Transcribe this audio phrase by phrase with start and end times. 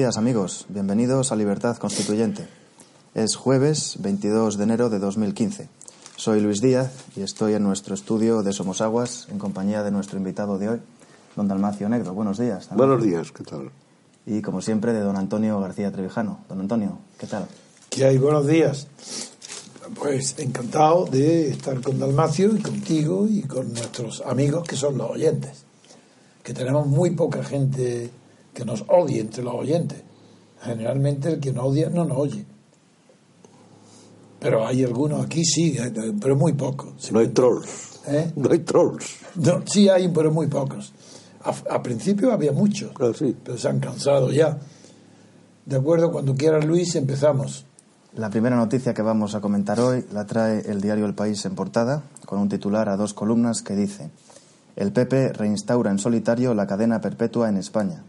[0.00, 2.48] Buenos días amigos, bienvenidos a Libertad Constituyente.
[3.14, 5.68] Es jueves 22 de enero de 2015.
[6.16, 10.56] Soy Luis Díaz y estoy en nuestro estudio de Somosaguas en compañía de nuestro invitado
[10.56, 10.80] de hoy,
[11.36, 12.14] don Dalmacio Negro.
[12.14, 12.70] Buenos días.
[12.70, 12.76] Dalmacio.
[12.78, 13.70] Buenos días, ¿qué tal?
[14.24, 16.46] Y como siempre de don Antonio García Trevijano.
[16.48, 17.46] Don Antonio, ¿qué tal?
[17.90, 18.16] ¿Qué hay?
[18.16, 18.86] Buenos días.
[19.96, 25.10] Pues encantado de estar con Dalmacio y contigo y con nuestros amigos que son los
[25.10, 25.66] oyentes.
[26.42, 28.10] Que tenemos muy poca gente
[28.60, 30.02] que nos odie entre los oyentes.
[30.62, 32.44] Generalmente el que nos odia no nos oye.
[34.38, 35.76] Pero hay algunos aquí, sí,
[36.20, 37.10] pero muy pocos.
[37.12, 38.00] No hay trolls.
[38.08, 38.32] ¿Eh?
[38.36, 39.16] No hay trolls.
[39.36, 40.92] No, sí hay, pero muy pocos.
[41.44, 43.36] A, a principio había muchos, Ah, sí.
[43.44, 44.58] pero se han cansado ya.
[45.66, 47.66] De acuerdo, cuando quieras Luis, empezamos.
[48.14, 51.54] La primera noticia que vamos a comentar hoy la trae el diario El País en
[51.54, 54.10] portada, con un titular a dos columnas que dice
[54.74, 58.02] El PP reinstaura en solitario la cadena perpetua en España.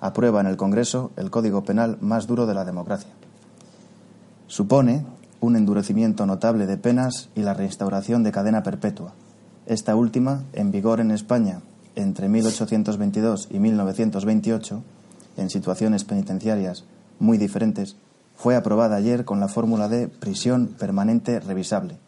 [0.00, 3.10] Aprueba en el Congreso el Código Penal más duro de la democracia.
[4.46, 5.04] Supone
[5.40, 9.12] un endurecimiento notable de penas y la reinstauración de cadena perpetua.
[9.66, 11.60] Esta última, en vigor en España
[11.94, 14.82] entre 1822 y 1928,
[15.36, 16.84] en situaciones penitenciarias
[17.18, 17.96] muy diferentes,
[18.36, 21.98] fue aprobada ayer con la fórmula de prisión permanente revisable.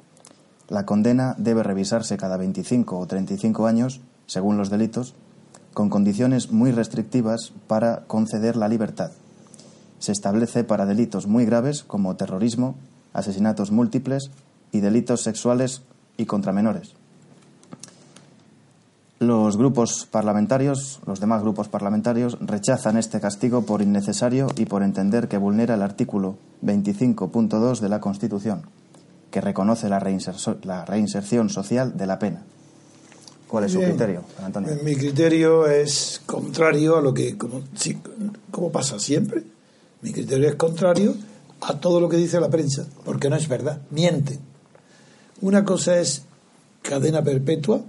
[0.68, 5.16] La condena debe revisarse cada 25 o 35 años, según los delitos,
[5.74, 9.12] con condiciones muy restrictivas para conceder la libertad.
[9.98, 12.76] Se establece para delitos muy graves como terrorismo,
[13.12, 14.30] asesinatos múltiples
[14.72, 15.82] y delitos sexuales
[16.16, 16.94] y contra menores.
[19.20, 25.28] Los grupos parlamentarios, los demás grupos parlamentarios, rechazan este castigo por innecesario y por entender
[25.28, 28.62] que vulnera el artículo 25.2 de la Constitución,
[29.30, 32.44] que reconoce la, reinserción social de la pena.
[33.50, 33.90] ¿Cuál es su Bien.
[33.90, 34.78] criterio, Antonio?
[34.84, 37.98] Mi criterio es contrario a lo que, como, sí,
[38.52, 39.42] como pasa siempre,
[40.02, 41.16] mi criterio es contrario
[41.60, 44.38] a todo lo que dice la prensa, porque no es verdad, mienten.
[45.40, 46.22] Una cosa es
[46.82, 47.80] cadena perpetua,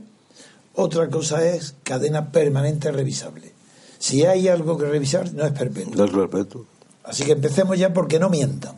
[0.74, 3.52] otra cosa es cadena permanente revisable.
[4.00, 5.94] Si hay algo que revisar, no es perpetua.
[5.96, 6.66] No es respeto.
[7.04, 8.76] Así que empecemos ya porque no mientan.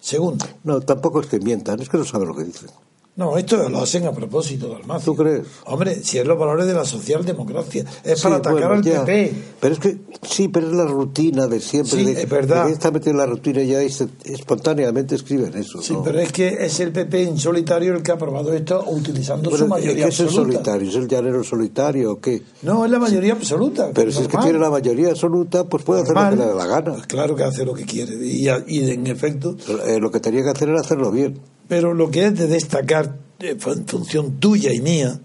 [0.00, 2.68] Segundo, No, tampoco es que mientan, es que no saben lo que dicen.
[3.16, 5.42] No, esto lo hacen a propósito del ¿Tú crees?
[5.66, 9.04] Hombre, si es los valores de la socialdemocracia, es Sí, para atacar bueno, al ya.
[9.04, 9.32] PP.
[9.60, 11.98] Pero es que, sí, pero es la rutina de siempre.
[11.98, 12.66] Sí, de, es verdad.
[13.00, 15.80] que en la rutina y ya es- espontáneamente escriben eso.
[15.82, 16.02] Sí, ¿no?
[16.02, 19.64] pero es que es el PP en solitario el que ha aprobado esto utilizando Bueno,
[19.64, 20.52] su mayoría ¿Qué es el absoluta.
[20.52, 20.88] solitario?
[20.90, 22.42] ¿Es el llanero solitario o qué?
[22.62, 23.90] No, es la mayoría absoluta.
[23.94, 26.54] Pero si es que tiene la mayoría absoluta, pues puede hacer lo que le dé
[26.54, 26.92] la gana.
[26.94, 28.14] Pues claro que hace lo que quiere.
[28.26, 28.48] Y
[28.90, 31.38] en efecto, Eh, lo que tenía que hacer era hacerlo bien.
[31.68, 35.20] Pero lo que es de destacar, eh, en función tuya y mía,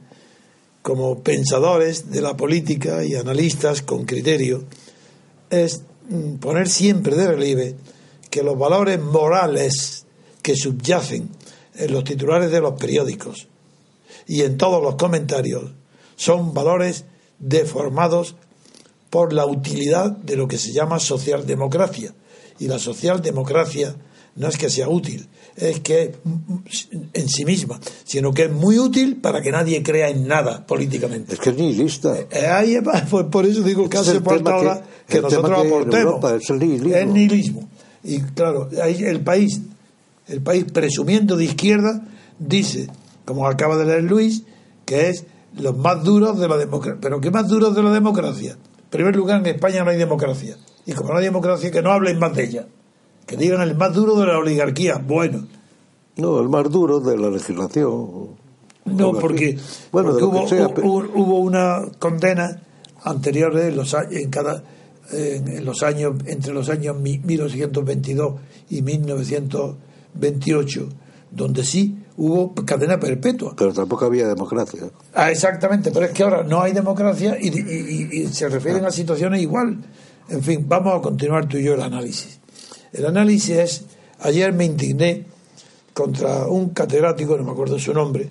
[0.81, 4.63] como pensadores de la política y analistas con criterio,
[5.49, 7.75] es mm, poner siempre de relieve
[8.29, 10.05] que los valores morales
[10.41, 11.29] que subyacen
[11.75, 13.47] en los titulares de los periódicos
[14.27, 15.71] y en todos los comentarios
[16.15, 17.05] son valores
[17.39, 18.35] deformados
[19.09, 22.13] por la utilidad de lo que se llama socialdemocracia.
[22.59, 23.95] Y la socialdemocracia
[24.35, 26.15] no es que sea útil, es que
[27.13, 31.33] en sí misma, sino que es muy útil para que nadie crea en nada políticamente.
[31.33, 32.15] Es que es nihilista.
[32.31, 35.21] Eh, ahí es- pues por eso digo que Ese es hace falta que- ahora que,
[35.21, 35.99] nosotros que en aportemos.
[35.99, 36.95] Europa es el nihilismo.
[36.95, 37.69] Es nihilismo.
[38.03, 39.59] Y claro, ahí el país,
[40.27, 42.07] el país presumiendo de izquierda,
[42.39, 42.87] dice,
[43.25, 44.43] como acaba de leer Luis,
[44.85, 45.25] que es
[45.57, 46.99] los más duros de la democracia.
[47.01, 48.51] ¿Pero qué más duros de la democracia?
[48.53, 50.55] En primer lugar, en España no hay democracia.
[50.85, 52.67] Y como no hay democracia, que no hablen más de ella.
[53.29, 54.97] Que digan el más duro de la oligarquía.
[54.97, 55.45] Bueno,
[56.17, 58.29] No, el más duro de la legislación.
[58.85, 59.57] No, porque,
[59.91, 62.59] Bueno, porque hubo, sea, hubo, hubo una condena
[63.03, 64.63] anterior en los, en cada,
[65.11, 68.33] en los años, entre los años mi- 1922
[68.71, 70.89] y 1928,
[71.31, 73.53] donde sí hubo cadena perpetua.
[73.55, 74.81] pero tampoco había democracia.
[75.13, 78.83] Ah, exactamente, pero es que ahora no hay democracia y, y- y- y se refieren
[78.85, 79.77] a situaciones igual.
[80.29, 82.38] En fin, vamos a continuar tú y yo el análisis.
[82.93, 83.83] El análisis es,
[84.19, 85.25] ayer me indigné
[85.93, 88.29] contra un catedrático, no me acuerdo su nombre,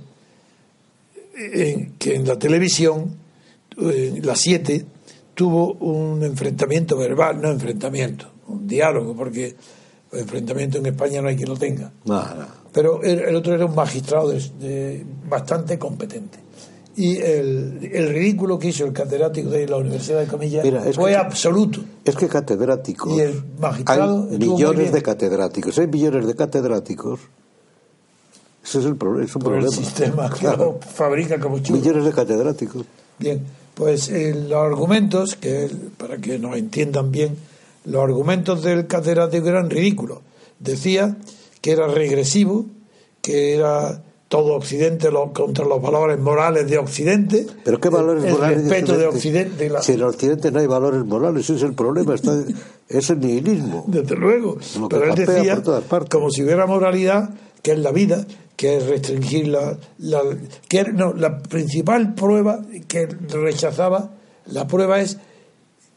[1.36, 3.14] en- que en la televisión,
[3.76, 4.84] en la 7,
[5.34, 9.54] tuvo un enfrentamiento verbal, no enfrentamiento, un diálogo, porque
[10.12, 11.92] enfrentamiento en España no hay quien lo tenga
[12.72, 16.38] pero el, el otro era un magistrado de- de- bastante competente.
[17.00, 21.10] Y el, el ridículo que hizo el catedrático de la Universidad de Comillas Mira, fue
[21.12, 21.80] que- absoluto.
[22.04, 23.16] Es que catedráticos.
[23.16, 25.78] Y el magistrado Hay millones de catedráticos.
[25.78, 27.20] Hay millones de catedráticos.
[28.64, 29.24] Ese es el problema.
[29.26, 29.84] Es un Por el problema.
[29.84, 30.78] sistema que Claro.
[30.82, 31.78] lo fabrica como chulo.
[31.78, 32.84] Millones de catedráticos.
[33.18, 33.42] Bien,
[33.74, 37.36] pues eh, los argumentos, que para que nos entiendan bien
[37.84, 40.18] los argumentos del catedrático eran ridículos.
[40.58, 41.16] Decía
[41.60, 42.66] que era regresivo,
[43.22, 47.46] que era todo Occidente lo, contra los valores morales de Occidente.
[47.64, 49.70] ¿Pero qué valores el morales respeto de Occidente.
[49.70, 52.36] la- Si en Occidente no hay valores morales, ese es el problema, está,
[52.88, 53.84] es el nihilismo.
[53.86, 54.58] Desde luego.
[54.90, 55.62] Pero él decía,
[56.10, 57.30] como si hubiera moralidad,
[57.62, 58.26] que es la vida,
[58.56, 59.78] que es restringir la.
[59.98, 60.20] la
[60.68, 64.10] que no, la principal prueba que rechazaba,
[64.46, 65.16] la prueba es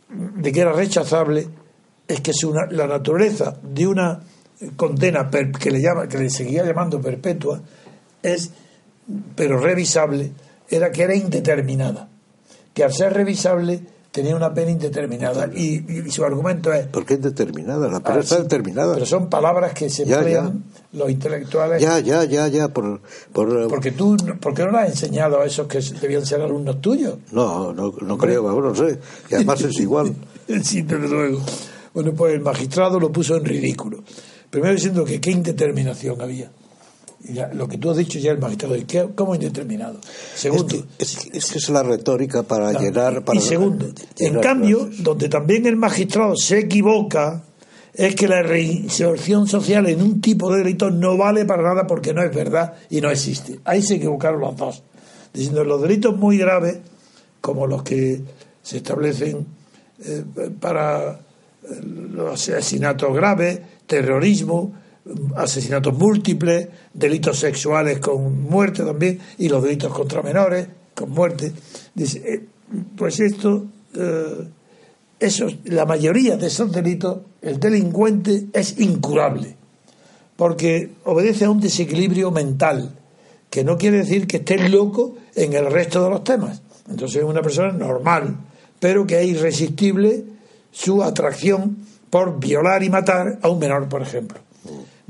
[0.09, 1.47] de que era rechazable,
[2.07, 4.21] es que si una- la naturaleza de una
[4.75, 7.61] condena per- que le llama que le seguía llamando perpetua
[8.23, 8.51] es
[9.35, 10.31] pero revisable
[10.69, 12.07] era que era indeterminada
[12.73, 13.81] que al ser revisable
[14.11, 18.19] tenía una pena indeterminada y, y su argumento es Porque es determinada, la pena Ah,
[18.19, 18.93] está sí, determinada.
[18.93, 21.81] Pero son palabras que se Ya, emplean los intelectuales.
[21.81, 22.99] Ya, ya, ya, ya, por...
[23.31, 26.81] por Porque tú, ¿por qué no lo has enseñado a esos que debían ser alumnos
[26.81, 27.19] tuyos?
[27.31, 28.99] no, no, no creo, bueno, no sé.
[29.29, 30.13] Y además es igual.
[30.61, 31.41] Sí, desde luego.
[31.93, 34.03] Bueno, pues el magistrado lo puso en ridículo.
[34.49, 36.51] Primero diciendo que qué indeterminación había.
[37.23, 39.99] Ya, lo que tú has dicho ya el magistrado, ¿y qué- ¿cómo indeterminado?
[40.35, 43.23] Segundo, Es que, es que es la retórica para llenar...
[43.23, 43.87] Para y segundo,
[44.17, 47.43] en cambio, donde también el magistrado se equivoca,
[47.93, 52.13] es que la reinserción social en un tipo de delito no vale para nada porque
[52.13, 53.59] no es verdad y no existe.
[53.65, 54.81] Ahí se equivocaron los dos.
[55.33, 56.77] Diciendo los delitos muy graves,
[57.39, 58.21] como los que
[58.63, 59.45] se establecen
[60.03, 60.23] eh,
[60.59, 61.17] para eh,
[61.83, 64.73] los asesinatos graves, terrorismo,
[65.35, 71.51] asesinatos múltiples, delitos sexuales con muerte también, y los delitos contra menores con muerte.
[71.93, 72.45] Dice, eh,
[72.95, 73.65] pues esto,
[73.95, 74.47] eh,
[75.19, 79.55] esos, la mayoría de esos delitos, el delincuente es incurable,
[80.35, 82.95] porque obedece a un desequilibrio mental,
[83.49, 86.61] que no quiere decir que esté loco en el resto de los temas.
[86.89, 88.37] Entonces es una persona normal,
[88.79, 90.23] pero que es irresistible
[90.71, 91.77] su atracción
[92.09, 94.39] por violar y matar a un menor, por ejemplo.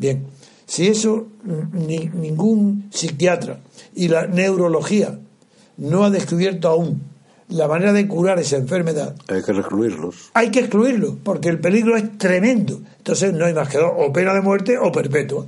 [0.01, 0.25] Bien,
[0.65, 3.59] si eso mm, ni- ningún psiquiatra
[3.94, 5.19] y la neurología
[5.77, 7.03] no ha descubierto aún
[7.50, 10.31] la manera de curar esa enfermedad, Hay que recluirlos.
[10.33, 12.81] hay que excluirlo, porque el peligro es tremendo.
[12.98, 15.45] Entonces no hay más que dos, o pena de muerte o perpetua,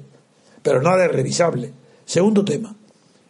[0.61, 1.71] pero nada es revisable.
[2.05, 2.75] Segundo tema,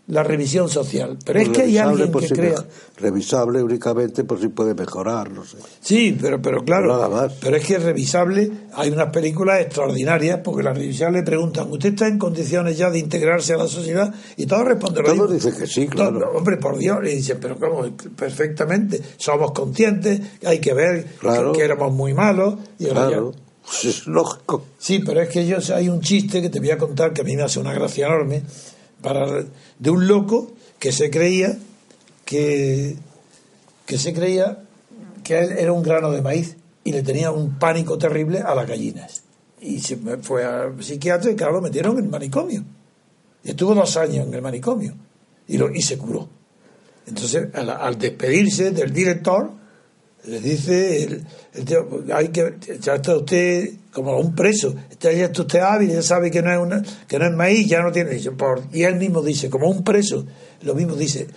[0.07, 1.17] la revisión social.
[1.25, 2.55] Pero es que hay alguien por que si crea...
[2.97, 5.57] Revisable únicamente por si puede mejorar, no sé.
[5.81, 7.33] Sí, pero, pero claro, Nada más.
[7.41, 11.89] pero es que es revisable, hay unas películas extraordinarias, porque las revisables le preguntan, ¿usted
[11.89, 14.13] está en condiciones ya de integrarse a la sociedad?
[14.37, 16.31] Y todos responden Todos dicen que sí, claro.
[16.35, 17.83] Hombre, por Dios, y dicen, pero ¿cómo?
[18.15, 21.53] Perfectamente, somos conscientes, hay que ver Claro.
[21.53, 22.55] que, que éramos muy malos.
[22.77, 23.33] Y ya- Claro,
[23.83, 24.65] es lógico.
[24.77, 27.23] Sí, pero es que yo hay un chiste que te voy a contar que a
[27.23, 28.43] mí me hace una gracia enorme
[29.03, 29.45] para
[29.77, 31.55] de un loco que se creía
[32.25, 32.95] que
[33.85, 34.63] que se creía
[35.23, 38.67] que él era un grano de maíz y le tenía un pánico terrible a las
[38.67, 39.23] gallinas.
[39.61, 42.63] Y se fue al psiquiatra y claro lo metieron en el manicomio.
[43.43, 44.95] Y estuvo dos años en el manicomio
[45.47, 46.27] y lo y se curó.
[47.05, 49.51] Entonces al despedirse del director
[50.25, 54.73] le dice el, el tío, hay que ya está usted como un preso.
[55.01, 57.81] Ya está usted hábil ya sabe que no es una, que no es maíz ya
[57.81, 58.17] no tiene
[58.71, 60.25] y él mismo dice como un preso
[60.61, 61.27] lo mismo dice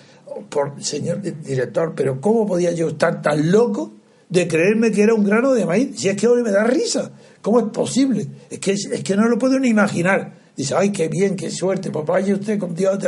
[0.49, 3.93] por señor di- director pero cómo podía yo estar tan loco
[4.29, 7.11] de creerme que era un grano de maíz si es que ahora me da risa.
[7.43, 11.09] Cómo es posible es que es, que no lo puedo ni imaginar dice ay qué
[11.09, 12.99] bien qué suerte papá vaya usted con Dios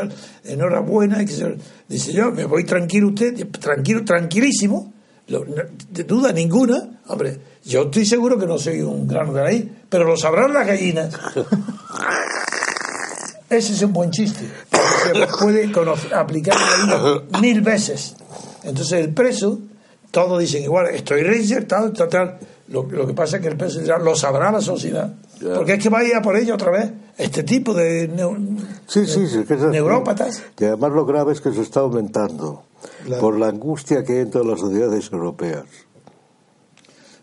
[0.44, 1.56] enhorabuena y que se-
[1.88, 4.92] dice yo me voy tranquilo usted tranquilo tranquilísimo
[5.28, 9.68] lo- no- de duda ninguna, hombre, yo estoy seguro que no soy un grano de
[9.88, 11.14] pero lo sabrán las gallinas.
[13.50, 14.46] Ese es un buen chiste.
[15.04, 18.14] Se puede conocer- aplicar en la vida mil veces.
[18.62, 19.58] Entonces el preso,
[20.10, 22.38] todos dicen igual, estoy reinsertado, tal, tal.
[22.68, 25.14] Lo, lo que pasa es que el preso dirá, lo sabrá la sociedad.
[25.54, 26.90] Porque es que va a ir a por ello otra vez.
[27.16, 29.44] Este tipo de neu- Sí, sí, sí.
[29.44, 29.72] que es así.
[29.72, 30.42] neurópatas.
[30.58, 32.64] Y además lo grave es que se está aumentando
[33.04, 33.20] Claro.
[33.22, 35.64] por la angustia que hay en todas las sociedades europeas.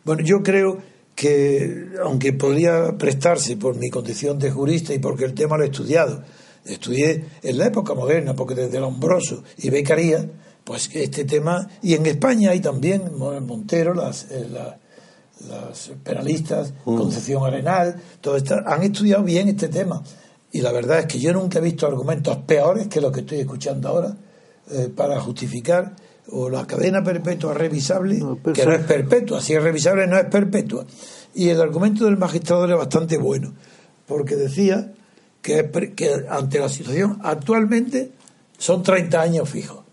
[0.03, 0.79] Bueno, yo creo
[1.15, 5.67] que, aunque podría prestarse por mi condición de jurista y porque el tema lo he
[5.67, 6.23] estudiado,
[6.65, 10.29] estudié en la época moderna, porque desde Lombroso y Becaría,
[10.63, 14.47] pues este tema, y en España hay también Mo- Montero, las, eh,
[15.47, 20.01] las penalistas, Concepción Arenal, todo esto, han estudiado bien este tema.
[20.51, 23.39] Y la verdad es que yo nunca he visto argumentos peores que los que estoy
[23.39, 24.15] escuchando ahora
[24.71, 25.95] eh, para justificar
[26.29, 30.25] o la cadena perpetua revisable, No, que no es perpetua, si es revisable no es
[30.25, 30.85] perpetua.
[31.35, 33.53] Y el argumento del magistrado era bastante bueno,
[34.07, 34.93] porque decía
[35.41, 35.69] que,
[36.29, 38.11] ante la situación actualmente
[38.57, 39.83] son 30 años fijos.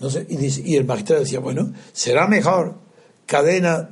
[0.00, 2.74] No sé, y, dice- y el magistrado decía, bueno, será mejor
[3.24, 3.90] cadena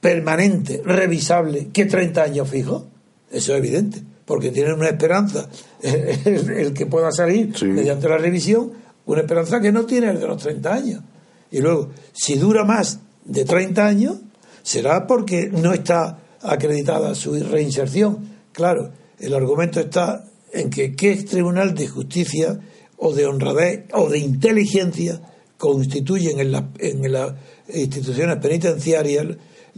[0.00, 2.84] permanente, revisable, que 30 años fijos.
[3.30, 5.48] Eso es evidente, porque tienen una esperanza,
[5.82, 7.66] el, el que pueda salir Sí.
[7.66, 8.72] mediante la revisión,
[9.06, 11.02] una esperanza que no tiene el de los 30 años.
[11.50, 14.16] Y luego, si dura más de 30 años,
[14.62, 18.18] será porque no está acreditada su reinserción.
[18.52, 22.58] Claro, el argumento está en que qué tribunal de justicia
[22.98, 25.20] o de honradez o de inteligencia
[25.56, 27.32] constituyen en, la- en las
[27.74, 29.26] instituciones penitenciarias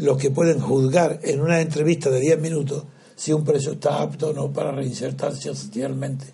[0.00, 2.85] los que pueden juzgar en una entrevista de 10 minutos
[3.16, 6.25] si un preso está apto o no para reinsertarse socialmente.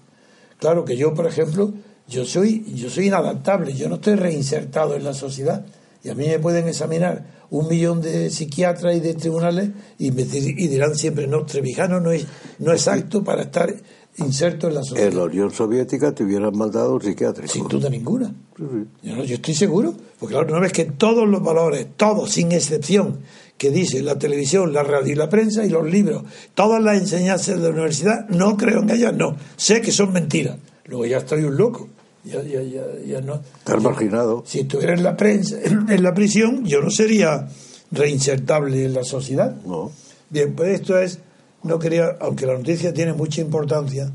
[0.59, 1.73] Claro que yo, por ejemplo,
[2.09, 5.67] yo soy, yo soy inadaptable, yo no estoy reinsertado en la sociedad.
[6.05, 10.23] Y a mí me pueden examinar un millón de psiquiatras y de tribunales y, me
[10.23, 12.25] y dirán siempre, no, Trevijano no es,
[12.61, 13.75] no es apto para estar
[14.19, 15.09] inserto en la sociedad.
[15.09, 17.53] En la Unión Soviética te hubieran mandado un psiquiátrico.
[17.53, 18.29] Sin duda ninguna.
[18.57, 19.09] Sí, sí.
[19.09, 22.53] Yo, no- yo estoy seguro, porque claro, no ves que todos los valores, todos, sin
[22.53, 23.19] excepción,
[23.57, 27.57] que dice la televisión, la radio y la prensa y los libros, todas las enseñanzas
[27.57, 29.37] de la universidad, no creo en ellas, no.
[29.57, 30.57] Sé que son mentiras.
[30.87, 31.89] Luego ya estoy un loco.
[32.25, 33.41] Ya, ya, ya, ya no.
[33.59, 34.43] Estás marginado.
[34.47, 37.49] Si estuviera en la prensa, en la prisión, yo no sería
[37.93, 39.55] reinsertable en la sociedad.
[39.65, 39.93] No.
[40.29, 41.21] Bien, pues esto es,
[41.63, 44.11] no quería, aunque la noticia tiene mucha importancia,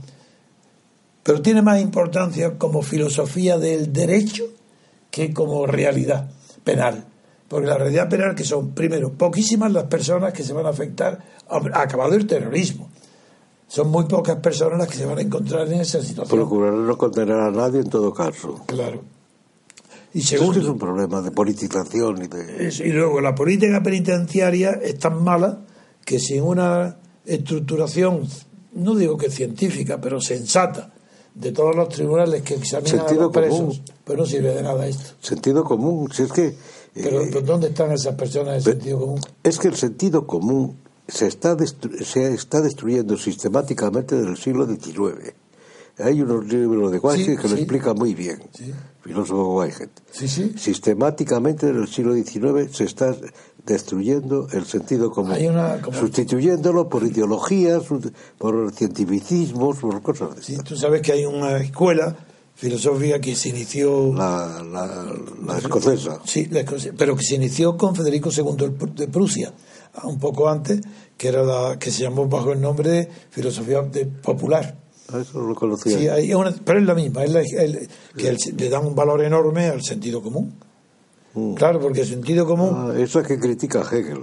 [1.24, 4.44] pero tiene más importancia como filosofía del derecho
[5.10, 6.30] que como realidad
[6.64, 7.06] penal.
[7.52, 11.20] Porque la realidad penal que son, primero, poquísimas las personas que se van a afectar,
[11.50, 12.90] ha acabado el terrorismo.
[13.68, 16.40] Son muy pocas personas las que se van a encontrar en esa situación.
[16.40, 18.62] Procurar no condenar a nadie en todo caso.
[18.68, 19.02] Claro.
[20.14, 22.68] Y Eso es segundo, es un problema de politización y de...
[22.68, 25.60] Es- y luego la política penitenciaria es tan mala
[26.06, 28.28] que sin una estructuración,
[28.76, 30.94] no digo que científica, pero sensata,
[31.36, 33.82] de todos los tribunales que examinan a Sentido los presos, común.
[34.06, 35.16] pues no sirve de nada esto.
[35.20, 36.10] Sentido común.
[36.14, 36.56] Si es que...
[36.94, 39.22] Pero, eh, pero ¿dónde están esas personas de sentido común?
[39.44, 41.56] Es que el sentido común se está,
[42.04, 45.34] se está destruyendo sistemáticamente desde el siglo XIX.
[46.00, 47.62] Hay unos libros de Sí, que lo sí.
[47.64, 48.74] explican muy bien, Sí.
[49.04, 49.54] filósofo
[50.28, 50.54] sí.
[50.58, 53.16] Sistemáticamente desde el siglo XIX se está
[53.66, 57.84] destruyendo el sentido común, Hay una- como- sustituyéndolo por ideologías,
[58.38, 60.68] por cientificismos, por cosas de Sí, estas.
[60.68, 62.16] tú sabes que hay una escuela
[62.62, 65.16] filosófica que se inició La, la,
[65.48, 66.20] la escocesa.
[66.26, 69.52] Sí, la escocia, pero que se inició con Federico II de Prusia,
[70.04, 70.80] un poco antes,
[71.18, 74.78] que era la que se llamó bajo el nombre de filosofía de- popular.
[75.12, 75.98] Ah, Eso lo conocía.
[75.98, 78.94] Sí, hay una- pero es la misma, es la- el- que el- le dan un
[78.96, 80.54] valor enorme al sentido común.
[81.56, 84.20] Claro, porque el sentido común, Ah, es la que critica a Hegel.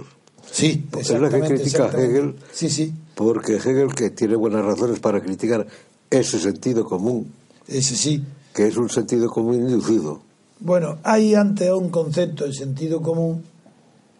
[0.49, 2.01] sí, es la que critica a.
[2.01, 2.35] Hegel.
[2.53, 5.67] Sí, sí, Porque Hegel, que tiene buenas razones para criticar
[6.09, 7.33] ese sentido común,
[7.69, 8.23] ese sí.
[8.53, 10.21] que es un sentido común inducido.
[10.59, 13.43] Bueno, hay antes un concepto de sentido común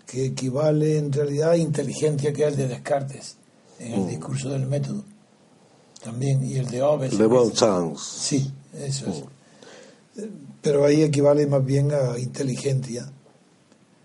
[0.05, 3.35] que equivale en realidad a inteligencia, que es el de Descartes,
[3.79, 5.03] en el discurso del método.
[6.03, 7.13] También, y el de Hobbes.
[7.13, 8.01] Le bon sens.
[8.01, 10.23] Sí, eso es.
[10.23, 10.29] Eh,
[10.61, 13.11] Pero ahí equivale más bien a inteligencia.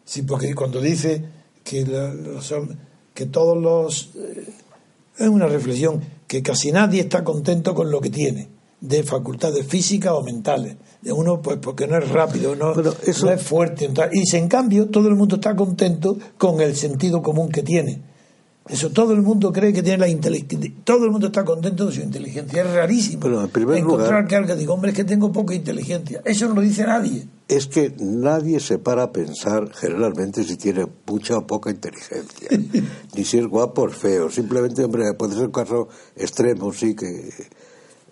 [0.04, 1.24] Sí, porque cuando dice
[1.62, 2.52] que, los
[3.14, 4.10] que todos los...
[4.16, 4.44] eh,
[5.16, 8.48] es una reflexión, que casi nadie está contento con lo que tiene,
[8.87, 10.76] de facultades físicas o mentales.
[11.00, 12.73] De uno, pues porque no es rápido, no,
[13.07, 13.88] eso- no es fuerte.
[13.88, 14.11] tal.
[14.14, 18.03] Y si en cambio todo el mundo está contento con el sentido común que tiene.
[18.67, 20.73] Eso todo el mundo cree que tiene la inteligencia.
[20.85, 22.62] Todo el mundo está contento de su inteligencia.
[22.62, 23.21] Es rarísimo.
[23.21, 26.23] Bueno, en primer encontrar lugar- que alguien diga, hombre, es que tengo poca inteligencia.
[26.25, 27.29] Eso no lo dice nadie.
[27.47, 32.49] Es que nadie se para a pensar generalmente si tiene mucha o poca inteligencia,
[33.14, 34.31] ni si es guapo o feo.
[34.31, 37.29] Simplemente, hombre, puede ser un caso extremo, sí, que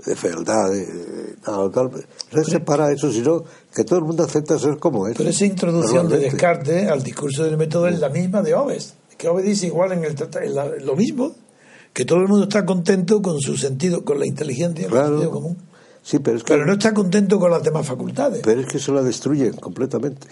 [0.04, 1.90] de fealdad, de, tal, tal.
[2.32, 3.44] No se para eso, sino
[3.75, 5.16] que todo el mundo acepta ser como es.
[5.16, 6.18] Pero esa introducción de.
[6.18, 8.94] Descartes al discurso del método es la misma de Hobbes.
[9.16, 11.32] Que Hobbes dice igual en el en la- lo mismo,
[11.92, 15.18] que todo el mundo está contento con su sentido, con la inteligencia, con el Claro.
[15.18, 15.56] sentido común.
[16.02, 18.40] Sí, pero es que Pero no está contento con las demás facultades.
[18.42, 20.26] Pero es que se la destruyen completamente.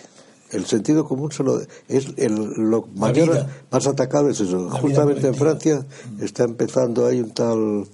[0.50, 4.68] El sentido común se lo, es el, lo mayor, más atacado es eso.
[4.68, 5.34] Justamente en.
[5.36, 5.86] Francia
[6.20, 7.86] está empezando hay un tal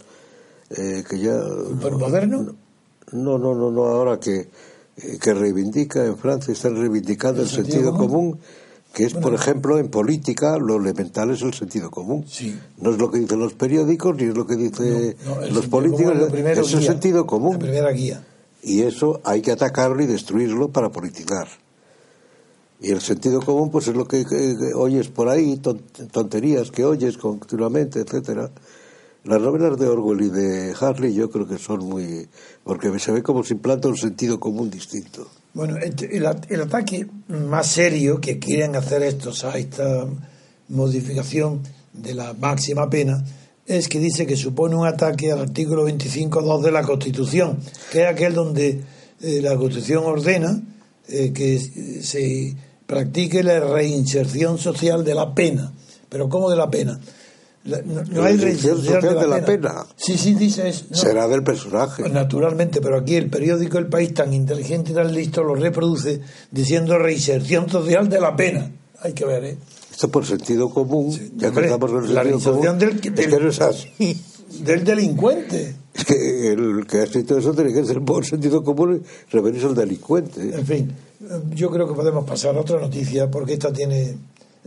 [0.70, 1.38] eh, que ya
[1.82, 2.54] ¿Pero moderno?
[3.12, 4.49] no no no no ahora que
[4.96, 8.38] eh, que reivindica en Francia están reivindicando el, sentido, común,
[8.92, 12.58] que es por ejemplo en política lo elemental es el sentido común Sí.
[12.78, 15.66] no es lo que dicen los periódicos ni es lo que dicen No, el los
[15.68, 18.26] políticos es el sentido común La primera guía.
[18.62, 21.46] y eso hay que atacarlo y destruirlo para politizar.
[22.78, 25.80] Y el sentido común, pues es lo que, que- que oyes por ahí, ton-
[26.12, 28.50] tonterías que oyes continuamente, etcétera.
[29.26, 32.28] Las novelas de Orwell y de Harley yo creo que son muy...
[32.64, 35.28] porque se ve como se implanta un sentido común distinto.
[35.52, 40.06] Bueno, el, el- el ataque más serio que quieren hacer estos a esta
[40.68, 43.25] modificación de la máxima pena
[43.66, 47.59] es que dice que supone un ataque al artículo 25.2 de la Constitución,
[47.90, 48.80] que es aquel donde
[49.21, 50.61] eh, la Constitución ordena
[51.09, 51.59] eh, que
[52.02, 52.54] se
[52.87, 55.73] practique la reinserción social de la pena.
[56.09, 57.00] ¿Pero cómo de la pena?
[57.66, 59.87] No, hay reinserción social de la, pena.
[59.96, 60.87] Sí, sí, dice eso.
[60.92, 62.02] Será del personaje.
[62.02, 66.20] Pues naturalmente, pero aquí el periódico El País, tan inteligente y tan listo, lo reproduce
[66.50, 68.70] diciendo reinserción social de la pena.
[69.00, 69.58] Hay que ver, ¿eh?
[69.90, 73.16] Esto por sentido común, ya que estamos en el la reinserción del, del,
[74.64, 75.75] del delincuente.
[75.94, 79.66] Es que el que ha escrito eso tiene que ser por sentido común y referirse
[79.66, 80.54] al delincuente.
[80.54, 80.92] En fin,
[81.54, 84.16] yo creo que podemos pasar a otra noticia porque esta tiene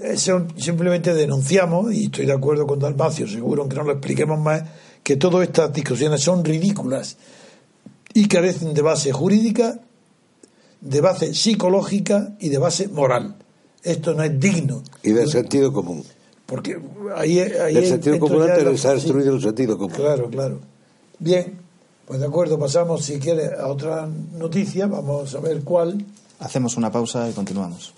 [0.02, 4.64] eso simplemente denunciamos, y estoy de acuerdo con Dalmacio, seguro que no lo expliquemos más,
[5.04, 7.18] que todas estas discusiones son ridículas
[8.14, 9.80] y carecen de base jurídica,
[10.82, 13.36] de base psicológica y de base moral.
[13.84, 14.84] Esto no es digno.
[15.04, 16.04] Y del sentido común.
[16.46, 16.80] Porque
[17.16, 19.96] ahí, ahí el sentido común antes de destruido el sentido común.
[19.96, 20.60] Claro, claro.
[21.20, 21.60] Bien,
[22.06, 26.04] pues de acuerdo, pasamos si quiere a otra noticia, vamos a ver cuál.
[26.40, 27.94] Hacemos una pausa y continuamos.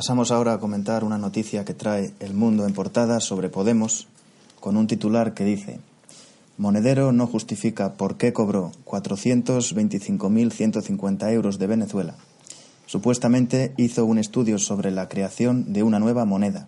[0.00, 4.08] Pasamos ahora a comentar una noticia que trae El Mundo en portada sobre Podemos,
[4.58, 5.78] con un titular que dice
[6.56, 12.14] Monedero no justifica por qué cobró 425.150 euros de Venezuela.
[12.86, 16.66] Supuestamente hizo un estudio sobre la creación de una nueva moneda.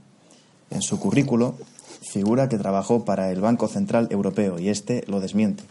[0.68, 1.54] En su currículo
[2.02, 5.64] figura que trabajó para el Banco Central Europeo y este lo desmiente.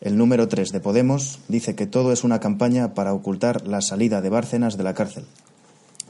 [0.00, 4.22] El número 3 de Podemos dice que todo es una campaña para ocultar la salida
[4.22, 5.26] de Bárcenas de la cárcel.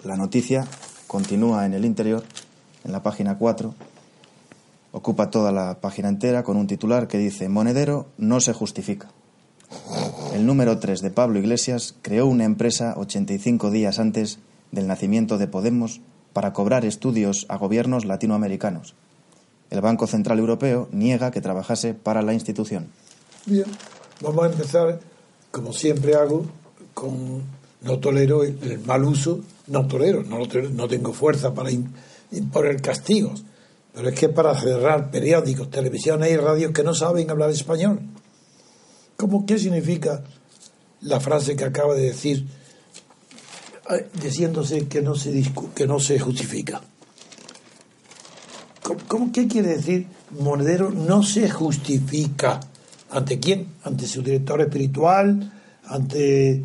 [0.05, 0.67] La noticia
[1.07, 2.25] continúa en el interior,
[2.85, 3.75] en la página 4.
[4.93, 9.11] Ocupa toda la página entera con un titular que dice Monedero no se justifica.
[10.33, 14.39] El número 3 de Pablo Iglesias creó una empresa 85 días antes
[14.73, 16.01] del nacimiento de Podemos
[16.33, 18.95] para cobrar estudios a gobiernos latinoamericanos.
[19.69, 22.89] El Banco Central Europeo niega que trabajase para la institución.
[23.45, 23.67] Bien,
[24.23, 25.01] vamos a empezar,
[25.51, 26.47] como siempre hago,
[26.95, 27.43] con
[27.83, 30.41] no tolero el, mal uso, no tolero, no,
[30.73, 33.45] no tengo fuerza para imponer castigos,
[33.95, 38.01] pero es que para cerrar periódicos, televisiones y radios que no saben hablar español.
[39.17, 40.23] ¿Cómo, ¿Qué significa
[41.03, 42.47] la frase que acaba de decir,
[43.91, 45.43] eh, diciéndose que no se,
[45.75, 46.81] que no se justifica?
[49.09, 50.07] ¿Cómo, ¿Qué quiere decir
[50.39, 52.61] Monedero no se justifica?
[53.11, 53.69] ¿Ante quién?
[53.83, 55.53] ¿Ante su director espiritual?
[55.85, 56.65] ¿Ante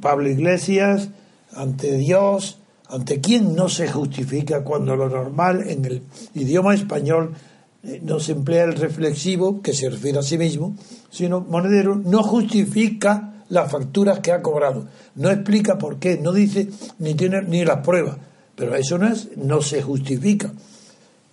[0.00, 1.10] Pablo Iglesias,
[1.54, 6.02] ante Dios, ante quién no se justifica cuando lo normal en el
[6.34, 7.34] idioma español
[7.82, 10.76] eh, no se emplea el reflexivo, que se refiere a sí mismo,
[11.10, 16.68] sino Monedero no justifica las facturas que ha cobrado, no explica por qué, no dice
[16.98, 18.16] ni tiene ni las pruebas,
[18.54, 20.52] pero eso no es, no se justifica.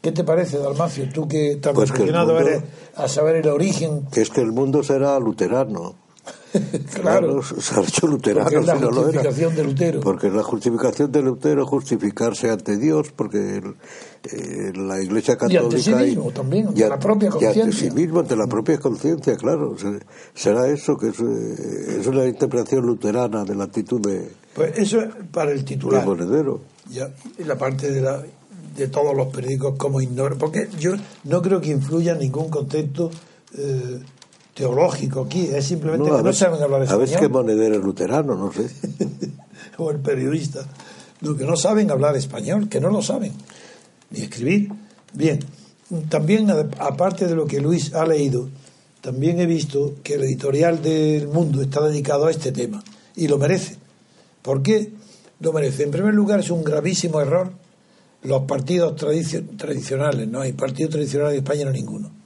[0.02, 1.10] ¿Qué te parece, Dalmacio?
[1.13, 2.63] Tú que estás pues eres
[2.95, 4.06] a saber el origen.
[4.12, 5.95] Que es que el mundo será luterano.
[6.93, 8.49] claro, se ha hecho luterano.
[8.49, 9.99] Porque es la justificación de Lutero.
[10.01, 15.62] Porque la justificación de Lutero justificarse ante Dios, porque eh, la Iglesia Católica.
[15.62, 17.62] Y ante sí mismo también, ante la propia conciencia.
[17.62, 19.75] Y ante sí mismo, ante la propia conciencia, claro.
[20.33, 24.29] Será eso, que es, eh, es, una interpretación luterana de la actitud de.
[24.53, 26.05] Pues eso es para el titular.
[26.05, 26.62] monedero.
[26.89, 28.23] Ya, y la parte de la
[28.75, 30.93] de todos los periódicos como ignoran, porque yo
[31.25, 33.12] no creo que influya ningún concepto
[33.57, 33.99] eh,
[34.60, 37.02] teológico aquí, es simplemente que no saben hablar español.
[37.02, 38.69] A veces que monedero luterano, no sé.
[39.78, 40.65] o el periodista.
[41.22, 43.32] Lo que no saben hablar español, que no lo saben,
[44.10, 44.69] ni escribir.
[45.13, 45.39] Bien,
[46.10, 48.50] también aparte de lo que Luis ha leído,
[49.00, 52.84] también he visto que el editorial del Mundo está dedicado a este tema
[53.15, 53.78] y lo merece.
[54.41, 54.91] ¿Por qué
[55.39, 55.84] lo merece?
[55.84, 57.50] En primer lugar, es un gravísimo error
[58.24, 58.98] los partidos
[59.56, 62.18] tradicionales, no hay partido tradicional de España, no ninguno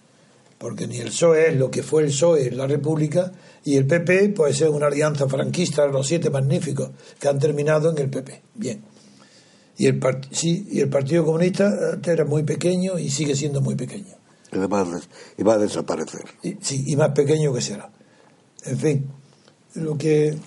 [0.64, 3.34] porque ni el PSOE es lo que fue el PSOE en la República
[3.66, 7.92] y el PP puede ser una alianza franquista de los siete magníficos que han terminado
[7.92, 8.44] en el PP.
[8.56, 8.82] Bien.
[9.78, 10.00] Y el,
[10.32, 14.16] sí, y el Partido Comunista era muy pequeño y sigue siendo muy pequeño.
[14.54, 14.56] Y,
[15.42, 16.24] y va a desaparecer.
[16.62, 17.92] sí, y más pequeño que será.
[18.64, 19.10] En fin,
[19.74, 20.38] lo que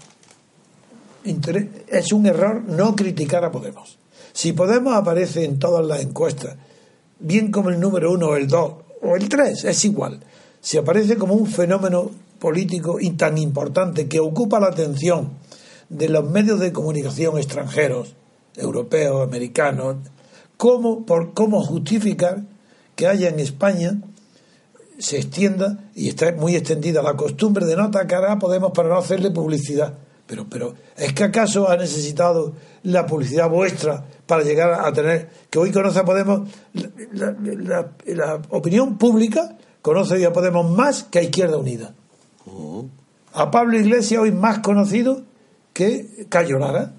[1.89, 3.99] es un error no criticar a Podemos.
[4.33, 6.57] Si Podemos aparece en todas las encuestas,
[7.19, 10.21] bien como el número uno o el dos, o el 3, es igual.
[10.61, 15.33] Si aparece como un fenómeno político y tan importante que ocupa la atención
[15.89, 18.15] de los medios de comunicación extranjeros,
[18.57, 19.97] europeos, americanos,
[20.57, 22.43] ¿cómo, por, cómo justificar
[22.95, 24.01] que haya en España
[24.99, 28.97] se extienda y está muy extendida la costumbre de no atacar a Podemos para no
[28.97, 29.95] hacerle publicidad.
[30.27, 35.59] Pero, pero, ¿es que acaso ha necesitado la publicidad vuestra para llegar a tener, que
[35.59, 36.49] hoy conoce a Podemos,
[37.13, 41.95] la, opinión pública conoce a Podemos más que a Izquierda Unida?
[42.45, 42.87] Oh.
[43.35, 45.23] A Pablo Iglesias hoy más conocido
[45.73, 46.93] que Cayo Lara.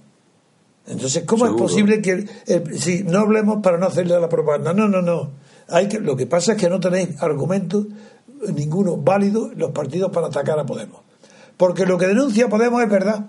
[0.85, 2.25] Entonces, ¿cómo es posible que
[2.77, 4.71] si no hablemos para no hacerle la propaganda?
[4.71, 5.31] No, no, no.
[5.67, 7.87] Hay que, lo que pasa es que no tenéis argumentos
[8.53, 11.06] ninguno válido los partidos para atacar a Podemos.
[11.57, 13.25] Porque lo que denuncia Podemos es verdad.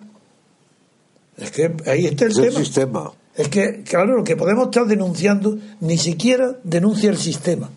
[1.36, 2.58] Es que ahí está el, tema.
[2.58, 3.12] sistema.
[3.34, 7.70] Es que, claro, lo que Podemos estar denunciando ni siquiera denuncia el sistema.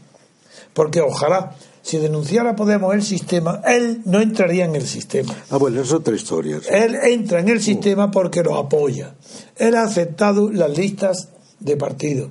[0.74, 5.36] Porque ojalá, si denunciara Podemos el sistema, él no entraría en el sistema.
[5.50, 6.60] Ah, bueno, es otra historia.
[6.70, 9.16] Él entra en el sistema porque lo apoya.
[9.58, 12.30] Él ha aceptado las listas de partidos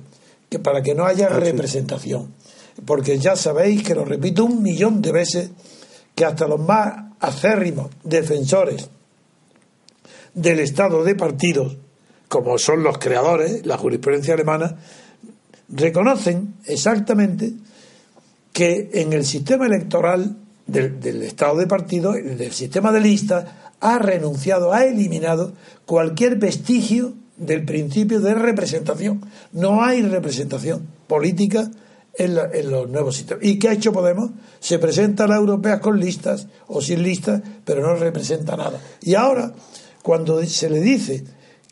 [0.49, 2.33] que para que no haya ah, representación.
[2.85, 5.49] Porque ya sabéis que lo repito un millón de veces
[6.13, 8.89] que hasta los más acérrimos defensores
[10.33, 11.77] del Estado de partidos,
[12.27, 14.77] como son los creadores, la jurisprudencia alemana,
[15.69, 17.53] reconocen exactamente
[18.51, 20.35] que en el sistema electoral
[20.67, 23.45] del, Estado de partidos, del sistema de listas,
[23.79, 25.53] ha renunciado, ha eliminado
[25.85, 29.25] cualquier vestigio del principio de representación.
[29.51, 31.69] No hay representación política
[32.13, 33.43] en, los nuevos sistemas.
[33.43, 34.31] ¿Y qué ha hecho Podemos?
[34.59, 38.79] Se presenta a las europeas con listas o sin listas, pero no representa nada.
[39.01, 39.53] Y ahora,
[40.01, 41.23] cuando se le dice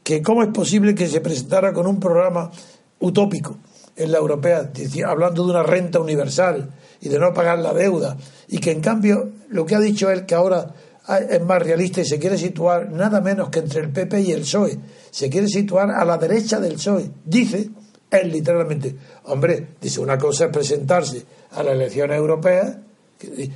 [0.04, 2.52] que cómo es posible que se presentara con un programa
[3.00, 3.58] utópico
[3.96, 4.72] en la europea,
[5.06, 6.70] hablando de una renta universal
[7.02, 10.26] y de no pagar la deuda, y que en cambio lo que ha dicho él
[10.26, 10.74] que ahora
[11.18, 14.42] es más realista y se quiere situar nada menos que entre el PP y el
[14.42, 14.80] PSOE.
[15.10, 17.10] Se quiere situar a la derecha del PSOE.
[17.26, 17.70] Dice,
[18.12, 18.96] él literalmente,
[19.26, 22.78] hombre, dice, una cosa es presentarse a las elecciones europeas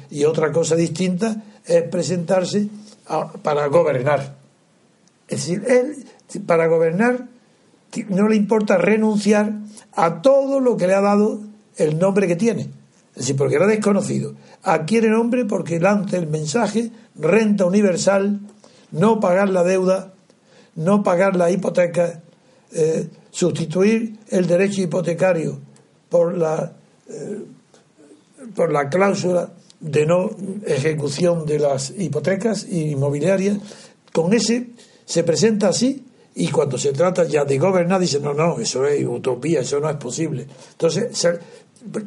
[0.10, 2.68] y otra cosa distinta es presentarse
[3.42, 4.36] para gobernar.
[5.28, 6.06] Es decir, él,
[6.46, 7.28] para gobernar,
[8.10, 9.54] no le importa renunciar
[9.94, 11.40] a todo lo que le ha dado
[11.78, 12.70] el nombre que tiene.
[13.16, 14.34] Es decir, porque era desconocido.
[14.64, 18.40] Adquiere nombre porque lanza el mensaje renta universal,
[18.92, 20.14] no pagar la deuda,
[20.76, 22.22] no pagar la hipoteca,
[22.72, 25.60] eh, sustituir el derecho hipotecario
[26.08, 26.72] por la,
[27.10, 27.42] eh,
[28.56, 30.30] por la cláusula de no
[30.66, 33.58] ejecución de las hipotecas inmobiliarias,
[34.14, 34.68] con ese
[35.06, 39.06] se presenta así y cuando se trata ya de gobernar dice no, no, eso es
[39.06, 40.48] utopía, eso no es posible.
[40.72, 41.28] Entonces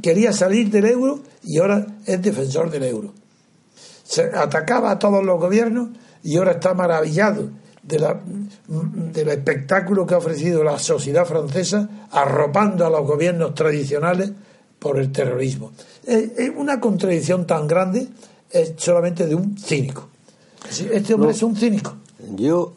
[0.01, 3.13] quería salir del euro y ahora es defensor del euro
[4.07, 5.89] se atacaba a todos los gobiernos
[6.23, 7.51] y ahora está maravillado
[7.87, 8.21] de la,
[8.67, 14.33] del espectáculo que ha ofrecido la sociedad francesa arropando a los gobiernos tradicionales
[14.79, 15.73] por el terrorismo.
[16.05, 18.09] Es, una contradicción tan grande
[18.51, 20.09] es solamente de un cínico.
[20.93, 21.95] Este hombre es un cínico.
[22.35, 22.75] Yo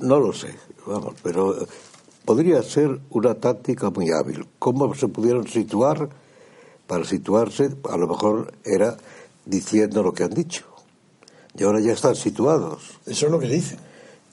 [0.00, 0.54] no lo sé,
[0.86, 1.56] vamos, pero
[2.26, 4.46] podría ser una táctica muy hábil.
[4.58, 6.10] ¿Cómo se pudieron situar?
[6.86, 8.98] Para situarse, a lo mejor era
[9.46, 10.66] diciendo lo que han dicho.
[11.56, 12.98] Y ahora ya están situados.
[13.06, 13.78] Eso es lo que dicen.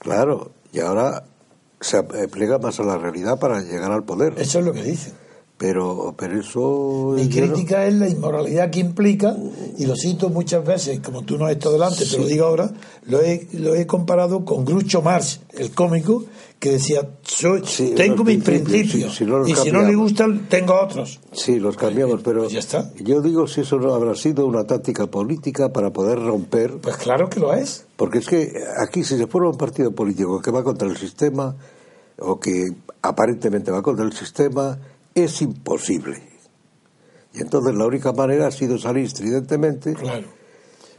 [0.00, 1.24] Claro, y ahora
[1.80, 4.34] se plega más a la realidad para llegar al poder.
[4.38, 5.14] Eso es lo que dicen.
[5.60, 7.12] Pero, pero eso...
[7.14, 9.36] Mi crítica es la inmoralidad que implica,
[9.76, 12.72] y lo cito muchas veces, como tú no has estado delante, te lo digo ahora,
[13.04, 16.24] lo he, lo he comparado con Groucho Marx, el cómico,
[16.58, 17.60] que decía, soy,
[17.94, 21.20] tengo mis principios, y si no le gustan, tengo otros.
[21.32, 22.90] Sí, los cambiamos, pero ya está.
[22.98, 26.78] yo digo si eso no habrá sido una táctica política para poder romper...
[26.78, 27.84] Pues claro que lo es.
[27.96, 31.54] Porque es que aquí si se forma un partido político que va contra el sistema,
[32.18, 32.68] o que
[33.02, 34.78] aparentemente va contra el sistema
[35.14, 36.22] es imposible.
[37.32, 39.94] Y entonces la única manera ha sido salir estridentemente.
[39.94, 40.40] Claro.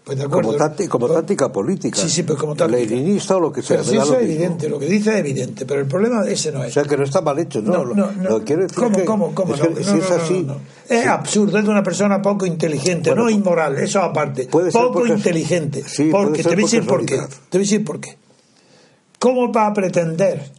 [0.04, 0.58] Pues como,
[0.90, 2.02] como táctica política.
[2.02, 2.80] Sí, sí, pero como táctica.
[2.80, 3.84] Leninista o lo que sea.
[3.84, 6.72] sí, eso es evidente, lo que dice es evidente, pero el problema ese no es.
[6.72, 7.86] O sea, que no está mal hecho, ¿no?
[7.86, 8.40] No, no, no.
[8.40, 9.54] decir ¿Cómo, que, cómo, cómo?
[9.54, 10.48] Es, que, si es así.
[10.90, 14.46] Es absurdo, es de una persona poco inteligente, no inmoral, eso aparte.
[14.46, 15.84] Poco inteligente.
[15.86, 17.18] Sí, porque te voy a decir por qué.
[17.18, 18.18] Te voy a decir por qué.
[19.20, 20.52] ¿Cómo va a pretender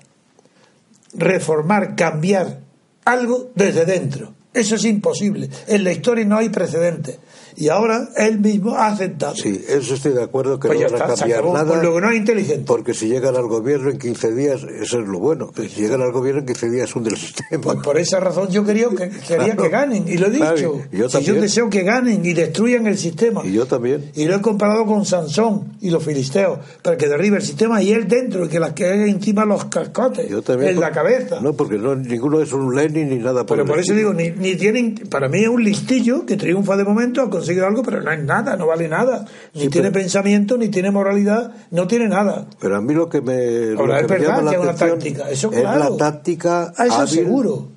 [1.15, 2.61] reformar, cambiar
[3.05, 4.35] algo desde dentro.
[4.55, 5.49] Eso es imposible.
[5.67, 7.19] En la historia no hay precedentes.
[7.57, 9.35] Y ahora él mismo ha aceptado.
[9.37, 11.67] Sí, eso estoy de acuerdo que Pues no van a cambiar nada.
[11.67, 12.65] Pues luego no es inteligente.
[12.67, 15.51] Porque si llegan al gobierno en 15 días, eso es lo bueno.
[15.57, 17.63] Si llegan al gobierno en 15 días, hunde el sistema.
[17.63, 19.63] Pues por esa razón yo quería que, quería Claro.
[19.63, 20.81] que ganen, y lo he Claro, dicho.
[20.93, 21.41] y yo Si yo también.
[21.41, 23.43] deseo que ganen y destruyan el sistema.
[23.45, 24.11] Y yo también.
[24.15, 27.93] Y lo he comparado con Sansón y los filisteos, para que derribe el sistema y
[27.93, 30.71] él dentro, y que las que haga encima los cascotes Yo también.
[30.73, 31.41] en la por- cabeza.
[31.41, 34.13] No, porque no, ninguno es un Lenin ni nada por Pero el por eso digo,
[34.15, 37.83] ni, ni tienen, para mí es un listillo que triunfa de momento, ha conseguido algo,
[37.83, 39.25] pero no es nada, no vale nada.
[39.55, 42.47] Ni Sí, tiene pero- pensamiento, ni tiene moralidad, no tiene nada.
[42.61, 45.61] Pero a mí lo que me, Ahora, es verdad que es una táctica, eso es
[45.61, 45.91] claro.
[45.91, 47.69] la táctica Ah, eso seguro.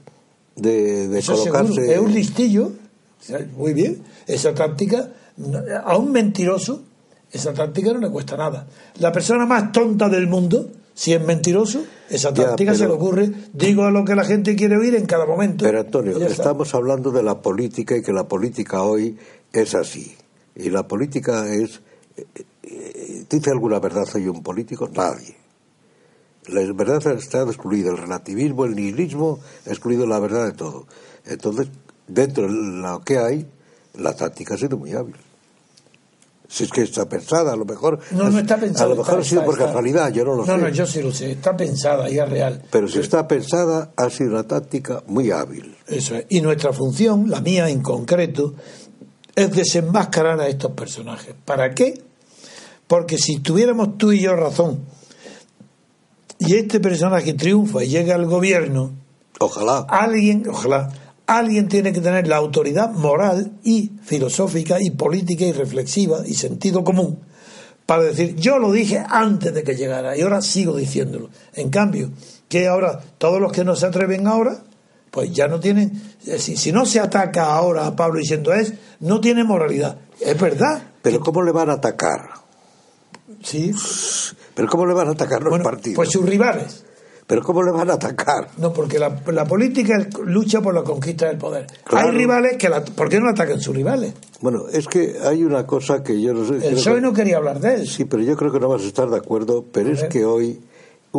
[0.55, 1.63] de, de Eso seguro.
[1.63, 1.93] colocarse.
[1.93, 2.71] Es un listillo,
[3.57, 4.01] muy bien.
[4.27, 5.09] Esa táctica,
[5.83, 6.83] a un mentiroso,
[7.31, 8.67] esa táctica no le cuesta nada.
[8.99, 13.89] La persona más tonta del mundo, si es mentiroso, esa táctica se le ocurre, digo
[13.91, 15.65] lo que la gente quiere oír en cada momento.
[15.65, 19.17] Pero Antonio, estamos hablando de la política y que la política hoy
[19.61, 20.15] es así.
[20.55, 21.81] Y la política es.
[22.17, 22.25] eh,
[22.63, 24.87] eh, ¿Dice alguna verdad hoy un político?
[24.93, 25.35] Nadie.
[26.47, 27.89] La verdad está excluida.
[27.89, 30.85] El relativismo, el nihilismo ha excluido la verdad de todo.
[31.25, 31.67] Entonces,
[32.07, 33.47] dentro de lo que hay,
[33.95, 35.15] la táctica ha sido muy hábil.
[36.47, 37.99] Si es que está pensada, a lo mejor.
[38.11, 38.85] No, no está pensada.
[38.85, 40.61] A lo mejor está- ha sido está- por está- casualidad, yo no lo No, sé.
[40.61, 41.31] no, yo sí lo sé.
[41.31, 42.63] Está pensada y es real.
[42.69, 45.75] Pero si está pensada, ha sido una táctica muy hábil.
[45.87, 46.25] Eso es.
[46.29, 48.53] Y nuestra función, la mía en concreto,
[49.35, 51.35] es desenmascarar a estos personajes.
[51.45, 52.01] ¿Para qué?
[52.87, 54.85] Porque si tuviéramos tú y yo razón,
[56.39, 58.91] y este personaje triunfa y llega al gobierno,
[59.39, 59.85] Ojalá.
[59.89, 60.89] alguien, ojalá,
[61.27, 66.83] alguien tiene que tener la autoridad moral y filosófica y política y reflexiva y sentido
[66.83, 67.19] común
[67.85, 71.29] para decir, yo lo dije antes de que llegara y ahora sigo diciéndolo.
[71.53, 72.11] En cambio,
[72.49, 74.57] que ahora todos los que no se atreven ahora,
[75.15, 78.73] pues ya no tienen, eh, si, si no se ataca ahora a Pablo diciendo es,
[78.99, 79.97] no tiene moralidad.
[80.19, 80.83] Es verdad.
[81.01, 82.29] Pero ¿cómo le van a atacar?
[83.41, 83.71] Sí.
[84.53, 85.95] ¿Pero cómo le van a atacar los Bueno, partidos?
[85.95, 86.83] pues sus rivales.
[87.27, 88.49] ¿Pero cómo le van a atacar?
[88.57, 89.93] No, porque la, la política
[90.25, 91.65] lucha por la conquista del poder.
[91.83, 92.09] Claro.
[92.09, 94.13] Hay rivales que la, ¿por qué no atacan sus rivales?
[94.41, 96.67] Bueno, es que hay una cosa que yo no sé.
[96.67, 97.87] El PSOE que- no quería hablar de él.
[97.87, 100.61] Sí, pero yo creo que no vas a estar de acuerdo, pero es que hoy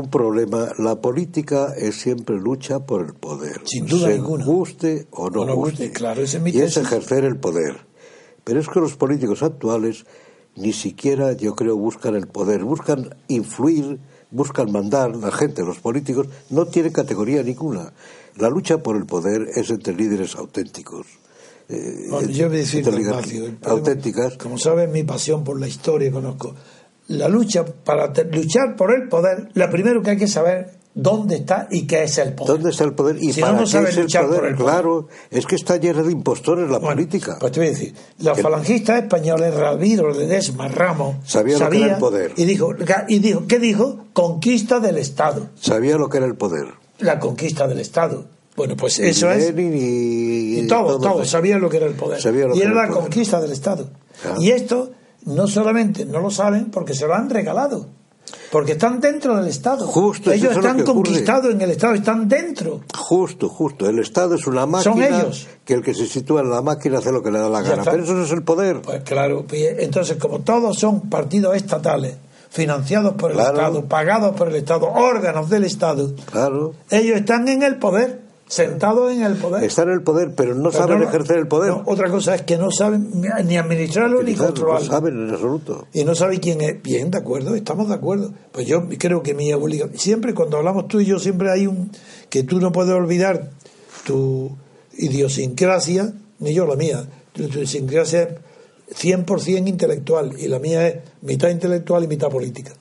[0.00, 3.60] un problema, la política es siempre lucha por el poder.
[3.64, 4.44] Sin duda se ninguna.
[4.44, 5.84] guste o no, O no guste.
[5.84, 7.86] guste, claro, esa es mi y es ejercer el poder.
[8.44, 10.04] Pero es que los políticos actuales
[10.54, 13.98] ni siquiera, yo creo, buscan el poder, buscan influir,
[14.30, 15.14] buscan mandar.
[15.16, 17.92] La gente, los políticos, no tienen categoría ninguna.
[18.36, 21.06] La lucha por el poder es entre líderes auténticos.
[21.68, 24.36] eh, Bueno, yo voy a decir, Ignacio, auténticas.
[24.38, 26.54] Como sabes, mi pasión por la historia conozco.
[27.08, 31.68] La lucha, para luchar por el poder, lo primero que hay que saber dónde está
[31.70, 32.54] y qué es el poder.
[32.56, 33.16] ¿Dónde está el poder?
[33.22, 34.40] ¿Y Si para no, no qué es el luchar poder?
[34.40, 34.72] por el poder.
[34.74, 37.36] Claro, es que está llena de impostores la Bueno, política.
[37.38, 41.94] Pues te voy a decir, los falangistas españoles, Ramiro Ledesma Ramos, Sabía lo que era
[41.94, 42.32] el poder.
[42.36, 42.74] Y dijo,
[43.08, 44.06] y dijo, ¿qué dijo?
[44.12, 45.48] Conquista del Estado.
[45.60, 46.66] Sabía lo que era el poder.
[46.98, 48.24] La conquista del Estado.
[48.56, 49.54] Bueno, pues eso es.
[49.54, 52.18] Lenin y, Y todos, todos todos sabían lo que era el poder.
[52.24, 53.02] Y era era la poder.
[53.02, 53.90] conquista del Estado.
[54.22, 54.40] Claro.
[54.40, 54.90] Y esto
[55.26, 57.86] no solamente no lo saben porque se lo han regalado.
[58.50, 59.86] Porque están dentro del Estado.
[59.86, 62.80] Justo, ellos es lo están conquistados en el Estado, están dentro.
[62.96, 63.88] Justo, justo.
[63.88, 65.46] El Estado es una máquina ellos.
[65.64, 67.84] que el que se sitúa en la máquina hace lo que le da la gana.
[67.84, 68.82] Pero eso no es el poder.
[68.82, 72.16] Pues claro, entonces como todos son partidos estatales,
[72.50, 73.54] financiados por el Claro.
[73.56, 76.72] Estado, pagados por el Estado, órganos del Estado, Claro.
[76.90, 79.64] ellos están en el poder, sentados en el poder.
[79.64, 81.70] Están en el poder, pero no Pero saben no- ejercer el poder.
[81.70, 83.10] no, otra cosa es que no saben
[83.44, 84.86] ni administrarlo ni controlarlo.
[84.86, 85.86] No saben en absoluto.
[85.92, 86.80] y no sabe quién es.
[86.82, 88.32] Bien, de acuerdo, estamos de acuerdo.
[88.52, 91.90] Pues yo creo que mi obligación, siempre cuando hablamos tú y yo, siempre hay un
[92.30, 93.50] que tú no puedes olvidar
[94.04, 94.56] tu
[94.96, 97.04] idiosincrasia, ni yo la mía.
[97.32, 98.22] Tu, tu idiosincrasia
[98.88, 102.72] es 100% intelectual y la mía es mitad intelectual y mitad política.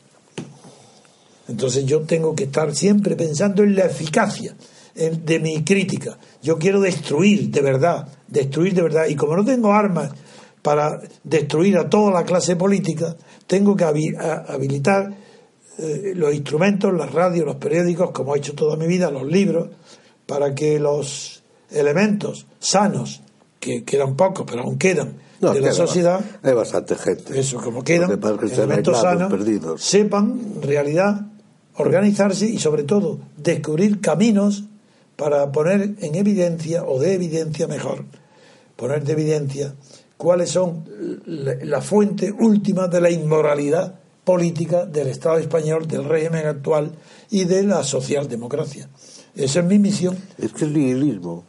[1.47, 4.55] Entonces yo tengo que estar siempre pensando en la eficacia
[4.95, 6.17] de mi crítica.
[6.41, 9.05] Yo quiero destruir de verdad, destruir de verdad.
[9.07, 10.11] Y como no tengo armas
[10.61, 15.13] para destruir a toda la clase política, tengo que habilitar
[15.77, 19.69] eh, los instrumentos, las radios, los periódicos, como he hecho toda mi vida, los libros,
[20.25, 23.21] para que los elementos sanos,
[23.59, 27.37] que quedan pocos, pero aún quedan, No, de la queda- sociedad, Hay bastante gente.
[27.39, 29.81] eso, como quedan que que elementos sanos, perdidos.
[29.83, 31.27] sepan en realidad
[31.75, 34.63] organizarse y sobre todo descubrir caminos
[35.15, 38.03] para poner en evidencia o de evidencia mejor,
[38.75, 39.73] poner de evidencia
[40.17, 40.85] cuáles son
[41.25, 46.91] la, fuente última de la inmoralidad política del Estado español, del régimen actual
[47.29, 48.89] y de la socialdemocracia.
[49.35, 50.17] Esa es mi misión.
[50.37, 51.43] Es que el nihilismo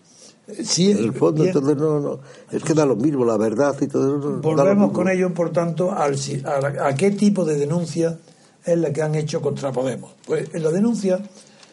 [0.62, 1.48] Sí, En el fondo, bien.
[1.57, 2.20] entonces no, no.
[2.52, 4.40] Es que da lo mismo la verdad y todo eso.
[4.40, 8.16] Volvemos con ello, por tanto, al, a, la- a qué tipo de denuncia
[8.64, 10.12] es la que han hecho contra Podemos.
[10.24, 11.18] Pues en la denuncia,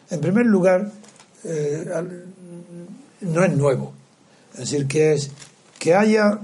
[0.10, 0.92] en primer lugar,
[1.44, 1.86] eh,
[3.22, 3.94] no es nuevo.
[4.54, 5.32] Es decir, que es
[5.80, 6.40] que haya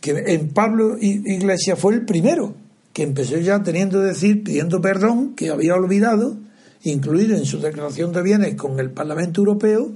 [0.00, 2.54] que en Pablo Iglesias fue el primero
[2.92, 6.36] que empezó ya teniendo decir, pidiendo perdón, que había olvidado
[6.82, 9.92] incluir en su declaración de bienes con el Parlamento Europeo,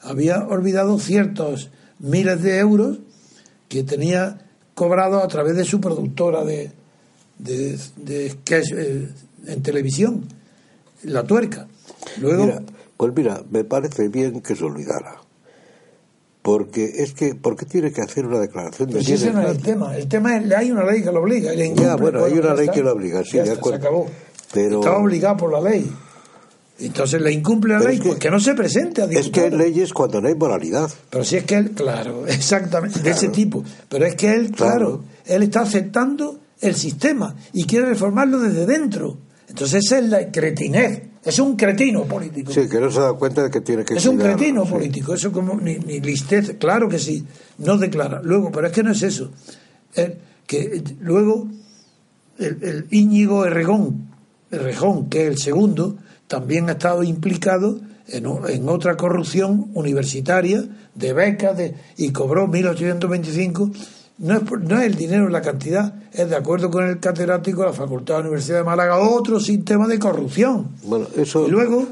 [0.00, 2.98] había olvidado ciertos miles de euros
[3.68, 4.38] que tenía
[4.74, 6.70] cobrado a través de su productora de,
[7.38, 9.08] de, de sketch, eh,
[9.46, 10.24] en televisión,
[11.02, 11.66] La Tuerca.
[12.20, 12.62] Luego, Mira,
[12.96, 15.16] pues mira, me parece bien que se olvidara.
[16.42, 19.50] Porque es que, ¿por qué tiene que hacer una declaración de pues ese no es
[19.50, 19.96] el tema.
[19.96, 21.52] El tema es, hay una ley que lo obliga.
[21.52, 22.72] y Ya, bueno, hay ya una ley está.
[22.72, 23.78] que lo obliga, sí, Ya de está, acuerdo.
[23.80, 24.06] Se acabó.
[24.54, 25.92] Pero- Está obligado por la ley.
[26.80, 29.10] Entonces le incumple la Pero ley, es que- pues que no se presente a Es
[29.10, 29.46] que diputado.
[29.46, 30.90] hay leyes cuando no hay moralidad.
[31.10, 33.62] Pero si es que él, claro, exactamente, de ese tipo.
[33.88, 35.04] Pero es que él, claro, Claro.
[35.26, 39.18] él está aceptando el sistema y quiere reformarlo desde dentro.
[39.48, 41.02] Entonces esa es la cretinez.
[41.24, 42.52] Es un cretino político.
[42.52, 44.72] Sí, que no se da cuenta de que tiene que es un cuidar, cretino sí.
[44.72, 45.14] político.
[45.14, 46.56] Eso como ni, ni listez.
[46.58, 47.24] Claro que sí.
[47.58, 48.20] No declara.
[48.22, 49.30] Luego, pero es que no es eso.
[49.94, 51.48] Eh, que luego
[52.38, 54.08] el, el Íñigo Erregón,
[54.50, 61.12] Errejón, que es el segundo, también ha estado implicado en, en otra corrupción universitaria de
[61.12, 63.72] becas de, y cobró 1.825.
[64.18, 67.60] No es, por- no es el dinero, la cantidad, es de acuerdo con el catedrático
[67.60, 70.70] de la Facultad de la Universidad de Málaga, otro sistema de corrupción.
[70.82, 71.86] Bueno, eso, Y luego,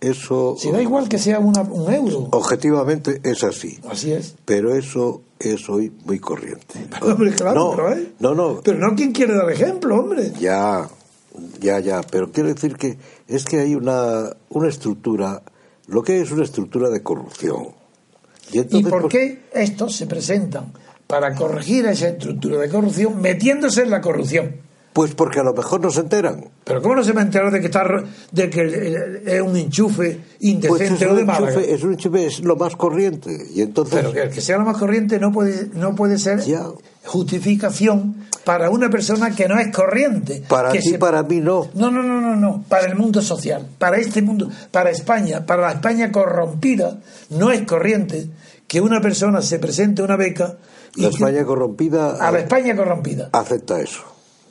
[0.00, 3.78] eso si da igual que sea una- un euro, objetivamente es así.
[3.88, 4.34] así es.
[4.44, 6.86] Pero eso es hoy muy corriente.
[7.02, 8.12] Hombre, claro, no, pero, ¿eh?
[8.18, 10.32] no, no, Pero no quien quiere dar ejemplo, hombre.
[10.40, 10.88] ya,
[11.60, 12.00] ya, ya.
[12.10, 12.96] Pero quiero decir que
[13.28, 15.42] es que hay una, una estructura,
[15.86, 17.68] lo que es una estructura de corrupción.
[18.52, 20.72] Y, ¿Y entonces, por pues, qué estos se presentan
[21.12, 24.56] para corregir esa estructura de corrupción metiéndose en la corrupción?
[24.94, 26.44] Pues porque a lo mejor no se enteran.
[26.64, 27.84] Pero ¿cómo no se va a enterar de que está
[28.30, 32.26] de que eh, es un enchufe Pues indecente es o de enchufe, es un enchufe,
[32.26, 33.30] es lo más corriente.
[33.54, 36.40] Y entonces, Pero que el que sea lo más corriente no puede no puede ser
[36.40, 36.64] Ya.
[37.04, 40.42] justificación para una persona que no es corriente.
[40.48, 41.68] para ti, se- para mí no.
[41.74, 42.64] No, no, no, no, no.
[42.68, 46.98] Para el mundo social, para este mundo, para España, para la España corrompida,
[47.30, 48.28] no es corriente
[48.66, 50.56] que una persona se presente a una beca
[50.96, 53.30] La España corrompida a la España corrompida.
[53.32, 54.02] acepta eso.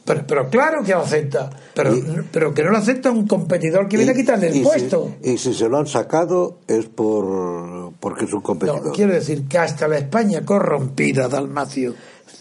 [0.03, 3.87] Pero, pero claro que lo acepta, pero, Y- pero que no lo acepta un competidor
[3.87, 5.11] que viene a quitarle el y puesto.
[5.21, 8.87] Si, y si se lo han sacado es por porque es un competidor.
[8.87, 11.93] No, quiero decir que hasta la España corrompida, Dalmacio,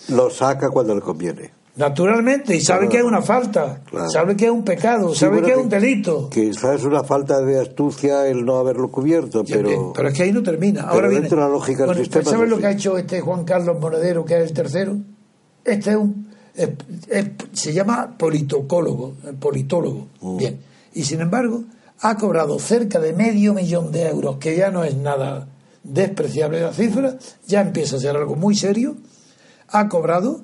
[0.08, 1.50] Lo saca cuando le conviene.
[1.80, 2.90] Naturalmente, y sabe Claro.
[2.92, 4.08] que es una falta, Claro.
[4.10, 6.28] sabe que es un pecado, Sí, sabe bueno, que es un delito.
[6.30, 10.14] Quizás es una falta de astucia el no haberlo cubierto, Bien, bien, pero, pero es
[10.14, 10.82] que ahí no termina.
[10.82, 11.36] Ahora pero viene.
[11.36, 14.24] la lógica del Bueno, sistema ¿Sabes es lo que ha hecho este Juan Carlos Monedero,
[14.24, 14.96] que es el tercero?
[15.64, 16.28] Este es un.
[16.54, 16.68] es-
[17.08, 20.08] es- se llama politocólogo, eh, politólogo.
[20.20, 20.36] Mm.
[20.36, 20.60] Bien.
[20.94, 21.64] Y sin embargo,
[22.02, 25.46] ha cobrado cerca de medio millón de euros, que ya no es nada
[25.82, 27.16] despreciable la cifra,
[27.46, 28.96] ya empieza a ser algo muy serio.
[29.68, 30.40] Ha cobrado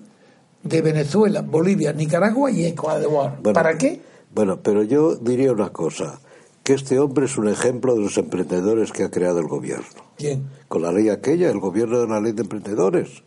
[0.62, 3.10] de Venezuela, Bolivia, Nicaragua y Ecuador.
[3.40, 4.00] Bueno, ¿Para qué?
[4.34, 6.20] Bueno, pero yo diría una cosa,
[6.62, 9.86] que este hombre es un ejemplo de los emprendedores que ha creado el gobierno.
[10.18, 10.44] Bien.
[10.68, 13.22] Con la ley aquella, el gobierno de una ley de emprendedores.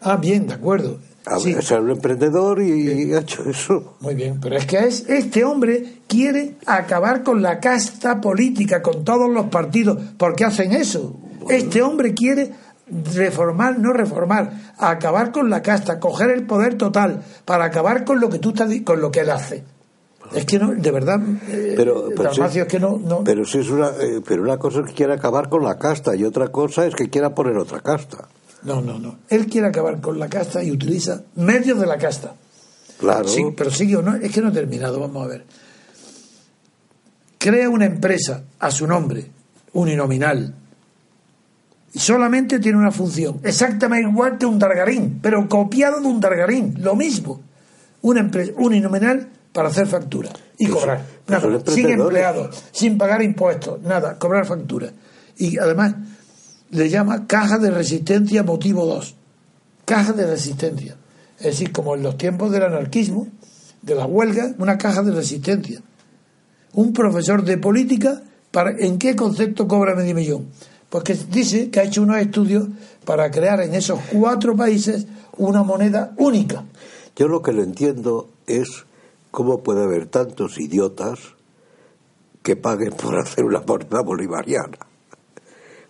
[0.00, 0.98] Ah, bien, de acuerdo.
[1.26, 1.54] A Sí.
[1.60, 3.94] ser un emprendedor y, y ha hecho eso.
[4.00, 9.04] Muy bien, pero es que es, este hombre quiere acabar con la casta política, con
[9.04, 9.98] todos los partidos.
[10.16, 11.14] ¿Por qué hacen eso?
[11.50, 12.50] Este hombre quiere
[13.14, 18.28] reformar, no reformar, acabar con la casta, coger el poder total para acabar con lo
[18.28, 19.64] que tú estás, con lo que él hace.
[20.34, 23.42] Es que no, de verdad, eh, Pero, pero, sí- Dalmacio, es que no, no- pero
[23.42, 26.48] es una, eh, pero una cosa es que quiera acabar con la casta y otra
[26.48, 28.28] cosa es que quiera poner otra casta.
[28.62, 29.18] no, no, no.
[29.28, 32.34] Él quiere acabar con la casta y utiliza medios de la casta.
[32.98, 33.26] Claro.
[33.26, 35.46] Sí, pero sigue o no, es que no he terminado, vamos a ver.
[37.38, 39.30] Crea una empresa a su nombre,
[39.72, 40.54] uninominal,
[41.98, 46.94] solamente tiene una función, exactamente igual que un dargarín, pero copiado de un dargarín, lo
[46.94, 47.40] mismo.
[48.02, 51.04] Una empresa uninominal para hacer factura y cobrar.
[51.28, 54.90] son Nada, sin empleados, sin pagar impuestos, nada, cobrar factura.
[55.36, 55.94] Y además
[56.70, 59.16] le llama caja de resistencia motivo 2.
[59.84, 60.96] Caja de resistencia.
[61.38, 63.26] Es decir, como en los tiempos del anarquismo,
[63.82, 65.80] de la huelga, una caja de resistencia.
[66.74, 70.48] Un profesor de política, para, ¿en qué concepto cobra medio millón?
[70.90, 72.68] Pues que dice que ha hecho unos estudios
[73.04, 75.06] para crear en esos cuatro países
[75.38, 76.64] una moneda única.
[77.16, 78.84] Yo lo que le entiendo es
[79.30, 81.20] cómo puede haber tantos idiotas
[82.42, 84.89] que paguen por hacer una moneda bolivariana.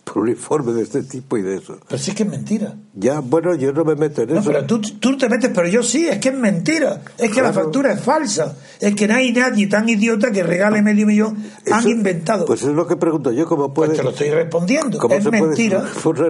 [0.04, 1.78] Por un informe de este tipo y de eso.
[1.88, 2.74] Pero sí es que es mentira.
[2.94, 4.50] Ya, bueno, yo no me meto en No, eso.
[4.50, 7.00] pero tú, tú te metes, pero yo sí, es que es mentira.
[7.16, 8.56] Es que la factura es falsa.
[8.80, 11.36] Es que no hay nadie tan idiota que regale medio millón.
[11.70, 12.44] Han inventado.
[12.46, 13.98] Pues es lo que pregunto yo, ¿cómo Pues puede...?
[13.98, 14.98] te lo estoy respondiendo.
[14.98, 15.84] ¿Cómo Es se mentira.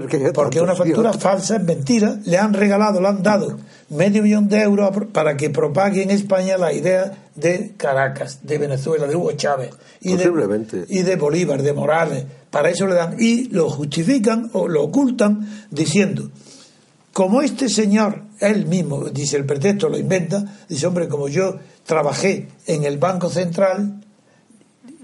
[0.09, 2.18] que Porque una factura falsa es mentira.
[2.27, 3.57] Le han regalado, le han dado
[3.89, 9.07] medio millón de euros para que propague en España la idea de Caracas, de Venezuela,
[9.07, 12.25] de Hugo Chávez y de, y de Bolívar, de Morales.
[12.51, 13.16] Para eso le dan.
[13.18, 16.30] Y lo justifican o lo ocultan diciendo.
[17.12, 22.48] Como este señor, él mismo, dice el pretexto, lo inventa, dice, hombre, como yo trabajé
[22.66, 24.01] en el Banco Central,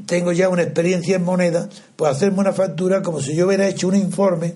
[0.06, 3.88] tengo ya una experiencia en moneda, pues hacerme una factura como si yo hubiera hecho
[3.88, 4.54] un informe.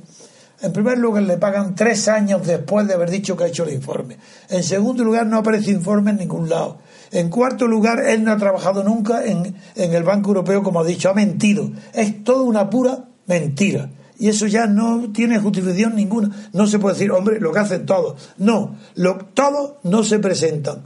[0.62, 3.72] En primer lugar, le pagan tres años después de haber dicho que ha hecho el
[3.72, 4.18] informe.
[4.48, 6.78] En segundo lugar, no aparece informe en ningún lado.
[7.12, 10.84] En cuarto lugar, él no ha trabajado nunca en, en el Banco Europeo, como ha
[10.84, 11.70] dicho, ha mentido.
[11.92, 13.90] Es toda una pura mentira.
[14.18, 16.30] Y eso ya no tiene justificación ninguna.
[16.52, 18.30] No se puede decir, hombre, lo que hacen todos.
[18.38, 20.82] No, lo, todos no se presentan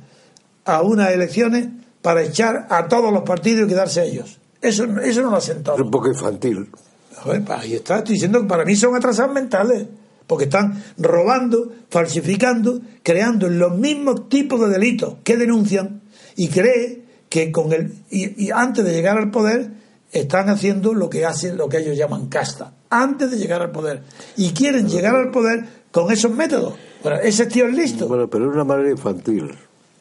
[0.65, 1.69] a unas elecciones
[2.01, 4.39] para echar a todos los partidos y quedarse a ellos.
[4.63, 5.81] Eso, eso no lo hacen Es todos.
[5.81, 6.71] un poco infantil.
[7.17, 9.87] Joder, ahí está, estoy diciendo que para mí son atrasados mentales,
[10.27, 16.03] porque están robando, falsificando, creando los mismos tipos de delitos que denuncian
[16.37, 19.71] y cree que con el y, y antes de llegar al poder
[20.13, 24.03] están haciendo lo que hacen lo que ellos llaman casta, antes de llegar al poder
[24.37, 26.75] y quieren llegar al poder con esos métodos.
[27.03, 28.09] Bueno, ese tío es listo.
[28.09, 29.51] Bueno, pero es una manera infantil.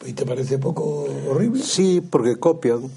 [0.06, 1.62] ¿Y te parece poco horrible?
[1.62, 2.90] Sí, porque copian.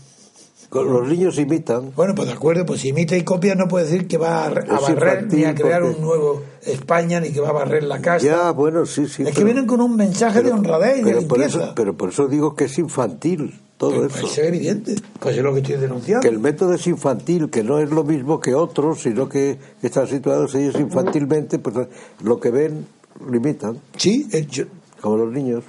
[0.71, 1.91] Los niños imitan.
[1.95, 4.47] Bueno, pues de acuerdo, pues si imita y copia no puede decir que va a,
[4.47, 8.01] a barrer ni a crear porque- un nuevo España ni que va a barrer la
[8.01, 8.25] casa.
[8.25, 9.23] Ya, bueno, sí, sí.
[9.23, 11.63] es que pero- vienen con un mensaje de honradez y de pero por, limpieza.
[11.65, 14.17] eso, pero por eso digo que es infantil todo Pero, eso.
[14.21, 14.95] pues, es evidente.
[15.19, 16.21] Pues es lo que estoy denunciando.
[16.21, 20.07] Que el método es infantil, que no es lo mismo que otros, sino que están
[20.07, 21.87] situados ellos infantilmente, pues
[22.23, 22.85] lo que ven
[23.25, 24.65] lo imitan, Sí, eh, yo-
[25.01, 25.63] como los niños.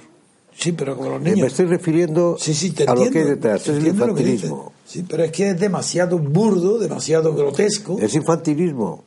[0.59, 1.47] Sí, pero como los Eh, Me niños.
[1.47, 3.11] estoy refiriendo Sí, sí, te a lo entiendo.
[3.13, 4.73] que hay detrás, es el entiendo infantilismo.
[4.85, 7.97] Sí, pero es que es demasiado burdo, demasiado grotesco.
[7.99, 9.03] Es infantilismo.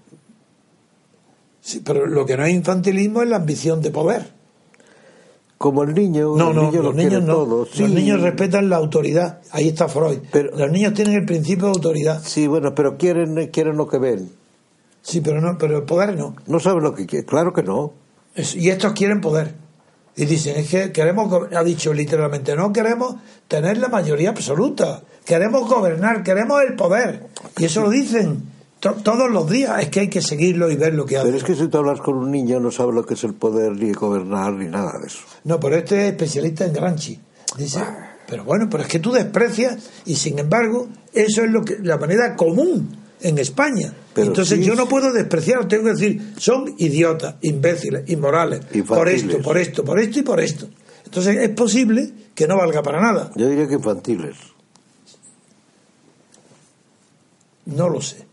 [1.61, 4.31] Sí, pero lo que no es infantilismo es la ambición de poder.
[5.59, 7.35] Como el niño, No, el no, niño los lo niños no.
[7.35, 7.67] todo.
[7.67, 9.41] Sí, Los niños respetan la autoridad.
[9.53, 10.19] Ahí está Freud.
[10.33, 12.21] Pero- los niños tienen el principio de autoridad.
[12.25, 14.29] Sí, bueno, pero quieren, quieren lo que ven.
[15.03, 16.35] Sí, pero no, pero el poder no.
[16.49, 17.29] No saben lo que quieren.
[17.29, 17.93] Claro que no.
[18.35, 19.55] Es- y estos quieren poder.
[20.17, 23.17] Y dicen, es que queremos, ha dicho literalmente, no queremos
[23.49, 27.29] tener la mayoría absoluta, queremos gobernar, queremos el poder.
[27.59, 28.43] Y eso lo dicen
[28.79, 31.37] to- todos los días, es que hay que seguirlo y ver lo que Pero hacen.
[31.37, 33.73] es que si tú hablas con un niño no sabe lo que es el poder,
[33.73, 35.21] ni gobernar, ni nada de eso.
[35.45, 37.19] No, pero este es especialista en Granchi.
[37.57, 37.81] Dice,
[38.29, 41.97] pero bueno, pero es que tú desprecias y sin embargo, eso es lo que la
[41.97, 43.95] manera común en España.
[44.15, 49.09] Pero Entonces sí, yo no puedo despreciar, tengo que decir, son idiotas, imbéciles, inmorales, por
[49.09, 50.69] esto, por esto, por esto y por esto.
[51.05, 53.31] Entonces es posible que no valga para nada.
[53.37, 54.37] Yo diría que infantiles.
[57.67, 58.27] No lo sé.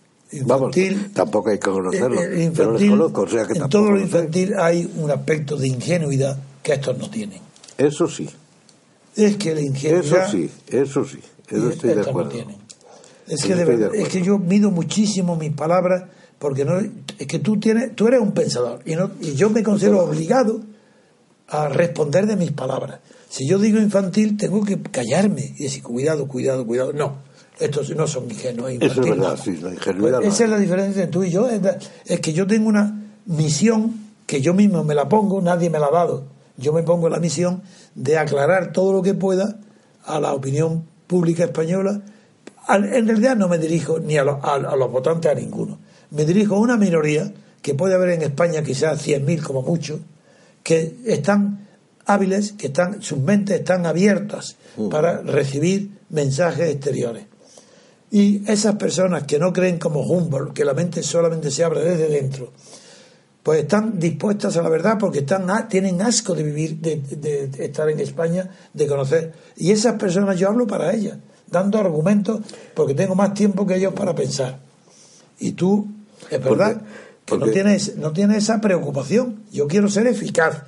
[0.45, 2.21] Vamos, Infantil, tampoco hay que conocerlo.
[2.21, 5.57] eh, eh, pero infantil, conozco, o sea que en todo lo infantil hay un aspecto
[5.57, 7.39] de ingenuidad que estos no tienen.
[7.79, 8.29] Eso sí,
[9.15, 11.17] Es que la eso ingenuidad sí, eso sí,
[11.47, 12.29] eso estoy de no acuerdo.
[12.29, 12.57] tienen.
[13.30, 16.03] Es que de estoy de verdad, es que yo mido muchísimo mis palabras
[16.38, 19.61] porque no es que tú tienes tú eres un pensador y no y yo me
[19.63, 20.61] considero obligado
[21.47, 22.99] a responder de mis palabras.
[23.30, 26.93] Si yo digo infantil tengo que callarme y decir cuidado, cuidado, cuidado.
[26.93, 27.17] No,
[27.59, 28.71] estos no son ingenuos.
[28.80, 31.32] Eso es verdad, sí, la ingenuidad Pues no esa es la diferencia entre tú y
[31.32, 31.47] yo.
[31.49, 33.93] Es, da- es que yo tengo una misión
[34.25, 36.23] que yo mismo me la pongo, nadie me la ha dado.
[36.57, 37.61] Yo me pongo la misión
[37.95, 39.59] de aclarar todo lo que pueda
[40.05, 42.01] a la opinión pública española.
[42.70, 45.80] Al- En realidad no me dirijo ni a, los- a- a los votantes a ninguno.
[46.11, 49.99] Me dirijo a una minoría que puede haber en España quizás 100.000 como mucho,
[50.63, 51.67] que están
[52.05, 54.55] hábiles, que están, sus mentes están abiertas
[54.89, 57.26] para recibir mensajes exteriores.
[58.11, 62.07] Y esas personas que no creen como Humboldt, que la mente solamente se abre desde
[62.09, 62.51] dentro,
[63.43, 67.65] pues están dispuestas a la verdad porque están tienen asco de vivir, de, de- de
[67.65, 69.34] estar en España, de conocer.
[69.57, 71.17] Y esas personas yo hablo para ellas,
[71.51, 72.41] dando argumentos
[72.73, 74.59] porque tengo más tiempo que ellos para pensar.
[75.39, 75.87] Y tú,
[76.29, 76.81] es verdad,
[77.25, 79.43] que no tienes, no tienes esa preocupación.
[79.51, 80.63] Yo quiero ser eficaz.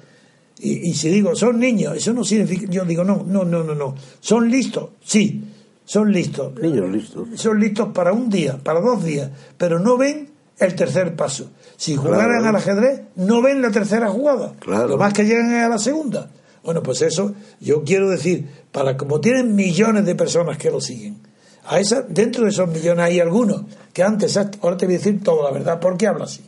[0.60, 2.68] Y, y si digo, son niños, eso no significa.
[2.70, 3.96] Yo digo, no, no, no, no, no.
[4.20, 5.44] Son listos, sí,
[5.86, 6.54] son listos.
[6.62, 7.28] Niños listos.
[7.36, 10.30] Son listos para un día, para dos días, pero no ven
[10.60, 11.50] el tercer paso.
[11.78, 12.48] Si jugaran Claro.
[12.50, 14.54] al ajedrez, no ven la tercera jugada.
[14.60, 14.88] Claro.
[14.88, 16.30] Lo más que llegan es a la segunda.
[16.64, 21.18] Bueno, pues eso yo quiero decir, para como tienen millones de personas que lo siguen,
[21.66, 23.64] A esa, dentro de esos millones hay algunos
[23.94, 26.42] que antes, ahora te voy a decir toda la verdad, ¿por qué hablo así?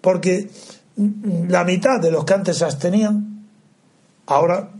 [0.00, 0.48] Porque
[1.48, 3.46] la mitad de los que antes se abstenían,
[4.26, 4.70] ahora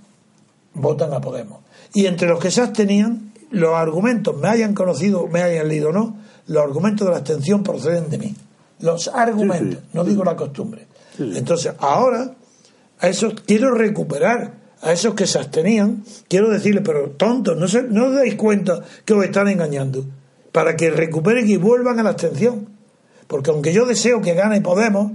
[0.75, 1.61] votan a Podemos.
[1.93, 5.93] Y entre los que se abstenían, los argumentos, me hayan conocido, me hayan leído o
[5.93, 6.17] no,
[6.47, 8.35] los argumentos de la abstención proceden de mí.
[8.81, 10.87] Los argumentos, no digo la costumbre.
[11.19, 12.35] Entonces, ahora,
[12.99, 17.83] a esos quiero recuperar, a esos que se abstenían, quiero decirles, pero tontos, no, se,
[17.85, 20.05] no os dais cuenta que os están engañando,
[20.53, 22.69] para que recuperen y vuelvan a la abstención.
[23.27, 25.13] Porque aunque yo deseo que gane Podemos,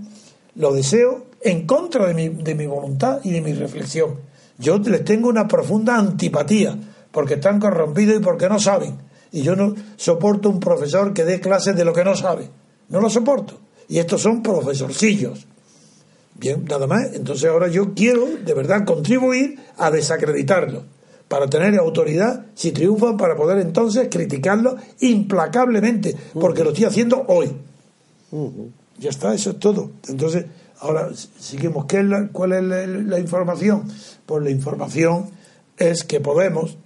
[0.56, 4.16] lo deseo en contra de mi, de mi voluntad y de mi reflexión.
[4.58, 6.76] Yo les tengo una profunda antipatía,
[7.12, 8.98] porque están corrompidos y porque no saben.
[9.32, 12.50] Y yo no soporto un profesor que dé clases de lo que no sabe.
[12.90, 13.60] No lo soporto.
[13.88, 15.48] Y estos son profesorcillos.
[16.40, 17.14] Bien, nada más.
[17.14, 20.84] Entonces ahora yo quiero de verdad contribuir a desacreditarlo
[21.28, 27.52] para tener autoridad si triunfan para poder entonces criticarlo implacablemente porque lo estoy haciendo hoy.
[28.98, 29.92] Ya está, eso es todo.
[30.08, 30.46] Entonces,
[30.80, 31.10] ahora
[31.40, 31.86] seguimos.
[31.86, 33.84] ¿Qué es ¿Cuál es la, información?
[34.26, 35.30] Pues la información
[35.78, 36.78] es que Podemos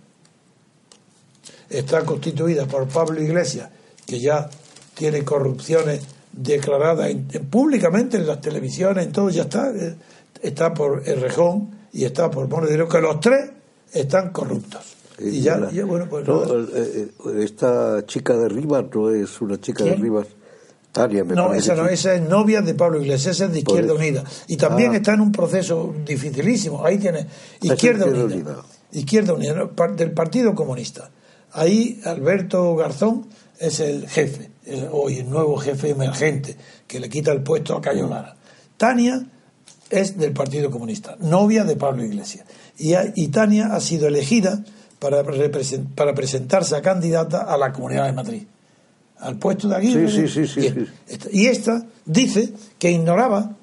[1.70, 3.70] está constituida por Pablo Iglesias,
[4.06, 4.50] que ya
[4.96, 6.02] tiene corrupciones
[6.34, 7.12] declaradas
[7.50, 9.72] públicamente en las televisiones, en todo, ya está.
[9.72, 9.96] Eh,
[10.42, 13.52] está por Errejón y está por Monedero, que los tres
[13.94, 14.82] están corruptos.
[15.20, 16.28] Y ya, bueno, pues.
[16.28, 20.28] Eh, eh, esta chica de Rivas no es una chica de Rivas
[20.96, 24.24] no, esa no, esa es novia de Pablo Iglesias, esa es de Izquierda Unida.
[24.48, 24.98] Y también ah.
[24.98, 26.86] está en un proceso dificilísimo.
[26.86, 27.26] Ahí tiene
[27.62, 31.10] Izquierda, Unida, Izquierda Unida, del Partido Comunista.
[31.52, 33.28] Ahí Alberto Garzón
[33.60, 34.52] es el jefe,
[34.92, 36.56] hoy el nuevo jefe emergente,
[36.88, 38.36] que le quita el puesto a Cayo Lara.
[38.78, 39.26] Tania
[39.90, 42.46] es del Partido Comunista, novia de Pablo Iglesias.
[42.78, 44.64] Y, y Tania ha sido elegida
[45.00, 45.24] para,
[45.96, 48.44] para presentarse a candidata a la Comunidad de Madrid
[49.24, 50.10] al puesto de Aguirre.
[50.10, 50.86] Sí, sí, sí,
[51.32, 53.56] y, esta dice que ignoraba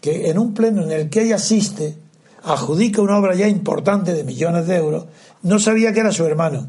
[0.00, 1.96] que en un pleno en el que ella asiste,
[2.42, 5.06] adjudica una obra ya importante de millones de euros,
[5.42, 6.68] no sabía que era su hermano.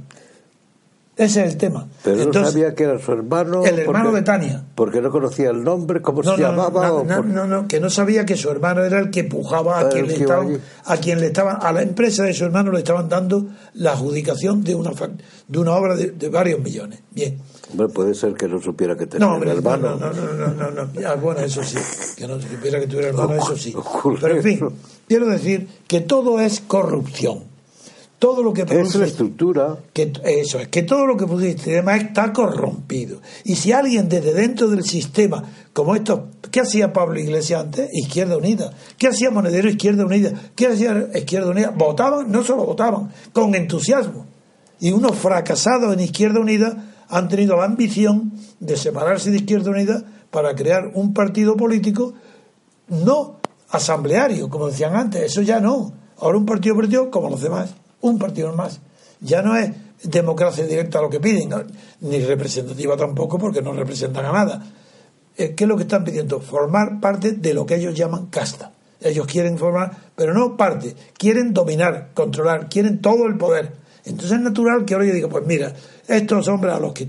[1.20, 1.86] Ese es el tema.
[2.02, 3.66] Pero no sabía que era su hermano.
[3.66, 4.64] El hermano de Tania.
[4.74, 7.04] Porque no conocía el nombre, cómo se llamaba.
[7.04, 10.08] No, no, no, que no sabía que su hermano era el que pujaba a quien,
[10.08, 13.48] le estaban, a quien le estaban, a la empresa de su hermano le estaban dando
[13.74, 14.92] la adjudicación de una,
[15.48, 17.02] de una obra de, de varios millones.
[17.12, 17.38] Bien
[17.94, 19.96] puede ser que no supiera que tenía no, hermano.
[19.96, 21.78] No, no, no, no, no, bueno, eso sí,
[22.18, 23.74] que no supiera que tuviera hermano, eso sí.
[24.20, 24.60] Pero en fin,
[25.08, 27.49] quiero decir que todo es corrupción.
[28.20, 29.78] Todo lo que produce, es la estructura.
[29.94, 33.22] Que, eso es, que todo lo que produce el sistema está corrompido.
[33.46, 35.42] Y si alguien desde dentro del sistema,
[35.72, 37.90] como esto, ¿qué hacía Pablo Iglesias antes?
[37.94, 38.74] Izquierda Unida.
[38.98, 39.70] ¿Qué hacía Monedero?
[39.70, 40.34] Izquierda Unida.
[40.54, 41.70] ¿Qué hacía Izquierda Unida?
[41.70, 44.26] Votaban, no solo votaban, con entusiasmo.
[44.82, 50.04] Y unos fracasados en Izquierda Unida han tenido la ambición de separarse de Izquierda Unida
[50.30, 52.14] para crear un partido político
[52.90, 53.40] no
[53.70, 55.94] asambleario, como decían antes, eso ya no.
[56.18, 58.80] Ahora un partido político como los demás, un partido más.
[59.22, 59.72] Ya no es
[60.04, 61.50] democracia directa lo que piden,
[62.02, 64.66] ni representativa tampoco, porque no representan a nada.
[65.36, 66.40] Eh, ¿Qué es lo que están pidiendo?
[66.40, 68.72] Formar parte de lo que ellos llaman casta.
[69.02, 73.74] Ellos quieren formar, pero no parte, quieren dominar, controlar, quieren todo el poder.
[74.04, 75.74] Entonces es natural que ahora yo diga, pues mira,
[76.08, 77.08] estos hombres a los que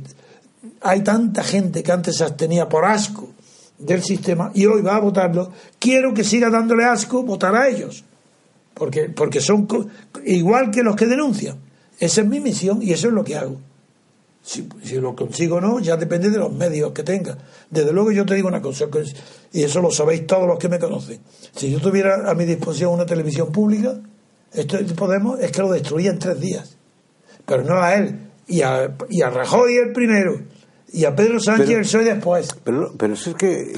[0.82, 3.30] hay tanta gente que antes se abstenía por asco
[3.78, 8.04] del sistema y hoy va a votarlo, quiero que siga dándole asco votar a ellos,
[8.80, 9.68] porque, porque son
[10.24, 11.58] igual que los que denuncian.
[11.98, 13.60] Esa es mi misión y eso es lo que hago.
[14.42, 17.36] Si, lo consigo o no, ya depende de los medios que tenga.
[17.68, 18.86] Desde luego yo te digo una cosa,
[19.52, 21.20] y eso lo sabéis todos los que me conocen.
[21.54, 24.00] Si yo tuviera a mi disposición una televisión pública,
[24.50, 26.78] esto Podemos es que lo destruía en tres días.
[27.44, 30.40] Pero no a él, y a, y a Rajoy el primero
[30.92, 32.48] y a Pedro Sánchez el soy después.
[32.64, 33.72] Pero, pero es que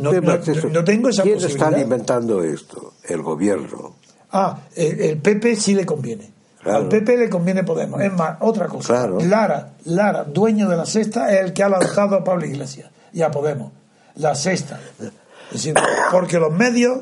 [0.00, 2.94] no, tengo esa ¿Quién está alimentando esto?
[3.04, 3.99] El gobierno.
[4.32, 6.30] Ah, el, PP sí le conviene.
[6.64, 8.00] Al PP le conviene Podemos.
[8.00, 9.08] Es más, otra cosa.
[9.08, 13.22] Lara, Lara, dueño de la sexta, es el que ha lanzado a Pablo Iglesias y
[13.22, 13.72] a Podemos.
[14.16, 14.78] La sexta.
[14.98, 15.74] Es decir,
[16.12, 17.00] porque los medios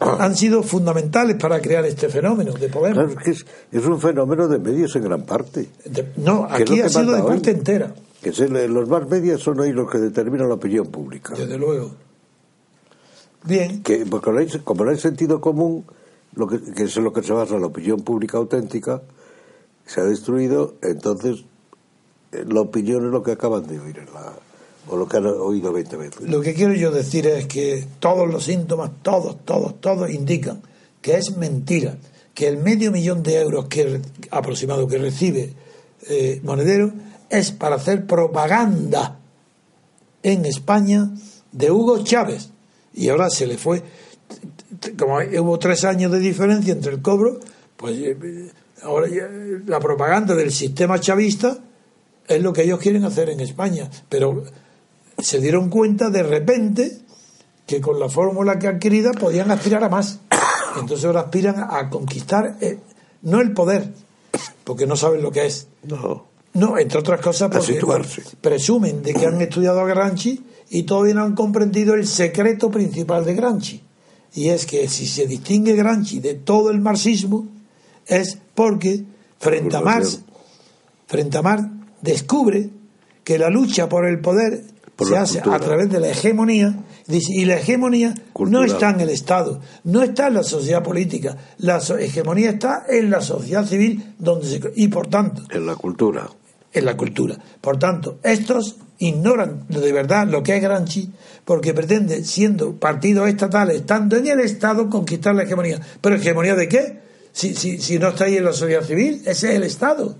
[0.00, 3.14] han sido fundamentales para crear este fenómeno de Podemos.
[3.24, 5.68] es, un fenómeno de medios en gran parte.
[6.16, 7.92] no, aquí ha sido de parte entera.
[8.22, 8.32] Que
[8.68, 11.34] los más medios son ahí los que determinan la opinión pública.
[11.36, 11.92] Desde luego.
[13.44, 13.82] Bien.
[13.84, 15.84] Que, porque como no hay sentido común,
[16.36, 19.02] lo que, que es lo que se basa la opinión pública auténtica,
[19.84, 21.44] se ha destruido, entonces
[22.32, 24.32] eh, la opinión es lo que acaban de oír en la
[24.88, 26.20] o lo que han oído 20 veces.
[26.28, 30.62] Lo que quiero yo decir es que todos los síntomas, todos, todos, todos indican
[31.02, 31.96] que es mentira,
[32.34, 35.54] que el medio millón de euros que aproximado que recibe
[36.08, 36.92] eh, Monedero
[37.30, 39.18] es para hacer propaganda
[40.22, 41.10] en España
[41.52, 42.50] de Hugo Chávez.
[42.94, 43.82] Y ahora se le fue,
[44.98, 47.40] como hubo tres años de diferencia entre el cobro,
[47.76, 48.50] pues eh,
[48.82, 49.08] ahora
[49.66, 51.58] la propaganda del sistema chavista
[52.26, 53.90] es lo que ellos quieren hacer en España.
[54.08, 54.44] Pero
[55.18, 56.98] se dieron cuenta de repente
[57.66, 60.20] que con la fórmula que adquirida podían aspirar a más.
[60.80, 62.78] Entonces ahora aspiran a conquistar eh,
[63.22, 63.92] no el poder,
[64.64, 65.68] porque no saben lo que es.
[65.82, 66.26] No.
[66.54, 67.78] No, entre otras cosas porque
[68.40, 73.26] presumen de que han estudiado a Gramsci y todavía no han comprendido el secreto principal
[73.26, 73.82] de Gramsci.
[74.34, 77.46] Y es que si se distingue Gramsci de todo el marxismo
[78.06, 79.04] es porque
[79.38, 80.20] frente a Marx,
[81.06, 81.68] frente a Marx
[82.02, 82.70] descubre
[83.24, 84.64] que la lucha por el poder
[85.04, 86.74] se hace a través de la hegemonía.
[87.08, 91.78] Y la hegemonía no está en el Estado, no está en la sociedad política, la
[92.00, 96.28] hegemonía está en la sociedad civil donde se, y por tanto en la cultura.
[96.78, 97.36] En la cultura.
[97.60, 101.10] Por tanto, estos ignoran de verdad lo que es Granchi
[101.44, 105.80] porque pretende, siendo partidos estatales, estando en el Estado, conquistar la hegemonía.
[106.00, 107.00] ¿Pero hegemonía de qué?
[107.32, 110.16] Si, si, si no está ahí en la sociedad civil, ese es el Estado.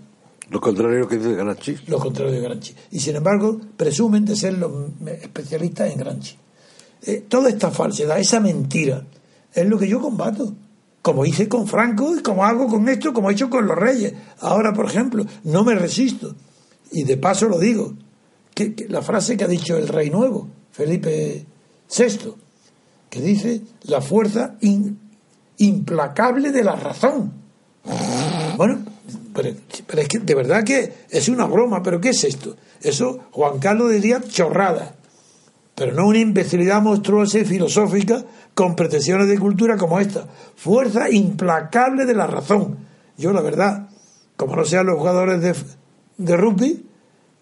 [0.51, 1.77] Lo contrario que dice Granchi.
[1.89, 2.75] Lo contrario de Granchi.
[2.93, 4.71] Y sin embargo, presumen de ser los
[5.21, 6.37] especialistas en Granchi.
[7.03, 9.05] Eh, toda esta falsedad, esa mentira,
[9.53, 10.55] es lo que yo combato.
[11.03, 14.13] Como hice con Franco y como hago con esto, como he hecho con los reyes.
[14.41, 16.35] Ahora, por ejemplo, no me resisto.
[16.93, 17.95] Y de paso lo digo.
[18.55, 21.45] Que, la frase que ha dicho el rey nuevo, Felipe
[21.95, 22.35] VI,
[23.11, 24.57] que dice la fuerza
[25.59, 27.33] implacable de la razón.
[28.57, 28.79] Bueno,
[29.35, 32.57] pero, es que de verdad que es una broma, pero ¿qué es esto?
[32.83, 34.95] Eso Juan Carlos diría chorrada,
[35.75, 38.25] pero no una imbecilidad monstruosa y filosófica
[38.55, 40.27] con pretensiones de cultura como esta.
[40.57, 42.79] Fuerza implacable de la razón.
[43.19, 43.89] Yo, la verdad,
[44.37, 45.55] como no sean los jugadores de,
[46.19, 46.87] de rugby,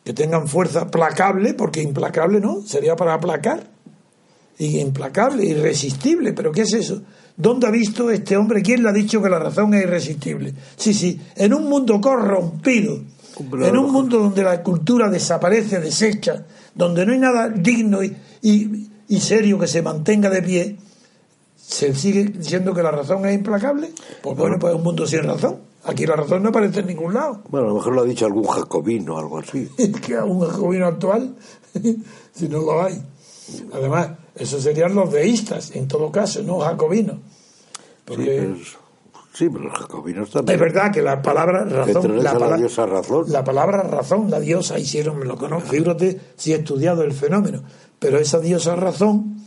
[0.04, 3.72] que tengan fuerza placable, porque implacable no, sería para aplacar.
[4.58, 7.02] Y implacable, irresistible, pero ¿qué es eso?
[7.36, 8.62] ¿Dónde ha visto este hombre?
[8.62, 10.54] ¿Quién le ha dicho que la razón es irresistible?
[10.76, 13.00] Sí, sí, en un mundo corrompido,
[13.40, 16.44] en un mundo donde la cultura desaparece, desecha,
[16.74, 20.76] donde no hay nada digno y, serio que se mantenga de pie,
[21.56, 23.90] ¿se sigue diciendo que la razón es implacable?
[24.22, 25.58] Pues bueno, pues es un mundo sin razón.
[25.86, 27.42] Aquí la razón no aparece en ningún lado.
[27.50, 29.68] Bueno, a lo mejor lo ha dicho algún jacobino o algo así.
[30.06, 31.36] que algún jacobino actual,
[32.32, 33.02] si no lo hay.
[33.72, 37.16] Además, esos serían los deístas, en todo caso, no jacobinos.
[39.34, 40.54] sí, pero, los jacobinos también.
[40.54, 42.22] Es verdad que la palabra razón.
[42.22, 43.26] La, la, diosa razón.
[43.28, 47.62] La palabra razón, la diosa, hicieron, me lo conozco, fíjate si he estudiado el fenómeno.
[47.98, 49.44] Pero esa diosa razón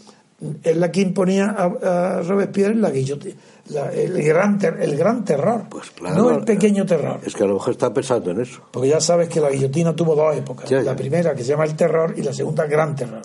[0.63, 3.35] es la que imponía a, Robespierre la guillotina.
[3.93, 7.19] El, gran el gran terror, pues claro, no el pequeño terror.
[7.25, 8.61] Es que a lo mejor está pensando en eso.
[8.71, 10.69] Porque ya sabes que la guillotina tuvo dos épocas.
[10.71, 13.21] La primera que se llama el terror y la segunda gran terror.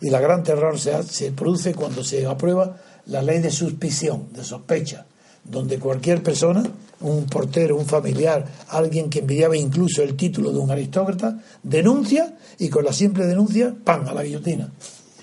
[0.00, 2.76] Y la gran terror se, se produce cuando se aprueba
[3.06, 5.06] la ley de suspición, de sospecha,
[5.44, 6.62] donde cualquier persona,
[7.00, 12.68] un portero, un familiar, alguien que envidiaba incluso el título de un aristócrata, denuncia y
[12.68, 14.70] con la simple denuncia, ¡pam!, a la guillotina.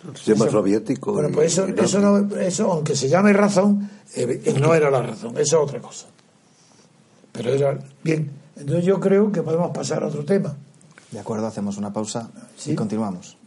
[0.08, 1.14] El sistema soviético.
[1.14, 5.58] Bueno, pues eso, eso, eso, aunque se llame razón, eh, no era la razón, eso
[5.58, 6.08] es otra cosa.
[7.32, 7.80] Pero era.
[8.04, 10.56] Bien, entonces yo creo que podemos pasar a otro tema.
[11.12, 12.32] De acuerdo, hacemos una pausa
[12.66, 13.38] y continuamos.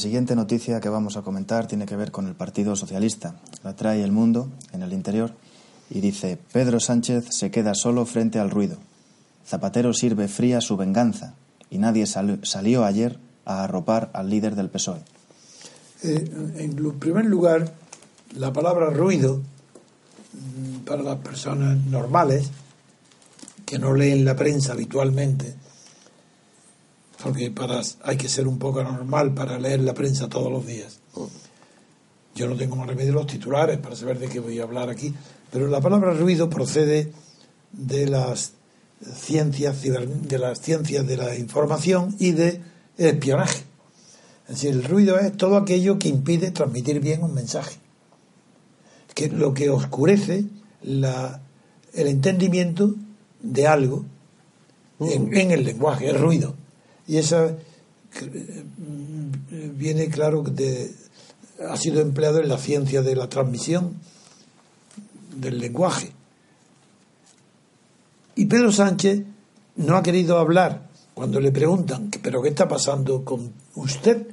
[0.00, 3.36] Siguiente noticia que vamos a comentar tiene que ver con el Partido Socialista.
[3.62, 5.34] La trae el mundo en el interior
[5.90, 8.78] y dice, Pedro Sánchez se queda solo frente al ruido.
[9.46, 11.34] Zapatero sirve fría su venganza
[11.70, 15.02] y nadie salió ayer a arropar al líder del PSOE.
[16.02, 17.70] Eh, en primer lugar,
[18.34, 19.36] la palabra ruido
[20.32, 22.50] mm, para las personas normales
[23.66, 25.54] que no leen la prensa habitualmente
[27.22, 31.00] porque para, hay que ser un poco normal para leer la prensa todos los días.
[32.34, 35.14] Yo no tengo más remedio los titulares para saber de qué voy a hablar aquí,
[35.52, 37.12] pero la palabra ruido procede
[37.72, 38.52] de las
[39.14, 42.60] ciencias de las ciencias de la información y de
[42.98, 43.64] espionaje.
[44.48, 47.76] Es decir, el ruido es todo aquello que impide transmitir bien un mensaje,
[49.14, 50.44] que lo que oscurece
[50.82, 51.40] la,
[51.94, 52.94] el entendimiento
[53.42, 54.04] de algo
[55.00, 56.54] en, en el lenguaje, el ruido.
[57.10, 58.64] Y esa eh,
[59.74, 60.94] viene claro de
[61.68, 63.96] ha sido empleado en la ciencia de la transmisión
[65.34, 66.12] del lenguaje.
[68.36, 69.24] Y Pedro Sánchez
[69.74, 74.28] no ha querido hablar cuando le preguntan, ¿pero qué está pasando con usted?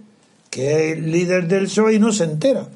[0.51, 2.67] Que es líder del PSOE y no se entera.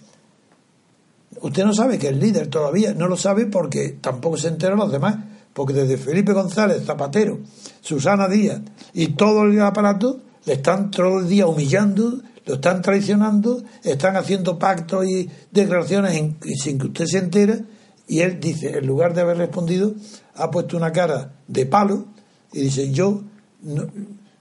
[1.42, 4.92] Usted no sabe que es líder todavía, no lo sabe porque tampoco se enteran los
[4.92, 5.18] demás,
[5.54, 7.40] porque desde Felipe González, Zapatero,
[7.82, 8.62] Susana Díaz
[8.94, 14.58] y todo el aparato le están todo el día humillando, lo están traicionando, están haciendo
[14.58, 16.20] pactos y declaraciones
[16.62, 17.64] sin que usted se entere,
[18.08, 19.94] y él dice, en lugar de haber respondido,
[20.36, 22.08] ha puesto una cara de palo
[22.52, 23.22] y dice, yo
[23.62, 23.88] no,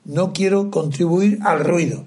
[0.04, 2.04] no quiero contribuir al ruido.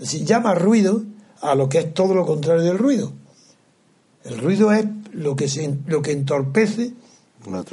[0.00, 1.04] Es decir, llama ruido
[1.42, 3.12] a lo que es todo lo contrario del ruido.
[4.24, 6.94] El ruido es lo que, se, lo que entorpece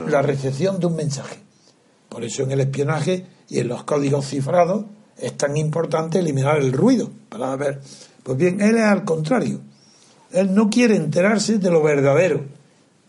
[0.08, 1.40] la recepción de un mensaje.
[2.10, 4.86] Por eso en el espionaje y en los códigos cifrados
[5.18, 7.82] es tan importante eliminar el ruido para ver.
[8.24, 9.62] Pues bien, él es al contrario.
[10.32, 12.46] Él no quiere enterarse de lo verdadero,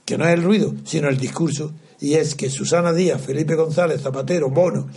[0.04, 1.72] que no es el ruido, sino el discurso.
[2.00, 4.88] Y es que Susana Díaz, Felipe González, Zapatero, Bono,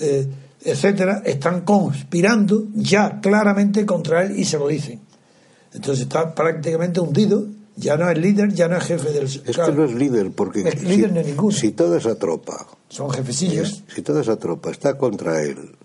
[0.00, 0.26] eh,
[0.64, 5.00] etcétera, están conspirando ya claramente contra él y se lo dicen.
[5.72, 7.46] Entonces está prácticamente hundido
[7.78, 9.24] ya no es líder, ya no es jefe del...
[9.24, 10.70] Es que no es líder, porque
[11.52, 12.66] si, toda esa tropa...
[12.88, 13.84] Son jefecillos.
[13.94, 15.76] Si toda esa tropa está contra él,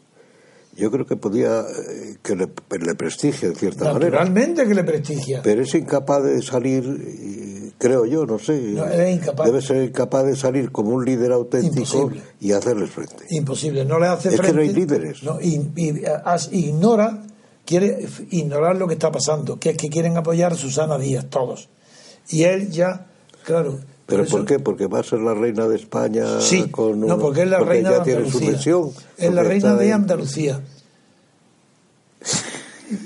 [0.75, 2.47] yo creo que podía eh, que le,
[2.95, 4.09] prestigie en cierta manera.
[4.09, 5.41] Naturalmente que le prestigia.
[5.43, 8.53] Pero es incapaz de salir, creo yo, no sé.
[8.59, 13.25] Debe ser incapaz de salir como un líder auténtico y hacerles frente.
[13.29, 14.45] Imposible, no le hace frente.
[14.45, 15.21] Es que no hay líderes.
[16.51, 17.23] y, ignora,
[17.65, 21.69] quiere ignorar lo que está pasando, que es que quieren apoyar a Susana Díaz, todos
[22.30, 23.07] y él ya,
[23.43, 23.80] claro.
[24.05, 24.59] ¿Pero por, qué?
[24.59, 26.41] ¿Porque va a ser la reina de España?
[26.41, 28.86] Sí, con no, porque es la reina de Andalucía.
[29.17, 30.61] es la reina de Andalucía.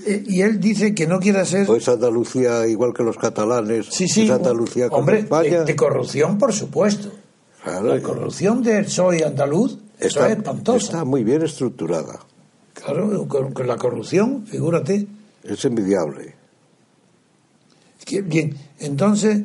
[0.05, 1.67] y él dice que no quiere ser.
[1.67, 3.87] Pues Andalucía igual que los catalanes.
[3.91, 4.23] Sí, sí.
[4.23, 5.63] Es Andalucía hombre, España.
[5.63, 7.11] De, corrupción, por supuesto.
[7.65, 10.85] la corrupción del soy andaluz está, es espantosa.
[10.85, 12.19] Está muy bien estructurada.
[12.73, 15.07] Claro, con la corrupción, figúrate.
[15.43, 16.36] Es envidiable.
[18.25, 19.43] Bien, entonces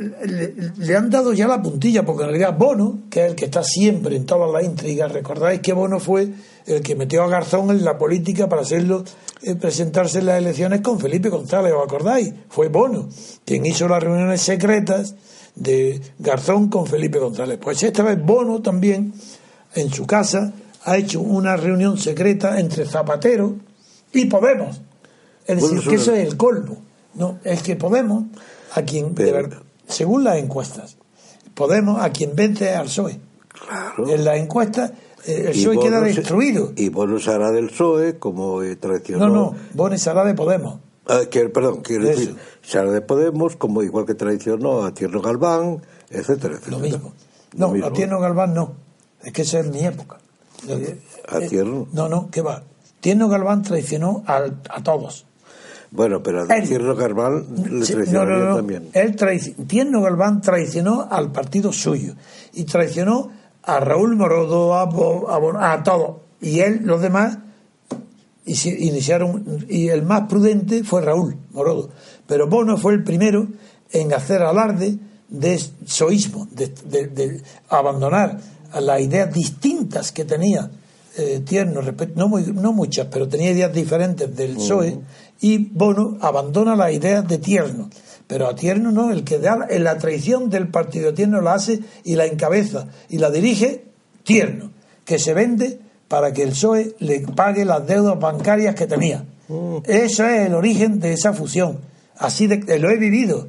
[0.00, 3.62] le, han dado ya la puntilla, porque en realidad Bono, que es el que está
[3.62, 6.28] siempre en todas las intrigas, recordáis que Bono fue
[6.66, 9.04] el que metió a Garzón en la política para hacerlo
[9.42, 12.32] eh, presentarse en las elecciones con Felipe González, ¿os acordáis?
[12.48, 13.08] Fue Bono
[13.44, 15.14] quien hizo las reuniones secretas
[15.54, 17.58] de Garzón con Felipe González.
[17.60, 19.12] Pues esta vez Bono también,
[19.74, 20.52] en su casa,
[20.84, 23.56] ha hecho una reunión secreta entre Zapatero
[24.12, 24.80] y Podemos.
[25.46, 28.24] Es decir, que eso es el colmo no, es que Podemos,
[28.74, 29.14] a quien,
[29.86, 30.96] según las encuestas,
[31.54, 33.20] Podemos a quien vence al PSOE.
[33.48, 34.08] Claro.
[34.08, 34.92] En las encuestas
[35.26, 36.72] eh, el PSOE queda destruido.
[36.76, 39.28] Y Bono hará del PSOE como eh, traicionó.
[39.28, 40.78] No, no, Bono hará de Podemos.
[41.06, 42.36] Ah, perdón, quiero decir,
[42.72, 46.76] hará de Podemos como igual que traicionó a Tierno Galván, etcétera, etcétera.
[46.76, 47.12] Lo mismo.
[47.56, 48.74] No, a Tierno Galván no.
[49.22, 50.18] Es que esa es mi época.
[51.28, 51.88] ¿A eh, Tierno?
[51.92, 52.62] No, no, ¿qué va?
[53.00, 55.26] Tierno Galván traicionó a, a todos.
[55.92, 58.90] Bueno, pero a Tierno Galván le traicionó no, no, también.
[58.92, 59.16] Él
[59.66, 62.14] Tierno Galván traicionó al partido suyo
[62.52, 63.30] y traicionó
[63.62, 66.18] a Raúl Morodo, a, a, a todos.
[66.40, 67.38] Y él, los demás,
[68.44, 71.90] iniciaron, y el más prudente fue Raúl Morodo.
[72.26, 73.48] Pero Bono fue el primero
[73.92, 74.96] en hacer alarde
[75.28, 78.38] de soísmo, de, abandonar
[78.80, 80.70] las ideas distintas que tenía
[81.16, 81.82] eh, Tierno,
[82.14, 85.00] no, no muchas, pero tenía ideas diferentes del PSOE,
[85.40, 87.88] y Bono abandona las ideas de Tierno.
[88.26, 91.80] Pero a Tierno no, el que da en la traición del partido Tierno la hace
[92.04, 93.84] y la encabeza y la dirige
[94.22, 94.70] Tierno,
[95.04, 99.24] que se vende para que el PSOE le pague las deudas bancarias que tenía.
[99.48, 99.78] Mm.
[99.84, 101.78] Eso es el origen de esa fusión.
[102.16, 103.48] Así de, lo he vivido.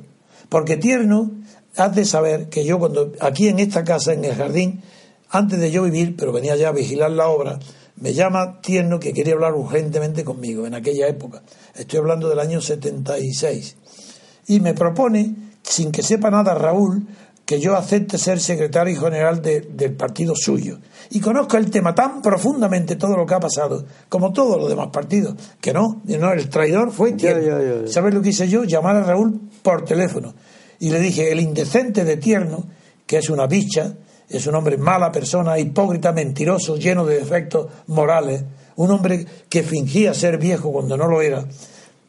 [0.50, 1.32] Porque Tierno,
[1.76, 4.82] has de saber que yo cuando aquí en esta casa, en el jardín,
[5.30, 7.60] antes de yo vivir, pero venía ya a vigilar la obra,
[8.02, 11.44] me llama Tierno que quería hablar urgentemente conmigo en aquella época.
[11.76, 13.78] Estoy hablando del año 76.
[14.48, 17.08] Y me propone, sin que sepa nada Raúl,
[17.46, 20.80] que yo acepte ser secretario general del partido suyo.
[21.12, 24.88] Y conozco el tema tan profundamente, todo lo que ha pasado, como todos los demás
[24.88, 27.88] partidos, que no, no el traidor fue Tierno.
[27.88, 28.64] ¿Sabes lo que hice yo?
[28.64, 30.34] Llamar a Raúl por teléfono.
[30.80, 32.66] Y le dije, el indecente de Tierno,
[33.06, 33.94] que es una bicha,
[34.32, 38.44] es un hombre mala persona, hipócrita, mentiroso, lleno de defectos morales,
[38.76, 41.46] un hombre que fingía ser viejo cuando no lo era,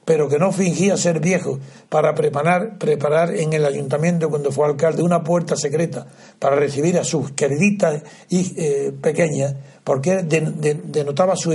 [0.05, 1.59] pero que no fingía ser viejo
[1.89, 6.07] para preparar, preparar en el ayuntamiento cuando fue alcalde una puerta secreta
[6.39, 9.55] para recibir a sus queriditas y eh, pequeñas,
[9.85, 11.53] porque denotaba su,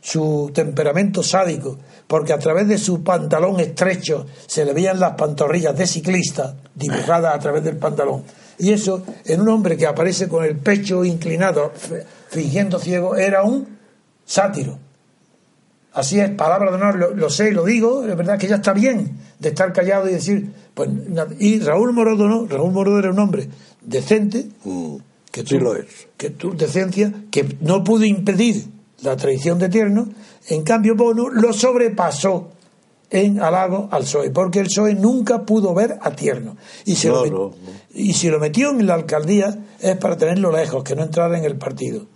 [0.00, 5.76] su temperamento sádico, porque a través de su pantalón estrecho se le veían las pantorrillas
[5.76, 8.24] de ciclista dibujadas a través del pantalón.
[8.60, 11.72] Y eso, en un hombre que aparece con el pecho inclinado,
[12.28, 13.66] fingiendo ciego, era un
[14.24, 14.78] sátiro.
[15.92, 18.72] Así es, palabra de honor, lo, sé y lo digo, es verdad que ya está
[18.72, 20.88] bien de estar callado y decir, pues,
[21.38, 23.48] y Raúl Morodo no, Raúl Morodo era un hombre
[23.80, 24.96] decente, mm,
[25.32, 26.08] que tú, lo es.
[26.16, 28.66] que tu decencia, que no pudo impedir
[29.02, 30.08] la traición de Tierno,
[30.48, 32.52] en cambio Bono lo sobrepasó
[33.10, 36.56] en halago al PSOE, porque el PSOE nunca pudo ver a Tierno.
[36.84, 37.52] Y, se lo
[37.92, 41.44] y si lo metió en la alcaldía es para tenerlo lejos, que no entrara en
[41.44, 42.06] el partido.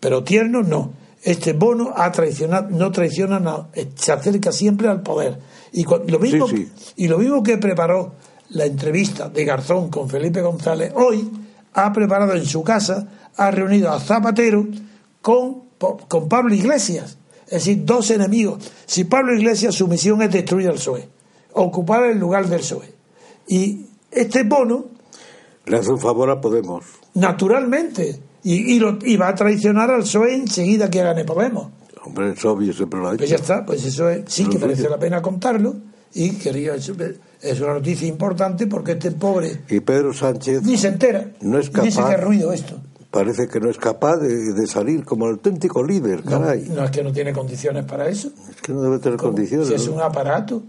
[0.00, 0.92] Pero Tierno no.
[1.22, 5.38] Este Bono ha traicionado, no traiciona, no, se acerca siempre al poder.
[5.72, 6.46] Y lo mismo,
[6.96, 8.14] y lo mismo que preparó
[8.48, 11.30] la entrevista de Garzón con Felipe González, hoy
[11.74, 14.66] ha preparado en su casa, ha reunido a Zapatero
[15.20, 15.64] con,
[16.08, 17.18] con Pablo Iglesias
[17.50, 18.70] es decir, dos enemigos.
[18.86, 21.08] Si Pablo Iglesias su misión es destruir al PSOE,
[21.54, 22.94] ocupar el lugar del PSOE.
[23.48, 24.86] Y este bono...
[25.66, 26.84] Le hace un favor a Podemos.
[27.14, 28.20] Naturalmente.
[28.44, 31.72] Y, y, va a traicionar al PSOE enseguida que gane Podemos.
[32.04, 34.98] Hombre, es obvio, siempre lo ha Pues ya está, pues eso sí que merece la
[34.98, 35.74] pena contarlo.
[36.14, 39.62] Y quería, es una noticia importante porque este pobre.
[39.68, 40.62] Y Pedro Sánchez.
[40.62, 41.32] Ni se entera.
[41.40, 41.84] No es capaz.
[41.84, 42.80] Ni qué ruido esto
[43.10, 46.68] parece que no es capaz de, salir como el auténtico líder, caray.
[46.68, 48.30] No, es que no tiene condiciones para eso.
[48.48, 49.68] Es que no debe tener condiciones.
[49.68, 50.62] Si es un aparato,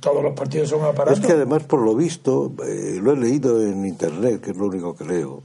[0.00, 1.20] todos los partidos son aparatos.
[1.20, 4.66] Es que además, por lo visto, eh, lo he leído en internet, que es lo
[4.66, 5.42] único que leo,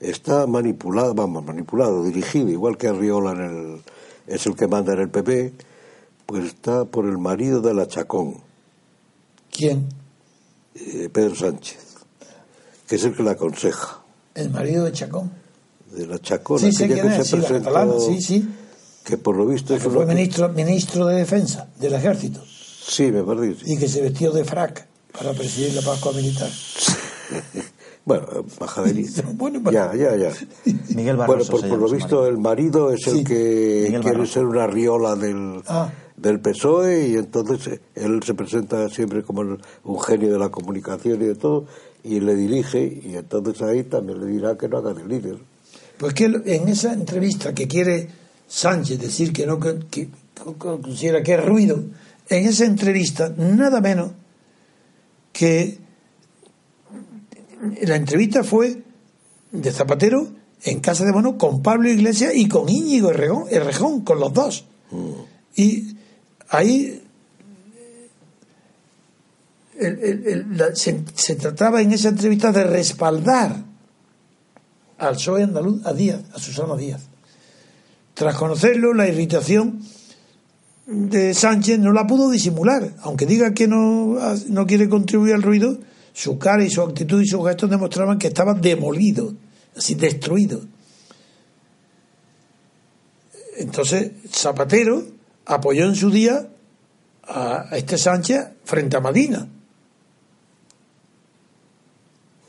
[0.00, 3.82] está manipulado, vamos, manipulado, dirigido, igual que Arriola en el,
[4.26, 5.52] es el que manda en el PP,
[6.26, 8.38] pues está por el marido de la Chacón.
[9.50, 9.88] ¿Quién?
[10.74, 11.96] Eh, Pedro Sánchez,
[12.86, 14.02] que es el que la aconseja.
[14.34, 15.45] ¿El marido de Chacón?
[15.96, 18.48] De la Chacona, sí, que se presentó, sí, sí.
[19.04, 22.40] que por lo visto fue ministro, ministro de Defensa del Ejército.
[22.46, 23.70] Sí, me parece.
[23.70, 24.86] Y que se vestió de frac
[25.16, 26.50] para presidir la Pascua Militar.
[28.04, 28.26] bueno,
[28.60, 29.08] majadería.
[29.34, 30.32] bueno, ya, ya, ya.
[30.94, 35.16] Miguel Barroso Bueno, por, lo visto el marido es el que quiere ser una riola
[35.16, 35.90] del, ah.
[36.16, 41.26] del PSOE y entonces él se presenta siempre como un genio de la comunicación y
[41.26, 41.66] de todo
[42.04, 45.38] y le dirige y entonces ahí también le dirá que no haga de líder.
[45.98, 48.08] Pues que en esa entrevista que quiere
[48.46, 50.08] Sánchez decir que no que,
[50.58, 51.82] considera que es ruido,
[52.28, 54.12] en esa entrevista nada menos
[55.32, 55.78] que
[57.82, 58.82] la entrevista fue
[59.52, 60.28] de Zapatero
[60.62, 64.64] en casa de Bono con Pablo Iglesias y con Íñigo Errejón, con los dos.
[64.90, 65.10] Mm.
[65.56, 65.96] Y
[66.48, 67.02] ahí
[70.74, 73.56] se, trataba en esa entrevista de respaldar
[74.98, 77.02] al PSOE andaluz a Díaz, a Susana Díaz.
[78.14, 79.82] Tras conocerlo, la irritación
[80.86, 84.16] de Sánchez no la pudo disimular, aunque diga que no,
[84.48, 85.78] no quiere contribuir al ruido,
[86.12, 89.34] su cara y su actitud y sus gestos demostraban que estaba demolido,
[89.76, 90.62] así destruido.
[93.58, 95.02] Entonces Zapatero
[95.44, 96.48] apoyó en su día
[97.22, 99.48] a este Sánchez frente a Madina.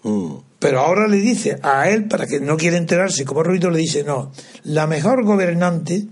[0.04, 0.47] Mm.
[0.60, 4.04] Pero ahora le dice a él, para que no quiera enterarse como ruido, le dice,
[4.04, 4.32] no,
[4.64, 6.06] la mejor gobernante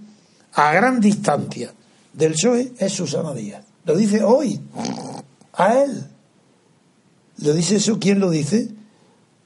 [0.53, 1.73] a gran distancia
[2.13, 3.63] del PSOE es Susana Díaz.
[3.85, 4.59] Lo dice hoy,
[5.53, 6.05] a él.
[7.39, 7.99] ¿Lo dice eso?
[7.99, 8.69] ¿Quién lo dice?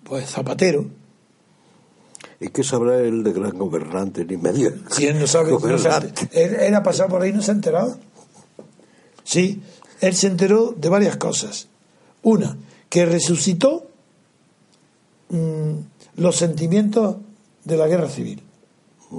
[0.03, 0.85] Pues Zapatero.
[2.41, 4.73] ¿Y qué sabrá él de gran gobernante ni medio?
[4.91, 5.75] Si él no sabe, no
[6.31, 7.97] él, él, ha pasado por ahí y no se ha enterado.
[9.23, 9.61] Sí,
[9.99, 11.67] él se enteró de varias cosas.
[12.21, 12.57] Una,
[12.89, 13.88] que resucitó
[15.29, 15.73] Mm,
[16.17, 17.17] los sentimientos
[17.63, 18.41] de la guerra civil.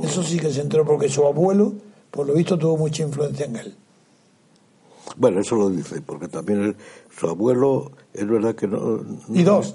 [0.03, 1.73] Eso sí que se entró porque su abuelo,
[2.11, 3.75] por lo visto, tuvo mucha influencia en él.
[5.17, 6.77] Bueno, eso lo dice, porque también
[7.17, 9.01] su abuelo, es verdad que no...
[9.29, 9.75] y dos.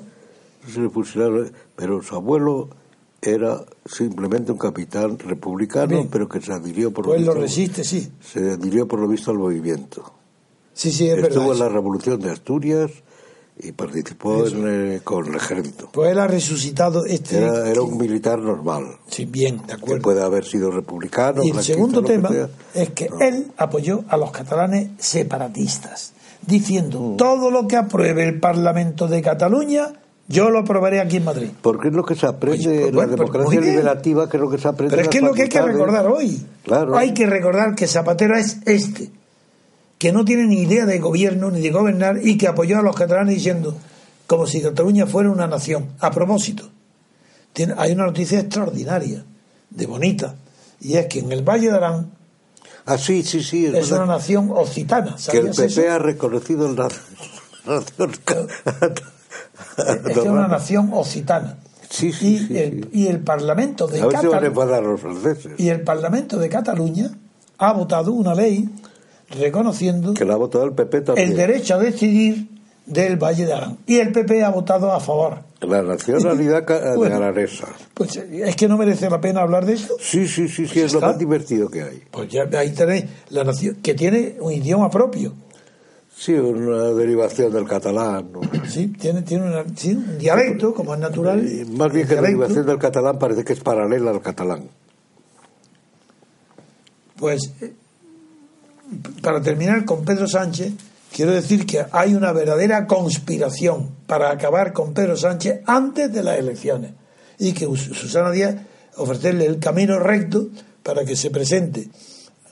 [1.75, 2.69] pero su abuelo
[3.21, 7.35] era simplemente un capitán republicano, pero que se adhirió por pues lo visto...
[7.35, 8.09] lo resiste, sí.
[8.21, 10.13] Se adhirió por lo visto al movimiento.
[10.73, 12.91] Sí, sí, es Estuvo en la revolución de Asturias
[13.57, 14.43] y participó
[15.03, 15.89] con el ejército.
[15.91, 17.37] Pues él ha resucitado este.
[17.37, 18.97] Era, un militar normal.
[19.07, 19.95] Sí, bien, de acuerdo.
[19.95, 21.43] Que puede haber sido republicano.
[21.43, 22.29] Y el segundo tema
[22.73, 26.13] es que él apoyó a los catalanes separatistas,
[26.45, 27.17] diciendo: mm.
[27.17, 29.93] todo lo que apruebe el Parlamento de Cataluña.
[30.27, 31.49] Yo lo aprobaré aquí en Madrid.
[31.61, 34.57] Porque es lo que se aprende en la pues democracia liberativa, que es lo que
[34.57, 34.95] se aprende.
[34.95, 36.43] Pero es que es lo que hay que recordar hoy.
[36.63, 36.97] Claro.
[36.97, 39.11] Hay que recordar que Zapatero es este
[39.97, 42.95] que no tiene ni idea de gobierno ni de gobernar y que apoyó a los
[42.95, 43.77] catalanes diciendo
[44.27, 45.93] como si Cataluña fuera una nación.
[45.99, 46.69] A propósito,
[47.53, 49.23] tiene, hay una noticia extraordinaria,
[49.69, 50.35] de bonita,
[50.81, 52.11] y es que en el Valle de Arán
[52.87, 53.65] Ah, sí, sí, sí.
[53.65, 55.15] es, una nación occitana.
[55.31, 55.91] Que el ¿sabías PP eso?
[55.91, 56.75] ha reconocido el
[60.11, 61.57] Es una nación occitana.
[61.89, 64.41] Sí, sí, y, sí, el, y el Parlamento de Cataluña
[65.57, 67.09] y el Parlamento de Cataluña
[67.57, 68.69] ha votado una ley
[69.29, 71.29] reconociendo Que la ha votado el PP también.
[71.31, 72.47] el derecho a decidir
[72.85, 73.77] del Valle de Arán.
[73.87, 75.39] Y el PP ha votado a favor.
[75.61, 76.63] La nacionalidad
[76.95, 77.33] Bueno.
[77.95, 79.95] Pues eh, es que no merece la pena hablar de esto.
[79.99, 82.03] Sí, sí, sí, sí, Pues es lo más divertido que hay.
[82.11, 85.33] Pues ya ahí tenéis la nación que tiene un idioma propio.
[86.15, 88.29] Sí, una derivación del catalán.
[88.31, 88.41] ¿no?
[88.69, 91.43] Sí, tiene, tiene una- sí, un dialecto, como es natural.
[91.43, 94.69] Y Más bien que la derivación del catalán parece que es paralela al catalán.
[97.17, 97.73] Pues eh,
[99.21, 100.73] para terminar con Pedro Sánchez,
[101.13, 106.37] quiero decir que hay una verdadera conspiración para acabar con Pedro Sánchez antes de las
[106.39, 106.91] elecciones
[107.39, 108.55] y que Us- Susana Díaz
[108.97, 110.47] ofrecerle el camino recto
[110.83, 111.89] para que se presente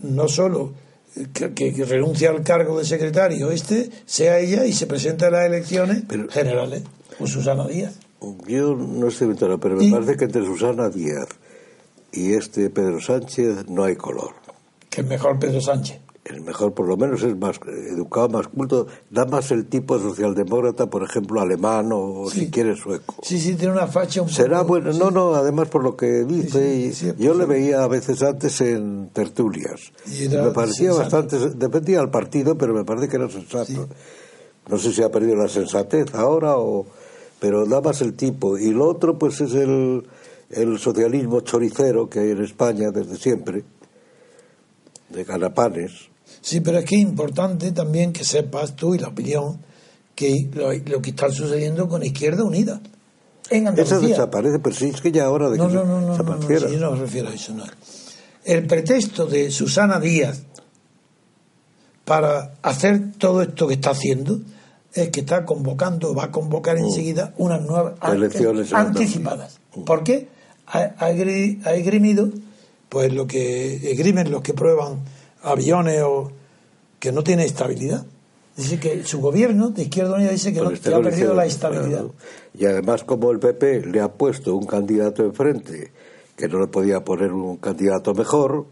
[0.02, 0.74] no solo
[1.16, 5.46] eh, que, que- al cargo de secretario este, sea ella y se presente a las
[5.46, 6.84] elecciones Pero- generales
[7.18, 7.94] con Susana Díaz.
[8.48, 11.28] Yo no estoy inventando, pero me Y- parece que entre Susana Díaz
[12.12, 14.32] y este Pedro Sánchez no hay color.
[14.90, 16.00] Que es mejor Pedro Sánchez.
[16.26, 20.86] El mejor, por lo menos, es más educado, más culto, da más el tipo socialdemócrata,
[20.90, 22.42] por ejemplo, alemán o, Sí.
[22.46, 23.16] si quieres, sueco.
[23.22, 26.24] Sí, sí, tiene una facha un Será poco- bueno, no, no, además por lo que
[26.24, 29.92] dice, sí, y yo le veía a veces antes en tertulias.
[30.08, 31.28] Y me parecía sensato.
[31.28, 33.90] bastante, dependía del partido, pero me parece que era sensato.
[34.70, 36.86] No sé si ha perdido la sensatez ahora o,
[37.42, 38.58] pero da más el tipo.
[38.58, 40.08] Y lo otro, pues es el,
[40.52, 43.66] el socialismo choricero que hay en España desde siempre,
[45.10, 46.13] de canapanes.
[46.44, 49.60] Sí, pero es que es importante también que sepas tú y la opinión
[50.14, 52.82] que lo, lo que está sucediendo con Izquierda Unida
[53.50, 54.10] en Andalucía.
[54.10, 56.50] desaparece, pero sí es que ya hora de No, que no, no, no, no, no,
[56.50, 57.54] yo no me refiero a eso.
[57.54, 57.64] No.
[58.44, 60.44] El pretexto de Susana Díaz
[62.04, 64.42] para hacer todo esto que está haciendo
[64.94, 68.16] es que está convocando, va a convocar enseguida unas nuevas Mm.
[68.16, 69.60] Elecciones anticipadas.
[69.86, 70.28] ¿Por qué?
[70.68, 71.10] Ha, ha
[71.74, 72.30] esgrimido
[72.90, 75.00] pues lo que esgrimen los que prueban
[75.44, 76.32] aviones o
[77.00, 78.06] que no tiene estabilidad.
[78.56, 81.46] Dice que su gobierno de Izquierda Unida dice que, no, este que ha perdido la
[81.46, 81.90] estabilidad.
[82.02, 82.14] claro.
[82.58, 85.92] Y además, como el PP le ha puesto un candidato enfrente,
[86.36, 88.66] que no le podía poner un candidato mejor,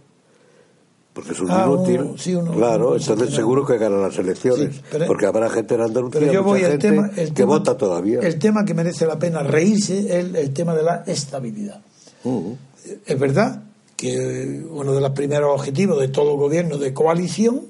[1.14, 4.76] porque es un Ah, inútil, un- sí, uno- claro, entonces seguro que gana las elecciones,
[4.76, 7.28] Sí, pero- porque habrá gente en Andalucía, Pero yo mucha voy al gente tema, el
[7.30, 8.20] que tema- vota todavía.
[8.20, 11.82] El tema que merece la pena reírse es el tema de la estabilidad.
[12.24, 12.52] Mm.
[13.06, 13.62] Es verdad
[14.02, 17.68] que uno de los primeros objetivos de todo gobierno de coalición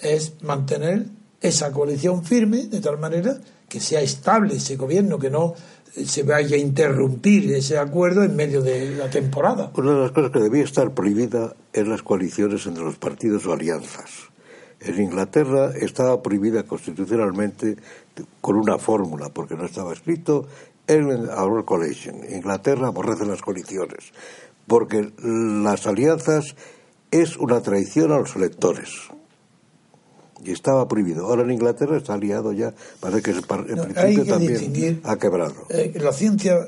[0.00, 1.06] es mantener
[1.40, 3.38] esa coalición firme de tal manera
[3.68, 5.54] que sea estable ese gobierno, que no
[5.92, 9.70] se vaya a interrumpir ese acuerdo en medio de la temporada.
[9.76, 13.52] Una de las cosas que debía estar prohibida es las coaliciones entre los partidos o
[13.52, 14.10] alianzas.
[14.80, 17.76] En Inglaterra estaba prohibida constitucionalmente
[18.40, 20.48] con una fórmula, porque no estaba escrito
[20.86, 22.16] en Our Coalition.
[22.28, 24.12] Inglaterra aborrece las coaliciones,
[24.66, 26.56] porque las alianzas
[27.10, 28.90] es una traición a los electores.
[30.42, 31.26] Y estaba prohibido.
[31.26, 33.36] Ahora en Inglaterra está aliado ya, parece que en
[33.76, 35.54] No, principio que también ha quebrado.
[35.70, 36.58] Eh, la ciencia,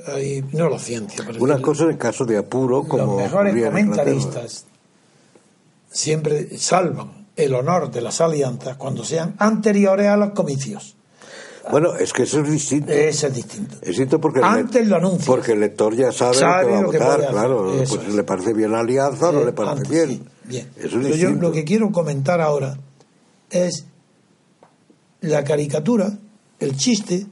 [0.53, 4.65] no la ciencia, pero Una sí, cosa en caso de apuro, como los mejores comentaristas
[5.91, 10.96] siempre salvan el honor de las alianzas cuando sean anteriores a los comicios.
[11.71, 12.93] Bueno, es que eso es distinto.
[12.93, 13.77] Eso es distinto.
[13.83, 15.27] Es distinto porque, Antes lo anuncias.
[15.27, 17.81] porque el lector ya sabe, Sabe lo que va a votar, claro.
[17.83, 18.15] Eso Pues es.
[18.15, 20.09] le parece bien la alianza o no le parece antes, bien.
[20.09, 20.69] sí, bien.
[20.77, 21.43] Eso es Pero yo distinto.
[21.43, 22.79] lo que quiero comentar ahora
[23.51, 23.87] es
[25.21, 26.13] la caricatura,
[26.61, 27.27] el chiste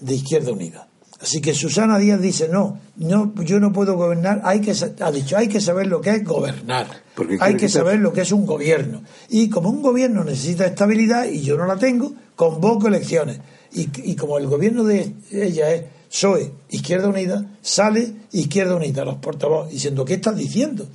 [0.00, 0.88] de Izquierda Unida.
[1.18, 5.36] Así que Susana Díaz dice, no, no yo no puedo gobernar, hay que, ha dicho,
[5.38, 8.32] hay que saber lo que es gobernar, Porque hay que quitar- saber lo que es
[8.32, 9.02] un gobierno.
[9.30, 13.40] Y como un gobierno necesita estabilidad y yo no la tengo, convoco elecciones.
[13.72, 19.16] Y, y como el gobierno de ella es PSOE, Izquierda Unida, sale Izquierda Unida, los
[19.16, 20.86] portavoces, diciendo, ¿qué estás diciendo?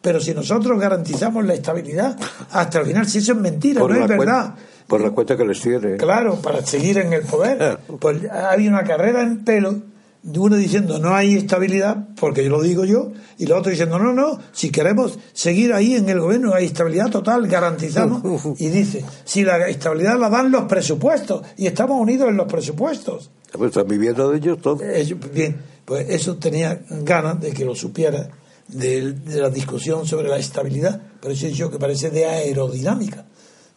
[0.00, 2.16] Pero si nosotros garantizamos la estabilidad
[2.50, 4.54] hasta el final, si eso es mentira, por no es verdad.
[4.86, 5.96] por la cuenta que les tiene.
[5.96, 7.78] Claro, para seguir en el poder.
[8.00, 9.82] Pues hay una carrera en pelo
[10.22, 14.12] uno diciendo no hay estabilidad, porque yo lo digo yo, y el otro diciendo no,
[14.12, 18.22] no, si queremos seguir ahí en el gobierno hay estabilidad total, garantizamos.
[18.60, 23.30] Y dice, si la estabilidad la dan los presupuestos, y estamos unidos en los presupuestos.
[23.52, 24.82] Pues están viviendo de ellos todo.
[24.82, 28.28] Ellos- bien, pues eso tenía ganas de que lo supiera
[28.68, 33.24] de, de la discusión sobre la estabilidad, pero eso yo que parece de aerodinámica.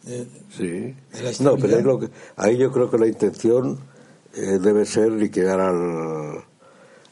[0.04, 0.26] de-
[0.56, 0.66] Sí.
[0.68, 0.94] de
[1.40, 3.80] No, pero es lo que, ahí yo creo que la intención
[4.36, 6.44] eh, debe ser liquidar al,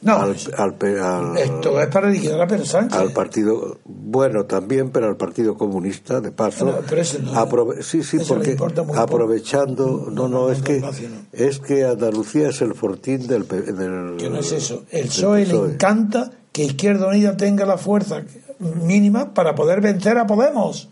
[0.01, 2.97] No, al, al al- esto es para liquidar a Pedro Sánchez.
[2.99, 6.65] al partido, bueno, también, pero al Partido Comunista, de paso.
[6.65, 8.57] No, pero eso no- aprove- sí, sí, eso porque
[8.95, 10.83] aprovechando, no, no, es que
[11.31, 14.83] es que Andalucía es el fortín del, que no es eso.
[14.91, 18.23] El PSOE le encanta que Izquierda Unida tenga la fuerza
[18.59, 20.89] mínima para poder vencer a Podemos.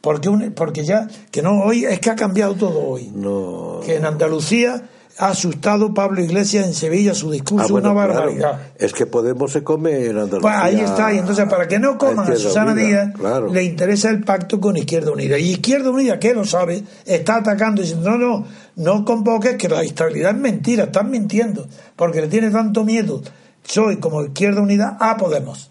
[0.00, 3.10] Porque, un- porque ya, que no, hoy es que ha cambiado todo hoy.
[3.14, 3.80] No.
[3.86, 4.82] Que en Andalucía
[5.18, 8.14] asustado Pablo Iglesias en Sevilla su discurso, Ah, bueno, una claro.
[8.20, 8.60] barbaridad.
[8.76, 10.40] Es que Podemos se come en Andalucía.
[10.40, 13.52] Pues ahí está, y entonces para que no coman a Susana Unida, Díaz, claro.
[13.52, 15.38] le interesa el pacto con Izquierda Unida.
[15.38, 18.46] Y Izquierda Unida, que lo sabe, está atacando y diciendo, no, no,
[18.76, 23.22] no convoques que la estabilidad es mentira, están mintiendo, porque le tiene tanto miedo,
[23.62, 25.70] soy como Izquierda Unida, a Podemos.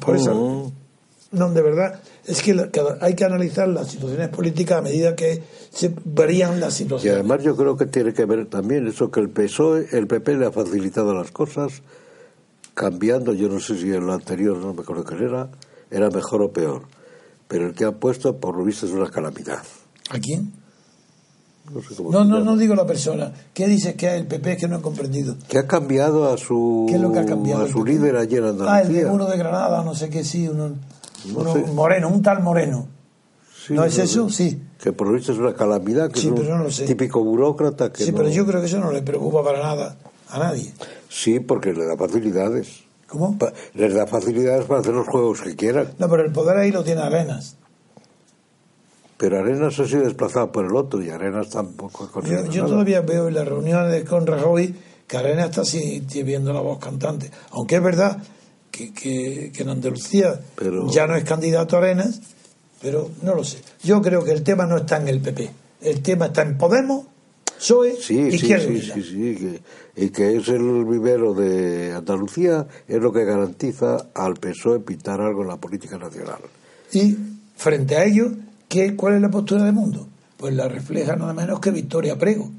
[0.00, 0.72] Por eso, Ujú.
[1.32, 2.54] No, de verdad, es que
[3.00, 7.18] hay que analizar las situaciones políticas a medida que se varían las Y situaciones.
[7.20, 10.46] además yo creo que tiene que ver también eso que el PSOE, el PP le
[10.46, 11.82] ha facilitado las cosas,
[12.74, 15.48] cambiando, yo no sé si en lo anterior, no me acuerdo qué era,
[15.90, 16.82] era mejor o peor,
[17.48, 19.62] pero el que ha puesto, por lo visto, es una calamidad.
[20.10, 20.52] ¿A quién?
[21.72, 23.32] No sé cómo No, no, no digo la persona.
[23.52, 24.52] ¿Qué dices que el PP?
[24.52, 25.34] Es que no he comprendido.
[25.48, 27.64] Que ha cambiado a su, ¿Qué es lo que ha cambiado?
[27.64, 29.12] a su líder ayer en Ah, el de- Andalucía.
[29.12, 30.74] uno de Granada, no sé qué, sí, uno,
[31.32, 31.60] No uno sé.
[31.72, 32.88] moreno, un tal moreno.
[33.66, 34.28] Sí, ¿No es eso?
[34.30, 34.62] Sí.
[34.80, 36.84] Que por lo visto es una calamidad, que Sí, es un pero no lo sé.
[36.84, 39.96] típico burócrata que Sí, no- pero yo creo que eso no le preocupa para nada
[40.28, 40.72] a nadie.
[41.08, 42.84] Sí, porque le da facilidades.
[43.08, 43.38] ¿Cómo?
[43.74, 45.88] Les da facilidades para hacer los juegos que quieran.
[45.98, 47.56] No, pero el poder ahí lo tiene Arenas.
[49.16, 53.00] Pero Arenas ha sido desplazado por el otro y Arenas tampoco ha Yo, yo todavía
[53.00, 54.74] veo en las reuniones con Rajoy
[55.06, 57.30] que Arenas está así viendo la voz cantante.
[57.52, 58.18] Aunque es verdad
[58.76, 62.20] que, que- que en Andalucía Pero- ya no es candidato Arenas,
[62.82, 63.58] pero no lo sé.
[63.82, 65.50] Yo creo que el tema no está en el PP.
[65.80, 67.06] El tema está en Podemos,
[67.58, 68.94] PSOE, Sí, sí, Izquierda sí, Unida.
[68.94, 69.60] sí, sí, que,
[70.04, 75.42] y que es el vivero de Andalucía, es lo que garantiza al PSOE pintar algo
[75.42, 76.40] en la política nacional.
[76.92, 77.16] Y
[77.56, 78.30] frente a ello,
[78.68, 80.06] ¿qué, ¿cuál es la postura del mundo?
[80.36, 82.50] Pues la refleja nada menos que Victoria Prego,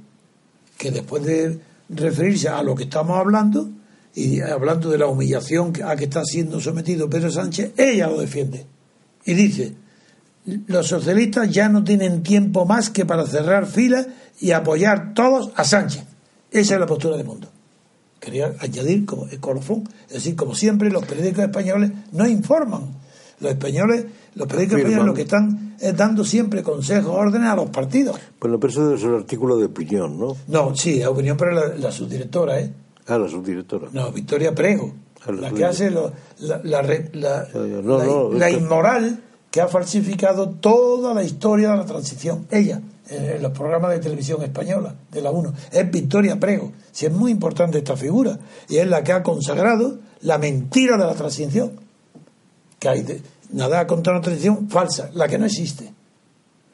[0.80, 1.60] que después de
[1.90, 3.70] referirse a lo que estamos hablando
[4.16, 8.66] y hablando de la humillación a que está siendo sometido Pedro Sánchez, ella lo defiende.
[9.26, 9.74] Y dice,
[10.68, 14.08] los socialistas ya no tienen tiempo más que para cerrar filas
[14.40, 16.04] y apoyar todos a Sánchez.
[16.52, 17.50] Esa es la postura del mundo.
[18.20, 22.96] Quería añadir como el colofón, es decir, como siempre los periódicos españoles no informan.
[23.40, 27.70] Los españoles, los periódicos españoles lo que están es dando siempre consejos, órdenes a los
[27.70, 28.18] partidos.
[28.40, 30.36] Bueno, pero eso es el artículo de opinión, ¿no?
[30.48, 32.72] No, sí, la opinión para la, la subdirectora, ¿eh?
[33.08, 33.88] Ah, la subdirectora.
[33.94, 34.94] No, Victoria Prego,
[35.26, 36.82] Ah, la la que hace lo- la, la
[37.14, 42.48] la- no, la- no, la inmoral que ha falsificado toda la historia de la transición.
[42.52, 46.72] Ella, en, los programas de televisión española, de la 1, es Victoria Prego.
[46.92, 48.38] Si es muy importante esta figura,
[48.70, 51.72] y es la que ha consagrado la mentira de la transición.
[52.80, 53.22] Que hay de-
[53.52, 55.92] nada contra una transición falsa, la que no existe.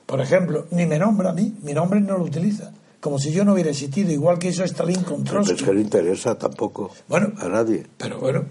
[0.06, 2.72] Por ejemplo, ni me nombra a mí, mi nombre no lo utiliza.
[3.04, 5.56] Como si yo no hubiera existido, igual que hizo Stalin con Pero Trotsky.
[5.56, 7.84] es que no interesa tampoco Bueno, a nadie.
[7.98, 8.46] pero bueno,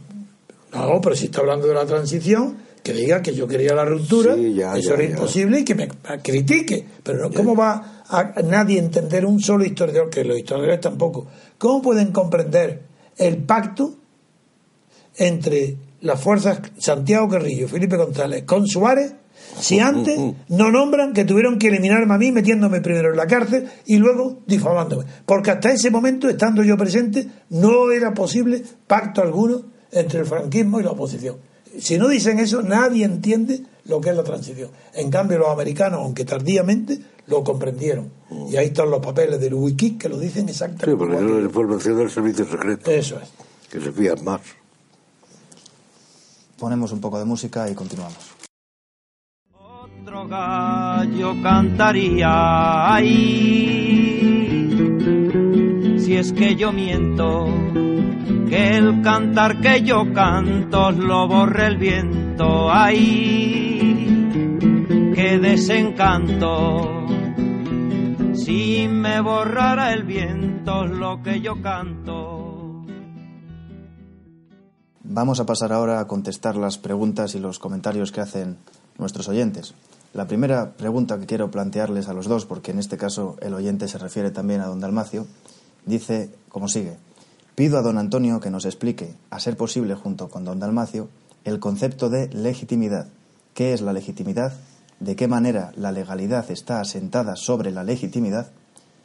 [0.74, 4.34] no, pero si está hablando de la transición, que diga que yo quería la ruptura,
[4.34, 5.10] Sí, ya, eso ya, era ya.
[5.12, 5.88] imposible y que me
[6.22, 6.84] critique.
[7.02, 11.26] Pero no, ¿cómo va a nadie entender un solo historiador, que los historiadores tampoco?
[11.56, 12.82] ¿Cómo pueden comprender
[13.16, 13.94] el pacto
[15.16, 19.14] entre las fuerzas Santiago Carrillo, Felipe González, con Suárez,
[19.58, 20.18] si antes
[20.48, 24.40] no nombran que tuvieron que eliminarme a mí metiéndome primero en la cárcel y luego
[24.46, 25.04] difamándome?
[25.26, 30.80] Porque hasta ese momento, estando yo presente, no era posible pacto alguno entre el franquismo
[30.80, 31.36] y la oposición.
[31.78, 34.70] Si no dicen eso, nadie entiende lo que es la transición.
[34.94, 38.10] En cambio, los americanos, aunque tardíamente, lo comprendieron.
[38.50, 40.96] Y ahí están los papeles del Wiki que lo dicen Sí, exactamente.
[40.96, 43.28] porque igual es la información del servicio secreto, Eso es.
[43.70, 44.40] que se fían más.
[46.58, 48.31] Ponemos un poco de música y continuamos.
[50.02, 54.66] Otro gallo cantaría ahí.
[55.96, 57.46] Si es que yo miento,
[58.48, 64.18] que el cantar que yo canto lo borre el viento ahí.
[65.14, 67.06] Que desencanto.
[68.32, 72.41] Si me borrara el viento lo que yo canto.
[75.04, 78.56] Vamos a pasar ahora a contestar las preguntas y los comentarios que hacen
[78.98, 79.74] nuestros oyentes.
[80.14, 83.88] La primera pregunta que quiero plantearles a los dos, porque en este caso el oyente
[83.88, 85.26] se refiere también a don Dalmacio,
[85.86, 86.96] dice como sigue.
[87.54, 91.08] Pido a don Antonio que nos explique, a ser posible junto con don Dalmacio,
[91.44, 93.08] el concepto de legitimidad.
[93.54, 94.54] ¿Qué es la legitimidad?
[95.02, 98.52] de qué manera la legalidad está asentada sobre la legitimidad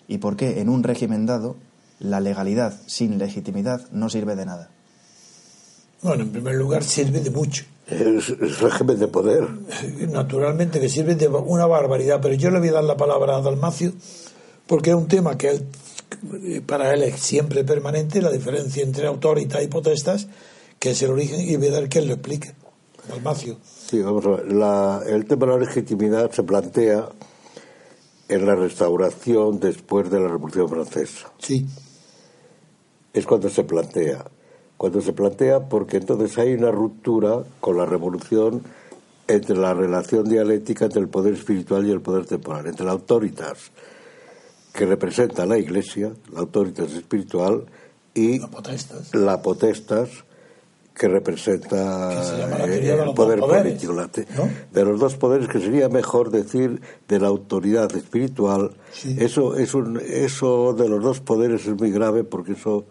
[0.07, 1.55] y por qué en un régimen dado
[1.99, 4.69] la legalidad sin legitimidad no sirve de nada.
[6.01, 7.63] Bueno, en primer lugar sirve de mucho.
[7.87, 9.47] Es, es régimen de poder.
[10.09, 13.41] Naturalmente que sirve de una barbaridad, pero yo le voy a dar la palabra a
[13.41, 13.93] Dalmacio
[14.67, 19.61] porque es un tema que él, para él es siempre permanente, la diferencia entre autoridad
[19.61, 20.27] y potestas,
[20.79, 22.53] que es el origen, y voy a dar que él lo explique.
[23.07, 23.57] Dalmacio.
[23.89, 24.51] Sí, vamos a ver.
[24.51, 27.07] La- el tema de la legitimidad se plantea
[28.27, 31.31] en la restauración después de la Revolución Francesa.
[31.39, 31.65] Sí,
[33.13, 34.25] es cuando se plantea.
[34.77, 38.61] Cuando se plantea porque entonces hay una ruptura con la revolución
[39.27, 43.71] entre la relación dialéctica entre el poder espiritual y el poder temporal, entre la autoritas
[44.73, 47.65] que representa la Iglesia, la autoritas espiritual,
[48.13, 49.15] y las potestas.
[49.15, 50.09] la potestas
[50.93, 54.09] que representa Que la eh, el poder poderes, la.
[54.71, 58.71] De los dos poderes, que sería mejor decir de la autoridad espiritual.
[58.91, 59.15] Sí.
[59.19, 62.85] Eso, es un, eso de los dos poderes es muy grave porque eso,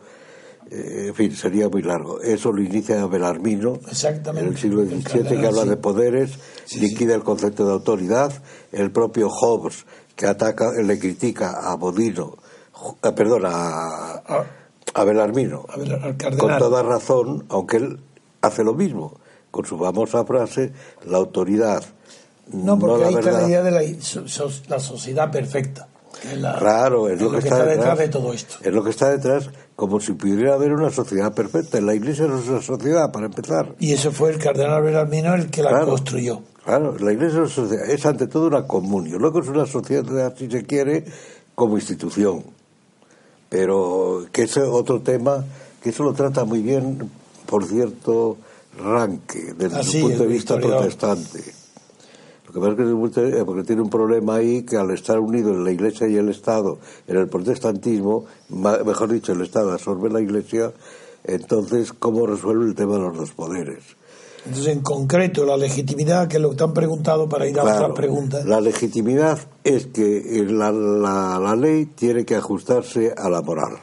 [0.71, 2.21] en fin, sería muy largo.
[2.21, 4.47] Eso lo inicia Belarmino Exactamente.
[4.49, 5.69] en el siglo XVII, cardenal, que habla sí.
[5.69, 6.31] de poderes,
[6.65, 8.33] Sí, liquida el concepto de autoridad.
[8.73, 9.87] El propio Hobbes,
[10.17, 12.37] que ataca, le critica a Bodino,
[13.03, 14.23] eh, perdón, a,
[14.95, 18.01] a Belarmino a ver, al con toda razón, aunque él
[18.41, 19.19] hace lo mismo,
[19.51, 20.73] con su famosa frase,
[21.07, 21.85] la autoridad,
[22.53, 23.41] No, porque la ahí está verdad.
[23.43, 25.89] la idea de la, so- so- la sociedad perfecta.
[26.23, 28.57] que es la- Claro, es lo, que, está, detrás de todo esto.
[28.63, 31.81] Es lo que está detrás, como si pudiera haber una sociedad perfecta.
[31.83, 33.75] La Iglesia no es una sociedad, para empezar.
[33.79, 35.89] Y eso fue el cardenal Belarmino el que la Claro.
[35.89, 36.41] construyó.
[36.65, 39.21] Claro, la Iglesia es, una sociedad, es ante todo una comunión.
[39.21, 41.05] Luego es una sociedad, si se quiere,
[41.55, 42.43] como institución.
[43.49, 45.45] Pero que es otro tema,
[45.83, 47.09] que eso lo trata muy bien,
[47.47, 48.39] por cierto,
[48.79, 51.41] Ranke, desde Ah, su punto de vista protestante.
[52.57, 56.09] Que pasa es que porque tiene un problema ahí que al estar unidos la Iglesia
[56.09, 60.73] y el Estado en el protestantismo, mejor dicho, el Estado absorbe la Iglesia,
[61.25, 63.85] entonces, ¿cómo resuelve el tema de los dos poderes?
[64.47, 67.63] Entonces, en concreto, la legitimidad, que es lo que te han preguntado para ir a
[67.65, 68.47] otras preguntas.
[68.47, 73.77] La legitimidad es que eh, la, la- la ley tiene que ajustarse a la moral,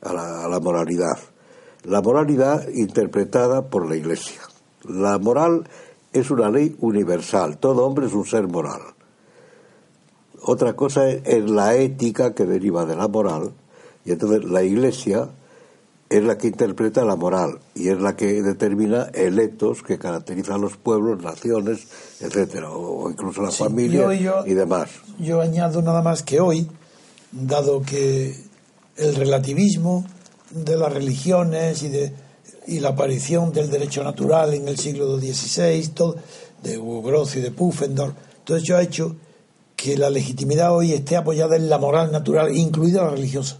[0.00, 1.18] a la, a la moralidad.
[1.84, 4.40] La moralidad interpretada por la Iglesia.
[4.84, 5.68] La moral
[6.18, 8.80] es una ley universal, todo hombre es un ser moral.
[10.42, 13.52] Otra cosa es, es la ética que deriva de la moral,
[14.04, 15.28] y entonces la Iglesia
[16.08, 20.54] es la que interpreta la moral y es la que determina el etos que caracteriza
[20.54, 21.88] a los pueblos, naciones,
[22.20, 24.88] etcétera, o, incluso la Sí, familia yo- yo- y demás.
[25.18, 26.68] Yo añado nada más que hoy,
[27.32, 28.36] dado que
[28.96, 30.04] el relativismo
[30.50, 32.12] de las religiones y, de,
[32.66, 36.16] y la aparición del derecho natural en el siglo XVI, todo,
[36.62, 38.14] de Hugo Groth y de Pufendorf,
[38.44, 39.16] todo eso ha hecho
[39.76, 43.58] que la legitimidad hoy esté apoyada en la moral natural, incluida la religiosa.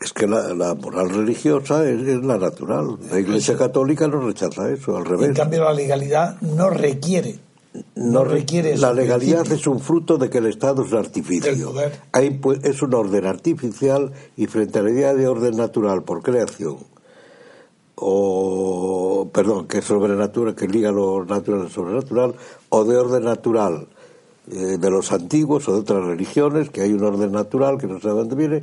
[0.00, 2.98] Es que la, la moral religiosa es, es la natural.
[3.10, 5.36] La Iglesia Católica no rechaza eso, al En revés.
[5.36, 7.38] cambio, la legalidad no requiere.
[7.94, 11.72] No requiere La legalidad es un fruto de que el Estado es un artificio.
[12.12, 16.22] Hay, pues, es un orden artificial y frente a la idea de orden natural por
[16.22, 16.76] creación,
[17.96, 22.34] o, perdón, que es sobrenatural, que liga lo natural al sobrenatural,
[22.68, 23.86] o de orden natural
[24.50, 28.00] eh, de los antiguos o de otras religiones, que hay un orden natural que no
[28.00, 28.62] sabe dónde viene,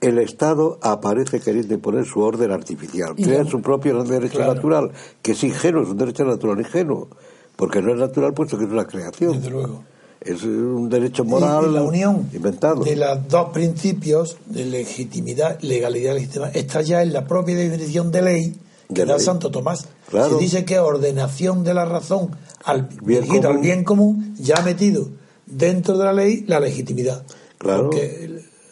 [0.00, 4.54] el Estado aparece queriendo imponer su orden artificial, crea su propio derecho Claro.
[4.54, 4.90] natural,
[5.22, 7.08] que es ingenuo, es un derecho natural ingenuo,
[7.56, 9.32] porque no es natural puesto que es una creación.
[9.36, 9.82] Desde luego.
[10.24, 12.82] Es un derecho moral y la unión inventado.
[12.82, 18.10] de los dos principios de legitimidad, legalidad y legitimidad está ya en la propia definición
[18.10, 18.56] de ley
[18.88, 19.24] que De da ley.
[19.24, 19.86] Santo Tomás.
[20.08, 20.36] Claro.
[20.36, 22.30] Se dice que ordenación de la razón
[22.64, 23.62] al Bien dirigida al común.
[23.62, 25.08] bien común ya ha metido
[25.46, 27.24] dentro de la ley la legitimidad.
[27.58, 27.90] Claro.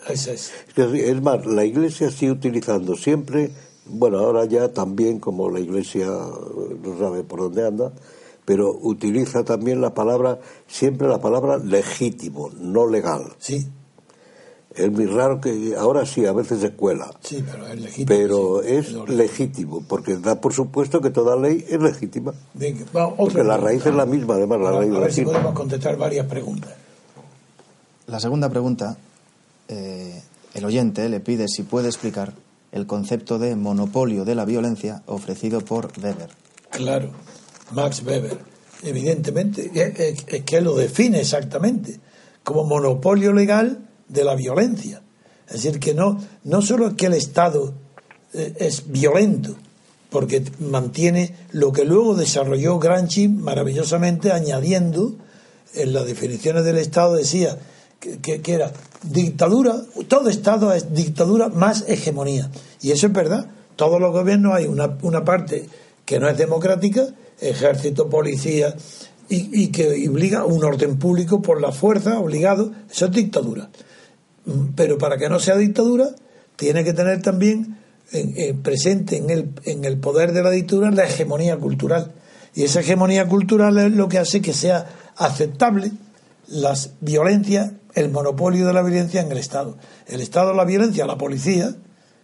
[0.09, 0.53] Es.
[0.69, 3.53] Es más, la Iglesia sigue utilizando siempre,
[3.87, 7.93] bueno, ahora ya también como la Iglesia no sabe por dónde anda,
[8.53, 13.33] pero utiliza también la palabra, siempre la palabra legítimo, no legal.
[13.39, 13.67] Sí,
[14.75, 18.07] Es muy raro que ahora sí, a veces se cuela, sí, pero es legítimo.
[18.09, 18.69] pero sí.
[18.73, 22.33] es Pero- legítimo, porque da por supuesto que toda ley es legítima.
[22.55, 23.65] Venga, va, otra Porque la pregunta.
[23.67, 26.73] raíz es la misma, además, la raíz a ver si podemos contestar varias preguntas.
[28.07, 28.97] La segunda pregunta,
[29.69, 30.21] eh,
[30.55, 32.33] el oyente le pide si puede explicar
[32.73, 36.29] el concepto de monopolio de la violencia ofrecido por Weber.
[36.71, 37.11] Claro,
[37.73, 38.39] Max Weber.
[38.83, 42.01] Evidentemente, es, que lo define exactamente
[42.43, 45.03] como monopolio legal de la violencia.
[45.47, 47.75] Es decir, que no, no solo es que el Estado
[48.33, 49.55] eh, es violento,
[50.11, 55.15] porque mantiene lo que luego desarrolló Gramsci maravillosamente añadiendo
[55.75, 57.59] en las definiciones del Estado decía
[58.01, 58.73] que, que, era
[59.03, 59.77] dictadura,
[60.09, 62.51] todo Estado es dictadura más hegemonía.
[62.81, 63.47] Y eso es verdad.
[63.77, 65.67] Todos los gobiernos hay una, una parte
[66.05, 67.07] que no es democrática,
[67.41, 68.75] ejército, policía,
[69.29, 73.71] y, que obliga un orden público por la fuerza, obligado, eso es dictadura.
[74.45, 76.11] Mm, pero para que no sea dictadura,
[76.57, 77.79] tiene que tener también
[78.13, 82.13] eh, presente en el, en el poder de la dictadura la hegemonía cultural.
[82.55, 85.93] Y esa hegemonía cultural es lo que hace que sea aceptable
[86.47, 89.79] las violencias, el monopolio de la violencia en el Estado.
[90.07, 91.75] El Estado, la violencia, la policía,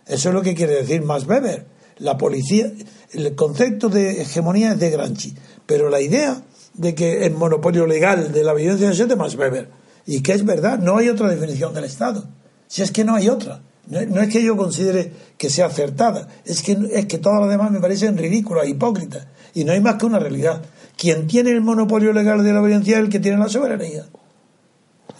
[0.07, 1.67] eso es lo que quiere decir Max Weber.
[1.99, 2.73] La policía,
[3.13, 5.35] el concepto de hegemonía es de Gramsci,
[5.67, 6.43] pero la idea
[6.75, 9.69] de que el monopolio legal de la violencia es de Max Weber.
[10.07, 12.25] Y que es verdad, no hay otra definición del Estado.
[12.67, 13.63] Si es que no hay otra.
[13.89, 17.71] No, es que yo considere que sea acertada, es que, es que todas las demás
[17.71, 19.27] me parecen ridículas, hipócritas.
[19.55, 20.63] Y no hay más que una realidad.
[20.97, 24.05] Quien tiene el monopolio legal de la violencia es el que tiene la soberanía.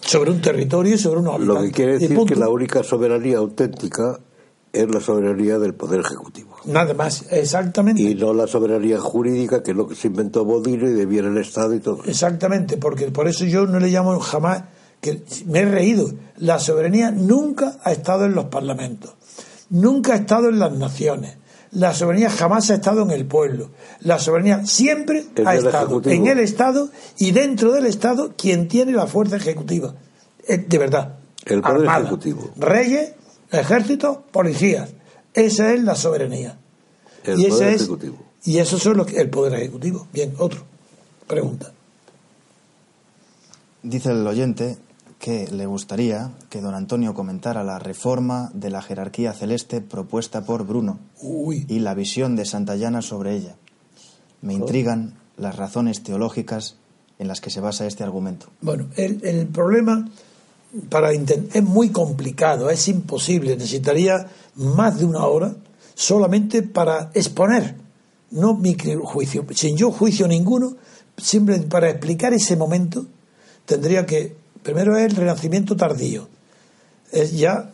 [0.01, 4.21] Sobre un territorio y sobre una Lo que quiere decir que la única soberanía auténtica
[4.73, 6.57] es la soberanía del Poder Ejecutivo.
[6.65, 8.03] Nada más, exactamente.
[8.03, 11.39] Y no la soberanía jurídica, que es lo que se inventó Bodino y debiera el
[11.39, 12.03] Estado y todo.
[12.05, 14.65] Exactamente, porque por eso yo no le llamo jamás
[15.01, 16.11] que me he reído.
[16.37, 19.15] La soberanía nunca ha estado en los parlamentos,
[19.71, 21.37] nunca ha estado en las naciones.
[21.71, 23.71] La soberanía jamás ha estado en el pueblo.
[24.01, 26.89] La soberanía siempre ha estado en el Estado
[27.19, 29.95] y dentro del Estado quien tiene la fuerza ejecutiva.
[30.47, 31.19] De verdad.
[31.45, 32.51] El poder ejecutivo.
[32.57, 33.13] Reyes,
[33.51, 34.91] ejércitos, policías.
[35.35, 36.59] Esa es la soberanía.
[37.25, 38.19] El y poder ejecutivo.
[38.45, 40.07] y eso es lo que, el poder ejecutivo.
[40.13, 40.63] Bien, otro.
[41.27, 41.73] Pregunta.
[43.83, 44.77] Dice el oyente
[45.19, 50.67] que le gustaría que don Antonio comentara la reforma de la jerarquía celeste propuesta por
[50.67, 53.57] Bruno y la visión de Santayana sobre ella.
[54.41, 56.77] Me intrigan las razones teológicas
[57.19, 58.47] en las que se basa este argumento.
[58.61, 60.09] Bueno, el, problema
[60.89, 65.55] para es muy complicado, es imposible, necesitaría más de una hora
[65.95, 67.77] solamente para exponer,
[68.31, 70.77] no mi juicio, sin yo juicio ninguno,
[71.17, 73.07] simplemente para explicar ese momento
[73.65, 76.29] tendría que Primero es el renacimiento tardío.
[77.11, 77.73] Es ya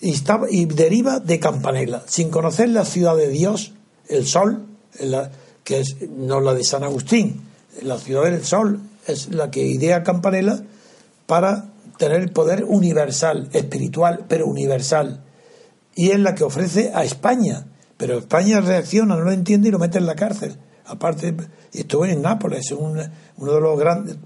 [0.00, 0.14] y,
[0.50, 3.72] y deriva de Campanella, sin conocer la ciudad de Dios,
[4.08, 4.64] el sol,
[5.64, 7.40] que es no la de San Agustín,
[7.82, 10.62] la ciudad del sol es la que idea Campanella
[11.26, 15.24] para tener el poder universal, espiritual, pero universal.
[15.94, 17.66] Y es la que ofrece a España.
[17.96, 20.56] Pero España reacciona, no lo entiende y lo mete en la cárcel.
[20.84, 21.34] Aparte,
[21.72, 23.00] estuvo en Nápoles, un,
[23.36, 24.16] uno de los grandes,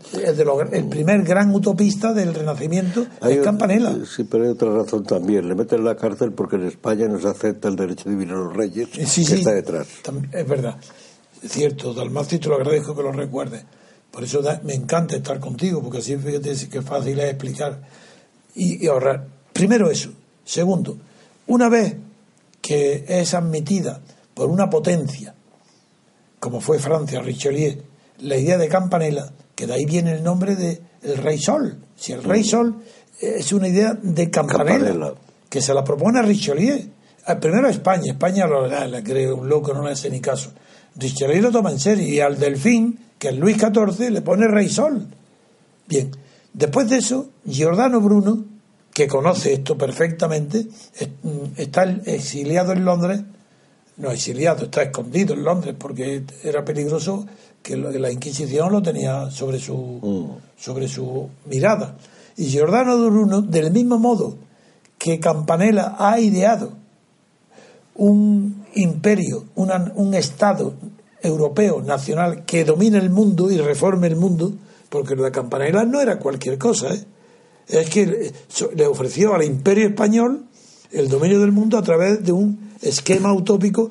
[0.72, 3.94] el, primer gran utopista del Renacimiento es Campanella.
[4.06, 5.46] Sí, pero hay otra razón también.
[5.46, 8.38] Le meten en la cárcel porque en España no se acepta el derecho divino a
[8.38, 9.86] los reyes que está detrás.
[10.32, 10.76] Es verdad,
[11.42, 11.92] es cierto.
[11.92, 13.64] Dalmacio, te lo agradezco que lo recuerde.
[14.10, 17.80] Por eso me encanta estar contigo, porque así fíjate que fácil es explicar
[18.54, 19.26] y ahorrar.
[19.52, 20.10] Primero eso.
[20.44, 20.96] Segundo,
[21.48, 21.96] una vez
[22.62, 24.00] que es admitida
[24.34, 25.34] por una potencia
[26.46, 27.76] como fue Francia, Richelieu,
[28.20, 31.76] la idea de Campanella, que de ahí viene el nombre de el Rey Sol.
[31.96, 32.76] Si el Rey Sol
[33.20, 35.14] es una idea de Campanella,
[35.48, 36.78] que se la propone a Richelieu.
[37.26, 40.52] Ah, primero a España, España lo le cree un loco, no le hace ni caso.
[40.94, 45.06] Richelieu lo toma en serio y al Delfín, que Luis XIV, le pone Rey Sol.
[45.88, 46.10] Bien,
[46.52, 48.44] después de eso, Giordano Bruno,
[48.92, 50.66] que conoce esto perfectamente,
[51.22, 53.20] mm, está exiliado en Londres
[53.96, 57.26] no exiliado, está escondido en Londres porque era peligroso
[57.62, 60.60] que la Inquisición lo tenía sobre su, mm.
[60.60, 61.96] sobre su mirada.
[62.36, 64.36] Y Giordano Bruno, del mismo modo
[64.98, 66.72] que Campanella ha ideado
[67.94, 70.74] un imperio, un Estado
[71.26, 74.52] europeo, nacional, que domine el mundo y reforme el mundo,
[74.88, 77.04] porque lo de Campanella no era cualquier cosa, ¿eh?
[77.68, 78.32] es que
[78.74, 80.44] le ofreció al imperio español
[80.92, 83.90] el dominio del mundo a través de un esquema utópico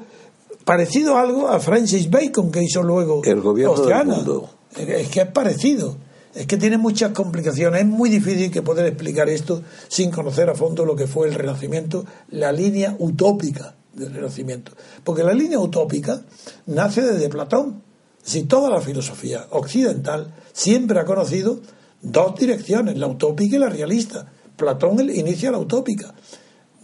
[0.64, 4.49] parecido algo a Francis Bacon que hizo luego el gobierno del mundo.
[4.76, 5.98] Es que es parecido.
[6.34, 7.82] Es que tiene muchas complicaciones.
[7.82, 11.34] Es muy difícil que poder explicar esto sin conocer a fondo lo que fue el
[11.34, 14.72] Renacimiento, la línea utópica del Renacimiento.
[15.04, 16.22] Porque la línea utópica
[16.68, 17.82] nace desde Platón.
[18.24, 21.62] Si toda la filosofía occidental siempre ha conocido
[22.02, 24.32] dos direcciones, la utópica y la realista.
[24.56, 26.14] Platón inicia la utópica.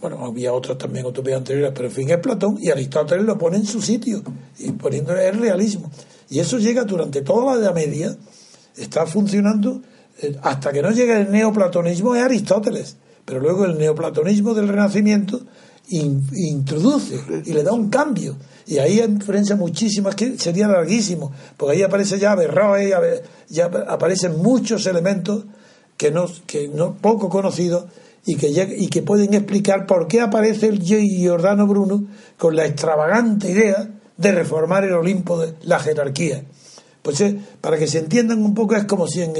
[0.00, 3.58] Bueno, había otras también utopías anteriores, pero en fin es Platón y Aristóteles lo pone
[3.58, 4.22] en su sitio
[4.58, 5.90] y poniéndole el realismo.
[6.28, 8.16] Y eso llega durante toda la Edad Media,
[8.76, 9.80] está funcionando
[10.20, 15.42] eh, hasta que no llega el neoplatonismo es Aristóteles, pero luego el neoplatonismo del Renacimiento
[15.92, 18.36] in- introduce y le da un cambio.
[18.66, 19.08] Y ahí hay
[19.56, 22.32] muchísimas que sería larguísimo, porque ahí aparece ya
[22.92, 25.44] Ave- ya aparecen muchos elementos
[25.96, 27.84] que no, que no poco conocidos
[28.24, 32.04] y que, lleg- y que pueden explicar por qué aparece el Giordano Bruno
[32.38, 36.44] con la extravagante idea de reformar el Olimpo de la jerarquía.
[37.02, 39.32] Pues eh, para que se entiendan un poco es como si en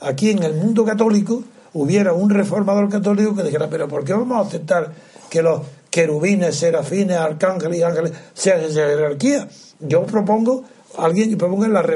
[0.00, 1.44] aquí en el mundo católico
[1.74, 4.92] hubiera un reformador católico que dijera, pero ¿por qué vamos a aceptar
[5.30, 9.48] que los querubines, serafines, arcángeles y ángeles sean esa jerarquía?
[9.80, 10.64] Yo propongo,
[10.98, 11.86] alguien proponga la,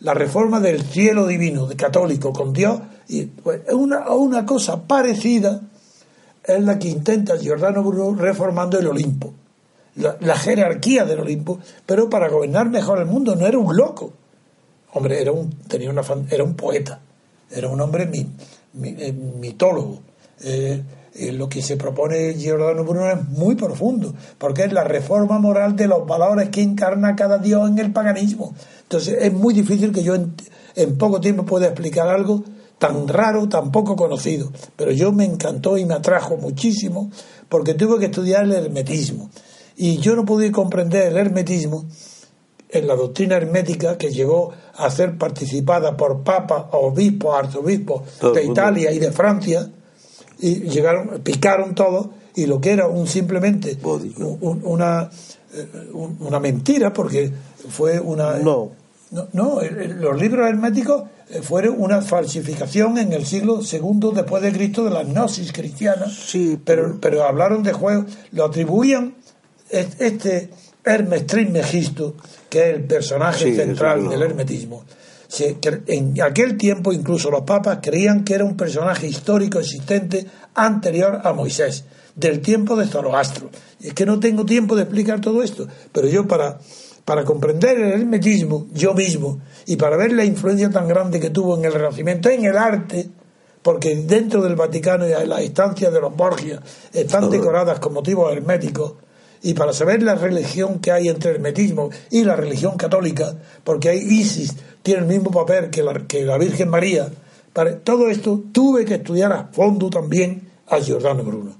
[0.00, 5.62] la reforma del cielo divino, católico, con Dios, y pues, es una, una cosa parecida
[6.44, 9.32] es la que intenta Giordano Bruno reformando el Olimpo,
[9.96, 14.12] la, jerarquía del Olimpo, pero para gobernar mejor el mundo, no era un loco.
[14.92, 17.00] Hombre, era un, tenía una, era un poeta,
[17.50, 20.00] era un hombre eh, mitólogo.
[20.42, 20.82] Eh,
[21.14, 25.76] eh, lo que se propone Giordano Bruno es muy profundo, porque es la reforma moral
[25.76, 28.54] de los valores que encarna cada dios en el paganismo.
[28.82, 30.34] Entonces es muy difícil que yo en,
[30.76, 32.44] en poco tiempo pueda explicar algo
[32.78, 34.50] tan raro, tan poco conocido.
[34.76, 37.10] Pero yo me encantó y me atrajo muchísimo
[37.48, 39.30] porque tuve que estudiar el hermetismo.
[39.76, 41.86] Y yo no pude comprender el hermetismo
[42.68, 48.02] en la doctrina hermética que llegó a ser participada por papas, obispos, arzobispos
[48.34, 48.44] de.
[48.44, 49.70] Italia y de Francia,
[50.40, 53.76] y llegaron, picaron todo, y lo que era un simplemente
[54.40, 55.10] un- una,
[55.54, 57.30] eh, un- una mentira, porque
[57.68, 58.36] fue una...
[58.38, 58.72] No.
[59.12, 64.52] No, no, los libros herméticos eh, fueron una falsificación en el siglo segundo después de
[64.52, 66.06] Cristo de la gnosis cristiana.
[66.08, 69.16] Sí, pero, pero- hablaron de juegos, lo atribuían
[69.68, 70.50] es- este
[70.84, 72.14] Hermes Trismegisto,
[72.48, 74.84] que es el personaje Sí, central del hermetismo.
[75.30, 81.20] Se en aquel tiempo incluso los papas creían que era un personaje histórico existente anterior
[81.22, 81.84] a Moisés,
[82.16, 83.48] del tiempo de Zoroastro.
[83.78, 86.58] Y es que no tengo tiempo de explicar todo esto, pero yo para,
[87.04, 91.56] para comprender el hermetismo, yo mismo, y para ver la influencia tan grande que tuvo
[91.56, 93.08] en el Renacimiento, en el arte,
[93.62, 96.60] porque dentro del Vaticano y las estancias de los Borgia
[96.92, 98.94] están decoradas con motivos herméticos,
[99.42, 103.34] y para saber la religión que hay entre el hermetismo y la religión católica,
[103.64, 107.08] porque hay Isis, tiene el mismo papel que la, que la Virgen María,
[107.52, 111.56] para todo esto tuve que estudiar a fondo también a Giordano Bruno.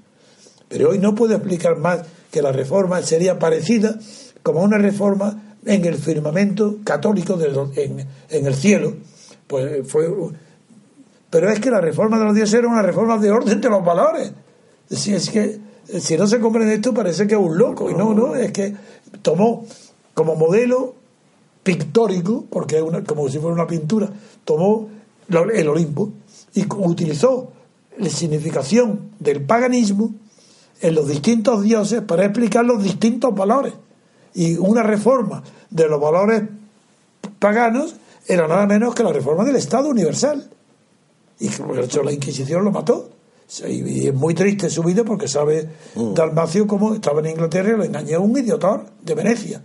[0.67, 2.01] Pero hoy no puedo explicar más
[2.31, 3.97] que la reforma sería parecida
[4.43, 8.95] como una reforma en el firmamento católico del, en, en el cielo.
[9.47, 10.07] Pues fue,
[11.29, 13.83] pero es que la reforma de los dioses era una reforma de orden de los
[13.83, 14.31] valores.
[14.89, 18.13] Si es que si no se comprende esto parece que es un loco y no,
[18.13, 18.73] no, es que
[19.21, 19.65] tomó
[20.13, 20.95] como modelo
[21.63, 24.09] pictórico, porque es una, como si fuera una pintura,
[24.45, 24.89] tomó
[25.29, 26.11] el Olimpo
[26.53, 27.51] y utilizó
[27.97, 30.13] la significación del paganismo
[30.81, 33.73] en los distintos dioses para explicar los distintos valores.
[34.33, 36.43] Y una reforma de los valores
[37.39, 37.95] paganos
[38.27, 40.49] era nada menos que la reforma del Estado universal.
[41.39, 43.10] Y por hecho la Inquisición lo mató.
[43.67, 45.67] Y es muy triste su vida porque sabe
[46.15, 49.61] Dalmacio cómo estaba en Inglaterra y lo engañó un idiotor de Venecia,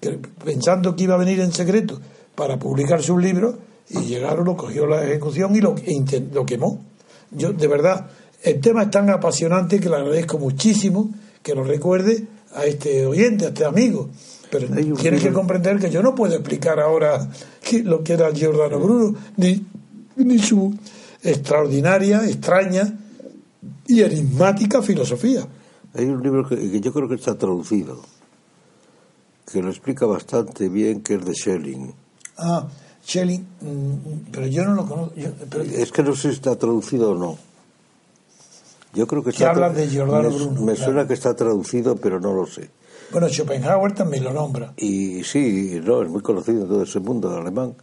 [0.00, 2.00] que pensando que iba a venir en secreto
[2.34, 3.56] para publicar sus libros,
[3.90, 6.84] y llegaron, lo cogió la ejecución y lo, e lo quemó.
[7.30, 8.06] Yo, de verdad,
[8.42, 11.10] el tema es tan apasionante que le agradezco muchísimo
[11.42, 12.24] que lo recuerde
[12.54, 14.08] a este oyente, a este amigo.
[14.50, 17.28] Pero tienes que comprender que yo no puedo explicar ahora
[17.62, 19.66] qué- lo que era Giordano Bruno, ni,
[20.16, 20.74] ni su
[21.22, 22.94] extraordinaria, extraña
[23.88, 25.46] y enigmática filosofía.
[25.94, 28.00] Hay un libro que, que yo creo que está traducido,
[29.50, 31.92] que lo explica bastante bien, que es de Schelling.
[32.36, 32.68] Ah,
[33.04, 35.14] Schelling, mm, pero yo no lo conozco.
[35.16, 37.38] yo- pero- Es que no sé si está traducido o no.
[38.94, 40.92] Yo creo que está hablan de Giordano me, Bruno, Me claro.
[40.92, 42.70] suena que está traducido, pero no lo sé.
[43.10, 44.74] bueno, Schopenhauer también lo nombra.
[44.76, 47.74] Y sí, no, es muy conocido en todo ese mundo alemán,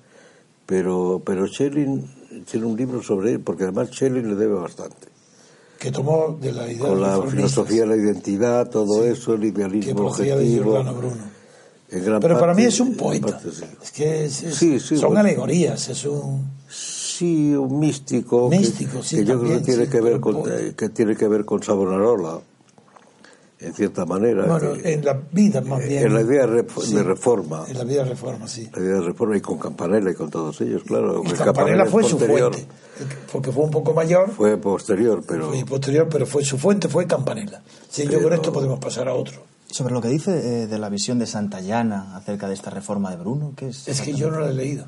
[0.68, 5.08] pero, pero Schelling tiene un libro sobre él, porque además Schelling le debe bastante.
[5.80, 9.48] Que tomó de la idea Con la filosofía de la identidad, todo eso, el que
[9.48, 10.64] idealismo de objetivo.
[10.72, 11.36] Giordano Bruno.
[11.88, 13.28] Pero para parte- mí es un poeta.
[13.28, 13.64] parte sí.
[13.84, 15.22] Es que es- es- Sí, sí, son bueno.
[15.22, 16.44] alegorías, es un...
[16.68, 18.50] Sí, un místico.
[18.50, 20.76] que- Místico, sí, Que, yo creo también, que tiene sí, que ver con, poeta.
[20.76, 22.40] que tiene que ver con Savonarola,
[23.60, 24.46] en cierta manera.
[24.46, 26.04] Bueno, que- en la vida más bien.
[26.06, 27.66] en la Sí, de reforma.
[27.68, 28.70] En la vida de reforma, sí.
[28.74, 31.22] La idea de reforma y con Campanella y con todos ellos, claro.
[31.26, 32.66] Y Campanella es fue su fuente,
[33.32, 37.08] porque fue un poco mayor Fue posterior, pero y posterior, pero fue su fuente fue
[37.08, 37.62] Campanella.
[37.90, 39.42] Sí, yo con Pero- esto podemos pasar a otro.
[39.68, 43.18] Sobre lo que dice eh, de la visión de Santayana acerca de esta reforma de
[43.18, 43.88] Bruno, ¿qué es?
[43.88, 44.86] Es que yo no la he leído.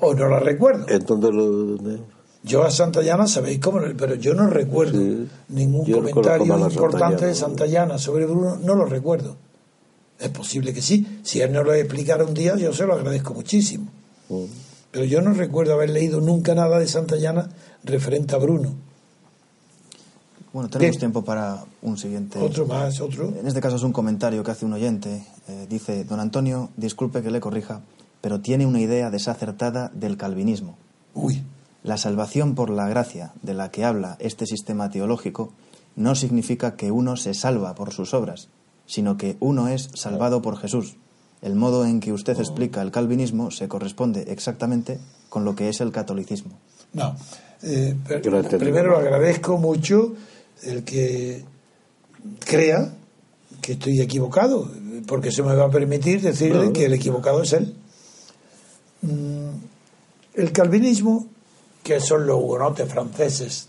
[0.00, 0.86] O no la recuerdo.
[0.88, 2.15] ¿en dónde lo.?
[2.46, 5.28] Yo a Santayana sabéis cómo, pero yo no recuerdo Sí.
[5.48, 7.34] ningún comentario importante de Santayana.
[7.34, 9.36] Santayana sobre Bruno, no lo recuerdo.
[10.20, 11.20] Es posible que sí.
[11.24, 13.90] Si él no lo explicara un día, yo se lo agradezco muchísimo.
[14.28, 14.44] Mm.
[14.92, 17.48] Pero yo no recuerdo haber leído nunca nada de Santayana
[17.82, 18.74] referente a Bruno.
[20.52, 22.38] Bueno, tenemos tiempo para un siguiente.
[22.38, 23.34] Otro más, otro.
[23.38, 25.26] En este caso es un comentario que hace un oyente.
[25.48, 27.82] Eh, dice, don Antonio, disculpe que le corrija,
[28.20, 30.78] pero tiene una idea desacertada del calvinismo.
[31.12, 31.42] Uy,
[31.86, 35.52] La salvación por la gracia de la que habla este sistema teológico
[35.94, 38.48] no significa que uno se salva por sus obras,
[38.86, 40.96] sino que uno es salvado por Jesús.
[41.42, 44.98] El modo en que usted explica el calvinismo se corresponde exactamente
[45.28, 46.58] con lo que es el catolicismo.
[46.92, 47.16] no.
[47.62, 50.12] Eh, lo primero agradezco mucho
[50.62, 51.42] el que
[52.40, 52.92] crea
[53.62, 54.70] que estoy equivocado,
[55.06, 57.74] porque eso me va a permitir decirle que el equivocado es él.
[59.02, 59.50] Mm,
[60.34, 61.26] El calvinismo,
[61.86, 63.68] que son los hugonotes franceses,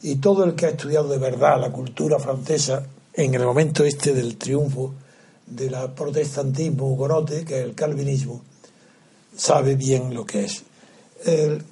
[0.00, 4.14] y todo el que ha estudiado de verdad la cultura francesa en el momento este
[4.14, 4.94] del triunfo
[5.46, 8.42] del protestantismo hugonote, que es el calvinismo,
[9.36, 10.62] sabe bien lo que es.
[11.26, 11.62] El-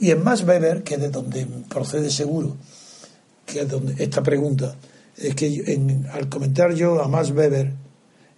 [0.00, 2.56] y en Max Weber, que es de donde procede seguro,
[3.44, 4.76] que es donde esta pregunta,
[5.18, 7.70] es que en- al comentar yo a Max Weber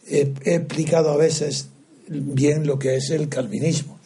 [0.09, 1.69] he, he explicado a veces
[2.09, 3.97] bien lo que es el calvinismo.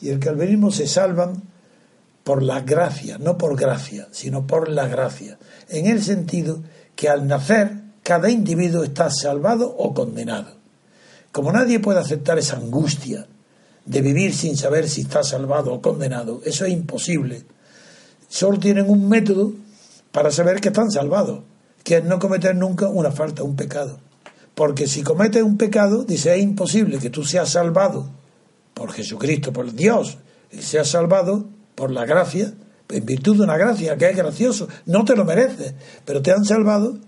[0.00, 1.40] Y el calvinismo se salvan
[2.28, 5.38] por la gracia, no por gracia, sino por la gracia,
[5.70, 6.62] en el sentido
[6.94, 7.72] que al nacer
[8.02, 10.58] cada individuo está salvado o condenado.
[11.32, 13.26] Como nadie puede aceptar esa angustia
[13.86, 17.44] de vivir sin saber si está salvado o condenado, eso es imposible.
[18.28, 19.54] Solo tienen un método
[20.12, 21.44] para saber que están salvados,
[21.82, 24.00] que es no cometer nunca una falta, un pecado.
[24.54, 28.10] Porque si cometes un pecado, dice, es imposible que tú seas salvado
[28.74, 30.18] por Jesucristo, por Dios,
[30.52, 32.52] y seas salvado por la gracia,
[32.88, 35.74] en virtud de una gracia, que es gracioso, no te lo mereces,
[36.04, 36.98] pero te han salvado,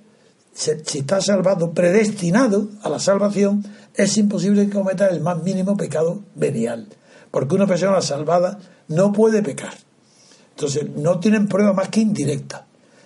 [0.53, 3.65] si estás salvado, predestinado a la salvación,
[3.97, 6.87] es imposible que cometas el más mínimo pecado venial,
[7.33, 9.75] porque una persona salvada no puede pecar.
[10.51, 12.65] Entonces, no tienen prueba más que indirecta.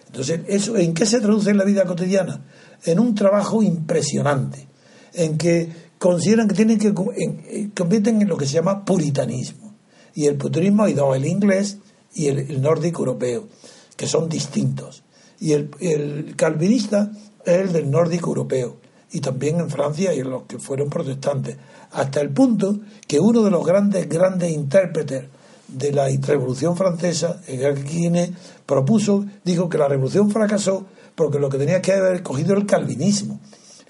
[0.08, 2.44] Entonces, ¿eso en qué se traduce en la vida cotidiana?
[2.84, 4.68] En un trabajo impresionante,
[5.14, 9.63] en que consideran que tienen que eh, convierten en lo que se llama puritanismo.
[10.14, 11.78] Y el puritanismo hay dos, el inglés
[12.14, 13.48] y el, nórdico europeo,
[13.96, 15.02] que son distintos.
[15.40, 17.10] Y el, calvinista
[17.44, 18.76] es el del nórdico europeo,
[19.10, 21.56] y también en Francia y en los que fueron protestantes,
[21.92, 25.24] hasta el punto que uno de los grandes, grandes intérpretes
[25.68, 28.32] de la Revolución Francesa, Edgar Quinet,
[28.66, 33.40] propuso, dijo que la revolución fracasó porque lo que tenía que haber cogido el calvinismo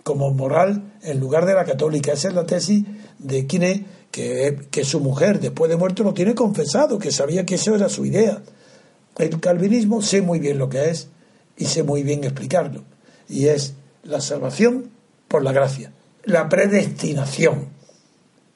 [0.02, 2.12] como moral en lugar de la católica.
[2.12, 2.84] Esa es la tesis
[3.18, 7.74] de Quinet, que, su mujer después de muerto lo tiene confesado, que sabía que eso
[7.74, 8.42] era su idea.
[9.18, 11.08] El calvinismo sé muy bien lo que es
[11.56, 12.84] y sé muy bien explicarlo.
[13.28, 13.74] Y es
[14.04, 14.90] la salvación
[15.26, 15.92] por la gracia,
[16.22, 17.70] la predestinación,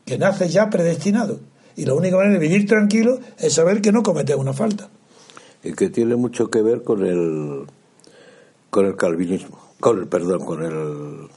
[0.04, 1.40] que nace ya predestinado.
[1.74, 4.88] Y la única manera de vivir tranquilo es saber que no cometes una falta.
[5.64, 7.66] y que tiene mucho que ver con el
[8.70, 11.28] con el calvinismo con el perdón con el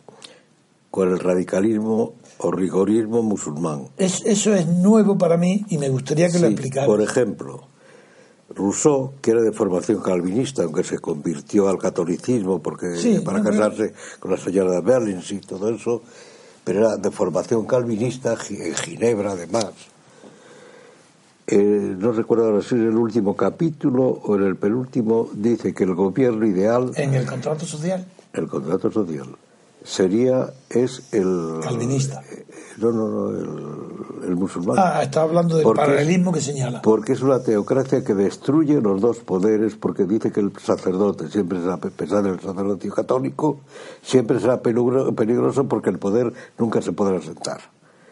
[0.92, 6.30] con el radicalismo o rigorismo musulmán Es- eso es nuevo para mí y me gustaría
[6.30, 6.86] que lo explicara.
[6.86, 7.68] por ejemplo
[8.54, 13.46] Rousseau que era de formación calvinista aunque se convirtió al catolicismo porque Sí, para no,
[13.46, 13.50] no.
[13.52, 16.02] casarse con la señora de Berlins y todo eso
[16.66, 19.72] pero era de formación calvinista en Ginebra además
[21.48, 25.84] Eh, no recuerdo ahora si en el último capítulo o en el penúltimo, dice que
[25.84, 29.28] el gobierno ideal, En el contrato social, el contrato social,
[29.84, 31.60] sería, es el...
[31.64, 32.22] calvinista.
[32.32, 32.46] eh,
[32.78, 34.78] No, no, no, el, el musulmán.
[34.80, 36.82] Ah, está hablando del Porque- paralelismo que señala.
[36.82, 41.60] Porque es una teocracia que destruye los dos poderes, porque dice que el sacerdote siempre
[41.60, 43.60] será, a pesar del sacerdote católico,
[44.02, 47.60] siempre será peligro- peligroso porque el poder nunca se podrá sentar.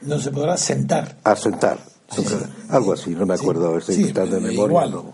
[0.01, 1.17] No se podrá sentar.
[1.23, 1.77] asentar.
[2.11, 2.35] Sí, sí.
[2.69, 4.67] Algo así, no me acuerdo, estoy sí, quitando de pero memoria.
[4.87, 4.91] igual.
[4.91, 5.13] no.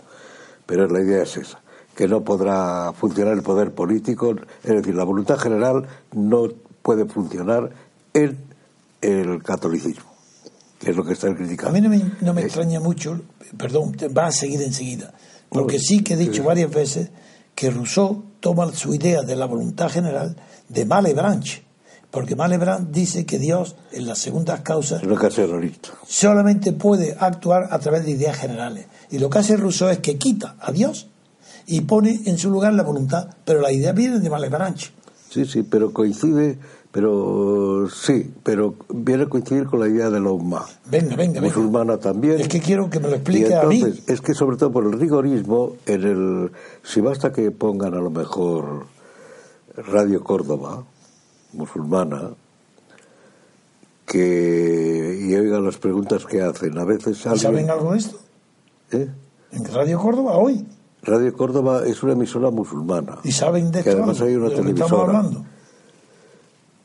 [0.65, 1.59] Pero la idea es esa,
[1.95, 6.47] que no podrá funcionar el poder político, es decir, la voluntad general no
[6.81, 7.69] puede funcionar
[8.13, 8.37] en
[9.01, 10.03] el catolicismo,
[10.79, 11.71] que es lo que están A criticando.
[11.73, 13.21] mí no me, no me Eh, extraña mucho,
[13.57, 15.13] perdón, va a seguir enseguida,
[15.49, 17.09] porque sí que he dicho varias veces
[17.55, 20.35] que Rousseau toma su idea de la voluntad general
[20.67, 21.63] de Malebranche,
[22.11, 25.01] porque Malebranche dice que Dios, en las segundas causas,
[26.07, 28.85] solamente puede actuar a través de ideas generales.
[29.11, 31.07] Y lo que hace Rousseau es que quita a Dios
[31.67, 34.91] y pone en su lugar la voluntad, pero la idea viene de Malebranche.
[35.29, 36.57] Sí, sí, pero coincide,
[36.91, 40.65] pero sí, pero viene a coincidir con la idea de la UMA.
[40.89, 41.41] Venga, venga, venga.
[41.41, 42.39] Musulmana también.
[42.39, 43.83] Es que quiero que me lo explique a mí.
[44.07, 46.51] es que sobre todo por el rigorismo, en el,
[46.83, 48.85] si basta que pongan a lo mejor
[49.75, 50.85] Radio Córdoba,
[51.51, 52.29] musulmana,
[54.05, 56.77] que y oigan las preguntas que hacen.
[56.77, 58.19] A veces ¿Y ¿Saben alguien, algo de esto?
[58.91, 59.09] ¿eh?
[59.51, 60.65] En Radio Córdoba hoy.
[61.05, 63.19] Radio Córdoba es una emisora musulmana.
[63.23, 64.01] ¿Y saben de Que esto?
[64.01, 65.17] además hay una ¿De lo que estamos televisora.
[65.19, 65.45] hablando?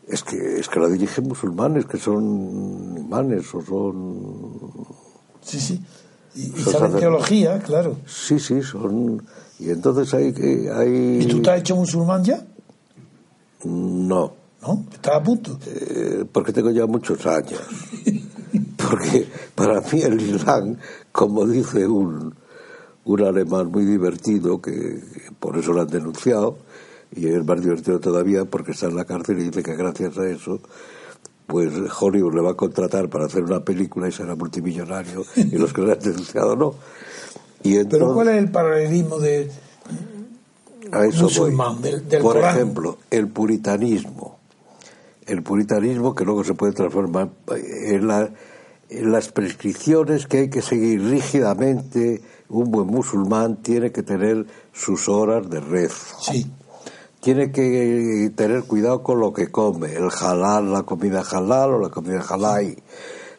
[0.06, 4.60] Es que, es que la dirigen musulmanes, que son imanes o son...
[5.40, 5.80] Sí, sí.
[6.34, 7.96] Y, y Son saben teología, claro.
[8.06, 9.24] Sí, sí, son...
[9.58, 10.32] Y entonces hay...
[10.32, 12.44] que hay ¿Y tú te has hecho musulmán ya?
[13.64, 14.32] No,
[14.62, 14.84] ¿No?
[14.92, 15.58] ¿Estás a punto?
[15.66, 17.60] eh, porque tengo ya muchos años.
[18.76, 20.76] Porque para mí el Islam,
[21.12, 22.34] como dice un,
[23.12, 25.00] un alemán muy divertido, que,
[25.38, 26.58] por eso lo han denunciado,
[27.14, 30.28] y es más divertido todavía porque está en la cárcel y dice que gracias a
[30.28, 30.60] eso,
[31.46, 35.72] pues Hollywood le va a contratar para hacer una película y será multimillonario, y los
[35.72, 36.74] que le han denunciado no.
[37.62, 39.50] Y Pero ¿cuál es el paralelismo de
[40.92, 41.50] a eso voy.
[41.50, 42.56] musulmán, del- del Por Corán?
[42.56, 44.38] ejemplo, el puritanismo.
[45.26, 48.30] El puritanismo que luego se puede transformar en, la-
[48.88, 52.20] en las prescripciones que hay que seguir rígidamente.
[52.50, 56.16] Un buen musulmán tiene que tener sus horas de rezo.
[56.20, 56.50] Sí.
[57.20, 61.88] Tiene que tener cuidado con lo que come, el halal, la comida halal o la
[61.90, 62.76] comida halal.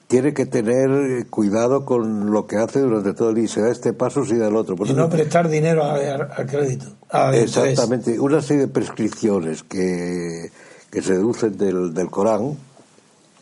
[0.08, 3.48] Tiene que tener cuidado con lo que hace durante todo el día.
[3.48, 4.76] Se da este paso, se da el otro.
[4.76, 6.86] Por Y eso- no prestar dinero a, a- a crédito.
[7.14, 7.44] interés.
[7.58, 10.52] Exactamente, una serie de prescripciones que,
[10.92, 12.56] que se deducen del, del Corán,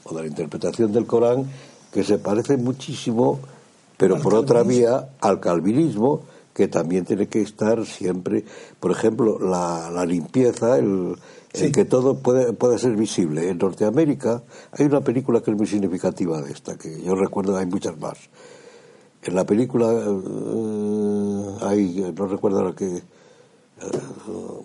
[0.06, 1.46] o de la interpretación del Corán,
[1.91, 3.40] que se parecen muchísimo,
[3.99, 6.21] pero por otra vía, al calvinismo,
[6.53, 8.45] que también tiene que estar siempre,
[8.80, 11.17] por ejemplo, la, la limpieza, el,
[11.51, 13.49] que todo puede, puede ser visible.
[13.49, 17.65] En Norteamérica hay una película que es muy significativa de esta, que yo recuerdo, hay
[17.65, 18.17] muchas más.
[19.21, 23.03] En la película, eh, hay, no recuerdo ahora que, eh,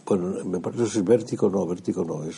[0.06, 2.36] bueno, me parece que es Vértigo, no, Vértigo no es.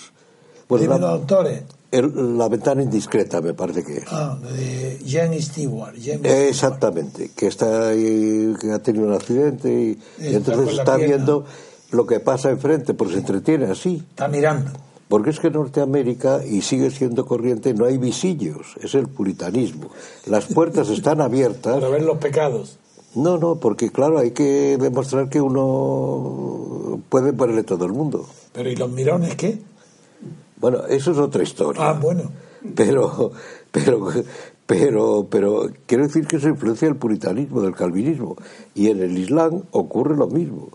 [0.68, 1.62] Bueno, Dime los la, autores.
[1.92, 4.04] el- la ventana indiscreta me parece que es.
[4.10, 5.94] Ah, de James Stewart.
[6.04, 11.14] Eh, Exactamente, que está ahí, que ha tenido un accidente y, entonces está pierna.
[11.16, 11.44] viendo
[11.92, 14.02] lo que pasa enfrente, porque se entretiene así.
[14.10, 14.72] Está mirando.
[15.08, 19.90] Porque es que en Norteamérica, y sigue siendo corriente, no hay visillos, es el puritanismo.
[20.26, 21.74] Las puertas están abiertas.
[21.80, 22.78] Para ver los pecados.
[23.14, 28.26] No, no, porque claro, hay que demostrar que uno puede ponerle todo el mundo.
[28.52, 29.58] Pero ¿y los mirones qué?
[30.70, 31.88] Bueno, eso es otra historia.
[31.90, 32.30] Ah, bueno.
[32.74, 33.30] Pero,
[33.70, 34.08] pero,
[34.66, 38.36] pero, pero quiero decir que eso influencia el puritanismo del calvinismo.
[38.74, 40.70] Y en el Islam ocurre lo mismo.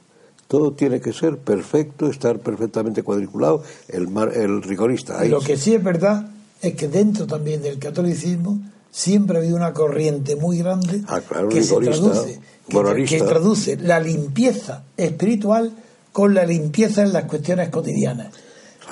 [0.48, 5.20] Todo tiene que ser perfecto, estar perfectamente cuadriculado, el, mar- el rigorista.
[5.20, 5.48] Ahí Lo sí.
[5.48, 6.30] que sí es verdad
[6.62, 8.60] es que dentro también del catolicismo
[8.92, 12.40] siempre ha habido una corriente muy grande Ah, claro, que se traduce,
[12.70, 15.72] que, que traduce la limpieza espiritual
[16.14, 18.28] con la limpieza en las cuestiones cotidianas.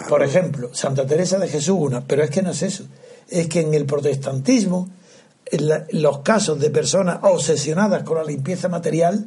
[0.07, 2.85] Por ejemplo, Santa Teresa de Jesús, una, pero es que no es eso.
[3.27, 4.89] Es que en el protestantismo,
[5.45, 9.25] en la- los casos de personas obsesionadas con la limpieza material,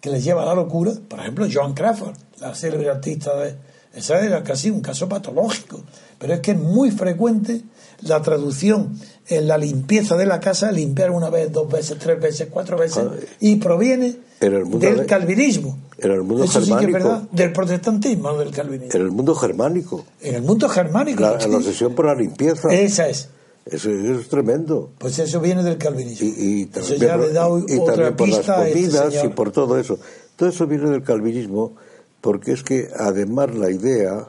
[0.00, 3.56] que les lleva a la locura, por ejemplo, Joan Crawford, la célebre artista de...
[3.94, 5.82] Esa era casi un caso patológico,
[6.18, 7.62] pero es que es muy frecuente
[8.02, 8.98] la traducción
[9.28, 13.04] en la limpieza de la casa, limpiar una vez, dos veces, tres veces, cuatro veces,
[13.10, 13.26] Ay.
[13.40, 15.76] y proviene del de- calvinismo.
[15.98, 17.08] en el mundo Eso sí que es germánico.
[17.08, 18.92] verdad, del protestantismo, no del calvinismo.
[18.94, 21.20] En el mundo germánico, En el mundo germánico.
[21.20, 21.48] la, sí.
[21.50, 23.28] la obsesión por la limpieza, Esa es.
[23.66, 24.90] eso, eso es tremendo.
[24.98, 26.26] Pues eso viene del calvinismo.
[26.26, 29.08] y, y eso también, ya por- le da y otra también por las este comidas
[29.14, 29.34] y señor.
[29.34, 29.98] por todo eso.
[30.36, 31.74] Todo eso viene del calvinismo
[32.20, 34.28] porque es que además la idea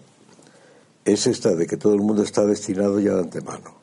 [1.05, 3.79] es esta de que todo el mundo está destinado ya de antemano.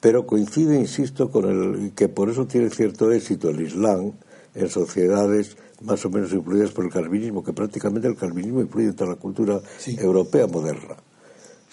[0.00, 4.12] Pero coincide, insisto, con el que por eso tiene cierto éxito el Islam
[4.54, 8.94] en sociedades más o menos influidas por el calvinismo, que prácticamente el calvinismo influye en
[8.96, 9.96] toda la cultura Sí.
[9.98, 10.96] europea moderna.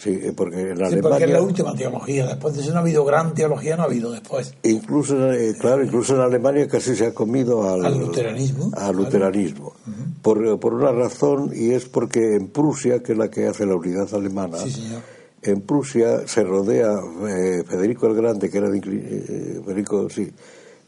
[0.02, 1.02] Sí, eh, porque en Sí, Alemania...
[1.02, 2.26] porque es la última teología.
[2.28, 4.54] Después de eso no ha habido gran teología, no ha habido después.
[4.64, 9.74] Incluso, eh, claro, incluso en Alemania casi se ha comido al, Al luteranismo, al luteranismo.
[10.22, 13.76] por, por una razón, y es porque en Prusia, que es la que hace la
[13.76, 15.02] unidad alemana, Sí, señor.
[15.42, 16.94] en Prusia se rodea
[17.28, 20.32] eh, Federico el Grande, que era de, eh, Federico, sí,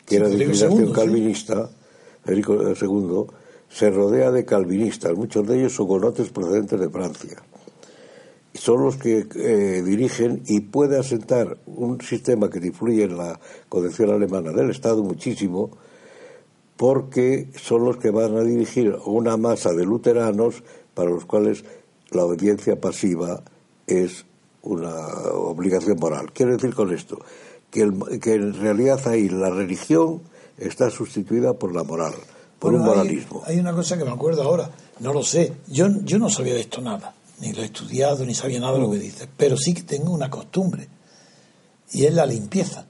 [0.05, 0.93] que Sí, era de inclinación II, sí.
[0.93, 1.69] calvinista,
[2.23, 3.25] Federico II,
[3.67, 7.43] se rodea de calvinistas, muchos de ellos hugonotes procedentes de Francia
[8.53, 14.10] son los que eh, dirigen y puede asentar un sistema que influye en la concepción
[14.11, 15.72] alemana del Estado muchísimo,
[16.78, 20.64] porque son los que van a dirigir una masa de luteranos
[20.94, 21.64] para los cuales
[22.10, 23.41] la obediencia pasiva
[23.88, 24.26] es
[24.64, 24.91] una
[25.34, 26.32] obligación moral.
[26.34, 27.19] Quiero decir con esto
[27.69, 30.22] que, el- que en realidad ahí la religión
[30.57, 32.14] está sustituida por la moral,
[32.60, 33.41] por Bueno, un hay- moralismo.
[33.45, 34.69] Hay, una cosa que me acuerdo ahora,
[34.99, 35.53] no lo sé.
[35.68, 38.80] Yo, yo no sabía de esto nada, ni lo he estudiado, ni sabía nada de
[38.80, 40.88] lo que dice, pero sí que tengo una costumbre,
[41.91, 42.85] y es la limpieza.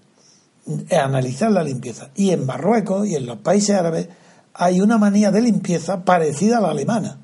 [0.89, 2.09] Es analizar la limpieza.
[2.15, 4.07] Y en Marruecos y en los países árabes
[4.53, 7.17] hay una manía de limpieza parecida a la alemana.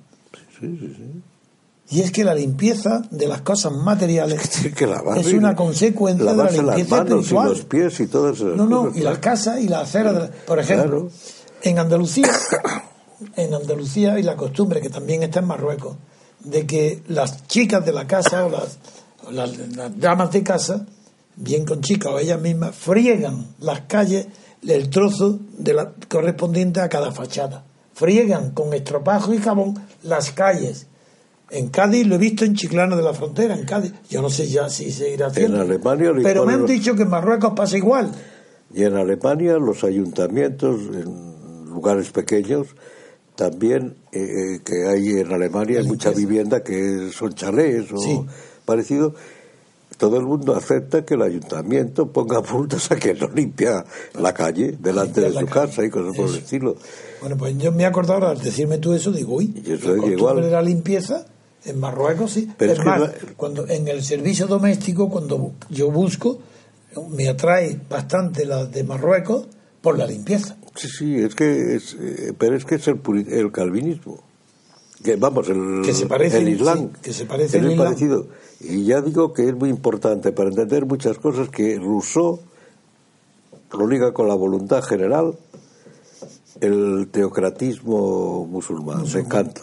[1.90, 5.56] Y es que la limpieza de las cosas materiales Tiene que lavar, es y una
[5.56, 7.50] consecuencia de la las limpieza manos y espiritual.
[7.50, 10.14] los pies y todas esas No, no, cosas, y las casas y las aceras.
[10.14, 11.12] de la- Por ejemplo, Claro.
[11.64, 12.30] en Andalucía,
[13.38, 15.96] en Andalucía hay la costumbre, que también está en Marruecos,
[16.50, 18.78] de que las chicas de la casa o las,
[19.28, 20.86] o las- las damas de casa,
[21.36, 24.28] bien con chicas o ellas mismas, friegan las calles,
[24.68, 27.64] el trozo de la, correspondiente a cada fachada.
[27.94, 30.88] Friegan con estropajo y jabón las calles.
[31.50, 33.94] En Cádiz lo he visto en Chiclana de la Frontera, en Cádiz.
[34.10, 35.62] Yo no sé ya si se irá haciendo.
[35.62, 38.12] Alemania le Pero me han los- dicho que en Marruecos pasa igual.
[38.74, 42.68] Y en Alemania los ayuntamientos, en lugares pequeños,
[43.38, 48.20] también eh, que hay en Alemania hay mucha vivienda que son chalés o Sí.
[48.66, 49.14] parecido.
[49.98, 53.84] Todo el mundo acepta que el ayuntamiento ponga multas a que no limpia
[54.20, 55.48] la calle delante de su calle.
[55.50, 56.76] casa y cosas por el estilo.
[57.22, 60.12] Bueno, pues yo me he acordado al decirme tú eso, digo, uy, Y eso es
[60.12, 60.42] igual.
[60.42, 61.26] de la limpieza
[61.66, 62.48] en Marruecos sí.
[62.58, 66.40] Pero es más, cuando en el servicio doméstico, cuando yo busco,
[67.10, 69.48] me atrae bastante la de Marruecos
[69.82, 70.57] por la limpieza.
[70.78, 73.00] Sí, sí, es que es, eh, pero es que es el,
[73.30, 74.24] el calvinismo.
[75.04, 76.92] Que vamos, el, Que se parece, el Islam.
[76.94, 78.28] sí, que se parece parecido.
[78.60, 82.40] Y ya digo que es muy importante para entender muchas cosas que Rousseau
[83.72, 85.36] lo liga con la voluntad general,
[86.62, 89.04] el teocratismo musulmán.
[89.14, 89.62] Me encanta.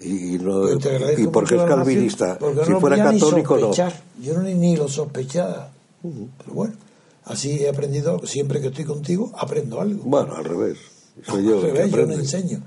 [0.00, 2.38] Y, y no, y porque es calvinista.
[2.38, 3.72] porque Si no fuera católico, no.
[3.72, 5.70] Yo no ni, lo sospechaba.
[6.02, 6.74] Pero bueno,
[7.24, 10.02] así he aprendido, siempre que estoy contigo, aprendo algo.
[10.04, 10.78] Bueno, al revés.
[11.26, 12.62] Soy yo Al que revés, yo no enseño.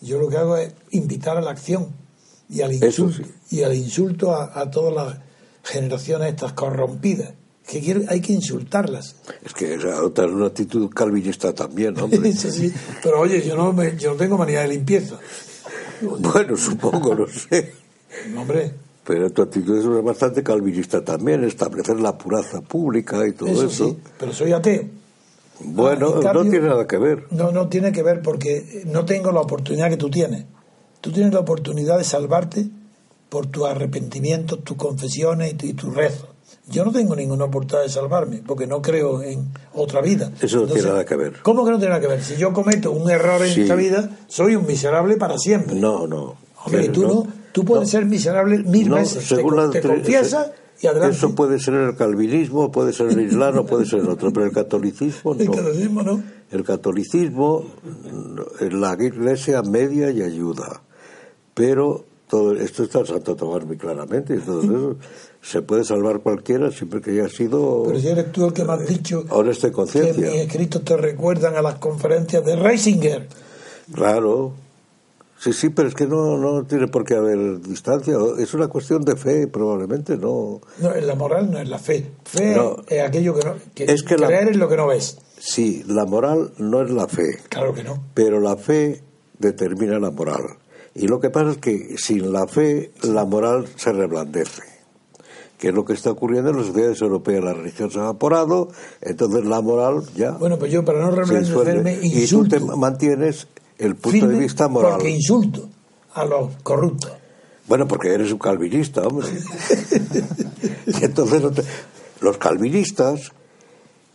[0.00, 1.88] Yo lo que hago es invitar a la acción
[2.48, 3.56] y al insulto, sí.
[3.56, 5.18] y al insulto a, a todas las
[5.62, 7.34] generaciones estas corrompidas.
[7.66, 9.14] Que quiero- hay que insultarlas.
[9.44, 12.32] Es que es otra una actitud calvinista también, hombre.
[12.32, 12.72] Sí.
[13.02, 15.18] Pero oye, yo no, me- yo no tengo manía de limpieza.
[16.00, 17.74] bueno, supongo, no sé.
[18.32, 18.72] No, hombre,
[19.10, 23.88] Pero tu actitud es bastante calvinista también, establecer la pureza pública y todo eso, eso.
[23.88, 23.98] sí.
[24.18, 24.84] Pero soy ateo.
[25.64, 27.24] Bueno, Ah, cambio- no tiene nada que ver.
[27.32, 30.44] No, no tiene que ver porque no tengo la oportunidad que tú tienes.
[31.00, 32.66] Tú tienes la oportunidad de salvarte
[33.28, 36.28] por tus arrepentimientos, tus confesiones y tu, y tus rezos.
[36.68, 40.30] Yo no tengo ninguna oportunidad de salvarme porque no creo en otra vida.
[40.40, 41.32] Eso no tiene nada que ver.
[41.42, 42.22] ¿Cómo que no tiene nada que ver?
[42.22, 43.62] Si yo cometo un error en Sí.
[43.62, 45.74] esta vida, soy un miserable para siempre.
[45.74, 46.36] No, no.
[46.64, 47.90] Hombre, tú no, tú puedes no.
[47.90, 49.28] ser miserable mil No, veces.
[49.28, 50.50] Te, según la te confiesas
[50.80, 51.16] y adelante.
[51.16, 54.46] Eso puede ser el calvinismo, puede ser el islam, o puede ser el otro, pero
[54.46, 55.52] el catolicismo El no.
[55.52, 56.22] catolicismo no.
[56.50, 60.82] El catolicismo, mm, la iglesia media y ayuda.
[61.54, 64.96] Pero todo esto está en Santo Tomás muy claramente, eso
[65.42, 68.72] se puede salvar cualquiera siempre que haya sido Pero si eres tú el que me
[68.74, 73.26] has dicho honesta y que mis escritos te recuerdan a las conferencias de Reisinger.
[73.92, 74.52] Claro.
[75.42, 78.14] Sí, sí, pero es que no, no tiene por qué haber distancia.
[78.38, 80.60] Es una cuestión de fe, probablemente, no.
[80.80, 82.10] No, la moral no es la fe.
[82.24, 82.76] Fe No.
[82.86, 83.54] es aquello que no.
[83.74, 85.16] Que Es que la- creer en lo que no ves.
[85.38, 88.04] Sí, la moral no es la fe, Claro que no.
[88.12, 89.02] pero la fe
[89.38, 90.42] determina la moral.
[90.94, 94.62] Y lo que pasa es que sin la fe, la moral se reblandece.
[95.56, 97.42] Que es lo que está ocurriendo en las sociedades europeas.
[97.44, 98.68] La religión se ha evaporado,
[99.00, 101.98] entonces la moral ya Bueno, pues yo para no reblandecerme disuelve.
[102.02, 102.56] Y tú insulto.
[102.58, 103.46] te mantienes
[103.80, 104.92] el punto de vista moral.
[104.92, 105.68] Porque insulto
[106.14, 107.12] a los corruptos.
[107.66, 109.28] Bueno, porque eres un calvinista, hombre.
[110.86, 111.42] y entonces
[112.20, 113.32] los calvinistas,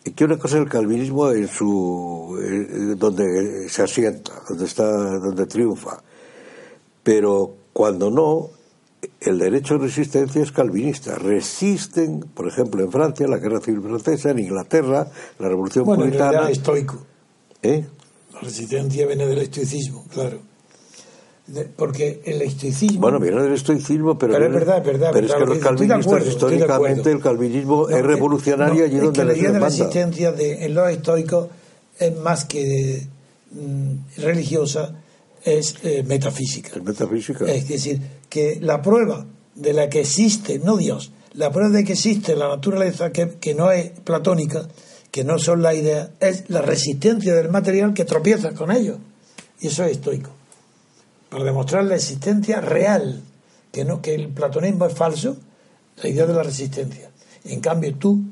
[0.04, 5.46] y que una cosa es el calvinismo en su donde se asienta, donde está, donde
[5.46, 6.02] triunfa.
[7.02, 8.50] Pero cuando no,
[9.22, 11.16] el derecho de resistencia es calvinista.
[11.16, 15.08] Resisten, por ejemplo, en Francia, la guerra civil francesa, en Inglaterra,
[15.40, 16.50] la revolución Bueno, en puritana.
[16.50, 16.98] estoico.
[17.62, 17.86] ¿eh?
[18.46, 20.40] La resistencia viene del estoicismo, claro.
[21.48, 23.02] De- porque el estoicismo.
[23.02, 25.58] Bueno, viene del estoicismo, pero, Pero es verdad, es verdad, Pero es que lo los
[25.60, 29.48] calvinistas, acuerdo, históricamente, el calvinismo No, es revolucionario no, allí es donde que la idea
[29.52, 29.68] de manda.
[29.68, 31.48] resistencia de, en los estoicos
[32.00, 33.08] es más que
[33.52, 34.96] mm, religiosa,
[35.44, 36.70] es eh, metafísica.
[36.76, 37.46] Es metafísica.
[37.46, 38.00] Es decir,
[38.30, 42.48] que la prueba de la que existe, no Dios, la prueba de que existe la
[42.48, 44.68] naturaleza que, que no es platónica,
[45.16, 48.98] que no son las ideas, es la resistencia del material que tropieza con ello.
[49.62, 50.30] Y eso es estoico.
[51.30, 53.22] Para demostrar la existencia real
[53.72, 55.38] que no que el platonismo es falso,
[56.04, 57.10] la idea de la resistencia.
[57.46, 58.24] En cambio, tú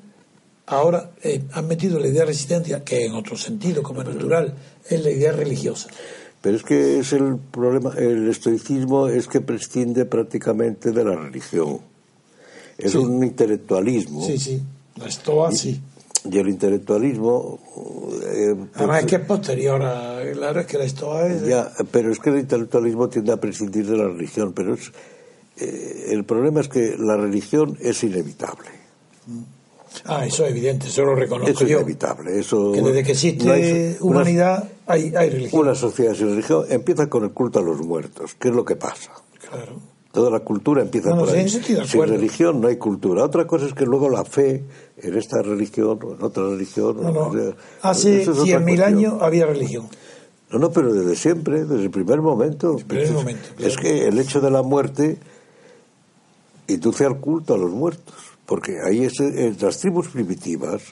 [0.65, 4.53] ahora eh, has metido la idea de resistencia, que en otro sentido, como es natural,
[4.89, 5.87] es la idea religiosa.
[6.41, 11.79] Pero es que es el problema, el estoicismo es que prescinde prácticamente de la religión.
[12.77, 12.97] Es Sí.
[12.97, 14.27] un intelectualismo.
[14.27, 14.61] Sí, sí,
[14.97, 15.79] la estoa sí.
[16.29, 17.59] Y el intelectualismo.
[18.25, 20.21] eh, Además es pues, que es posterior a...
[20.33, 21.45] Claro, es que la estoa es...
[21.45, 24.53] ya, pero es que el intelectualismo tiende a prescindir de la religión.
[24.53, 24.91] Pero es,
[25.57, 28.69] eh, el problema es que la religión es inevitable.
[30.05, 31.77] Ah, eso es evidente, eso lo reconozco Eso es yo.
[31.79, 32.39] inevitable.
[32.39, 35.61] Eso, Que desde que existe no hay- una- humanidad hay, hay religión.
[35.61, 38.35] Una sociedad sin religión empieza con el culto a los muertos.
[38.39, 39.11] ¿Qué es lo que pasa?
[39.49, 39.75] Claro.
[40.13, 41.49] Toda la cultura empieza No, por ahí.
[41.49, 43.23] Sin religión no hay cultura.
[43.25, 44.63] Otra cosa es que luego la fe
[44.97, 46.97] en esta religión o en otra religión.
[47.01, 47.31] No, no.
[47.81, 48.83] Hace eso es otra 100.000 cuestión.
[48.97, 49.87] años había religión.
[50.51, 52.75] No, no, pero desde siempre, desde el primer momento.
[52.87, 55.17] primer Es- momento, Es que el hecho de la muerte
[56.67, 58.13] induce al culto a los muertos.
[58.45, 60.83] Porque ahí es, en las tribus primitivas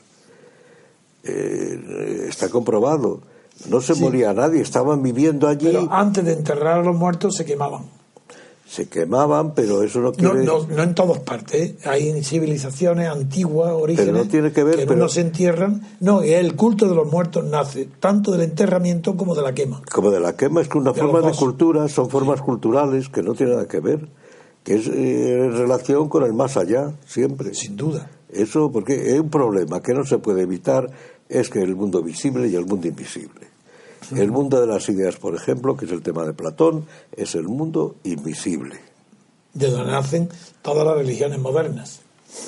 [1.24, 3.22] eh, está comprobado.
[3.70, 4.02] No se Sí.
[4.02, 7.84] moría nadie, estaban viviendo allí, Pero antes de enterrar a los muertos se quemaban.
[8.72, 10.46] Se quemaban, pero eso no No, quiere.
[10.46, 11.62] no, no en todas partes.
[11.62, 11.76] ¿eh?
[11.84, 15.82] Hay civilizaciones antiguas, orígenes, no tiene que ver, pero- unos se entierran.
[16.00, 19.82] No, el culto de los muertos nace tanto del enterramiento como de la quema.
[19.92, 23.22] Como de la quema, es que una De forma de cultura son formas culturales que
[23.22, 24.08] no tienen nada que ver,
[24.64, 27.54] que es eh, en relación con el más allá, siempre.
[27.54, 28.10] Sin duda.
[28.30, 30.90] Eso, porque hay un problema que no se puede evitar,
[31.28, 33.51] es que el mundo visible y el mundo invisible.
[34.16, 37.44] El mundo de las ideas, por ejemplo, que es el tema de Platón, es el
[37.48, 38.80] mundo invisible,
[39.54, 40.30] De donde nacen
[40.62, 42.02] todas las religiones modernas.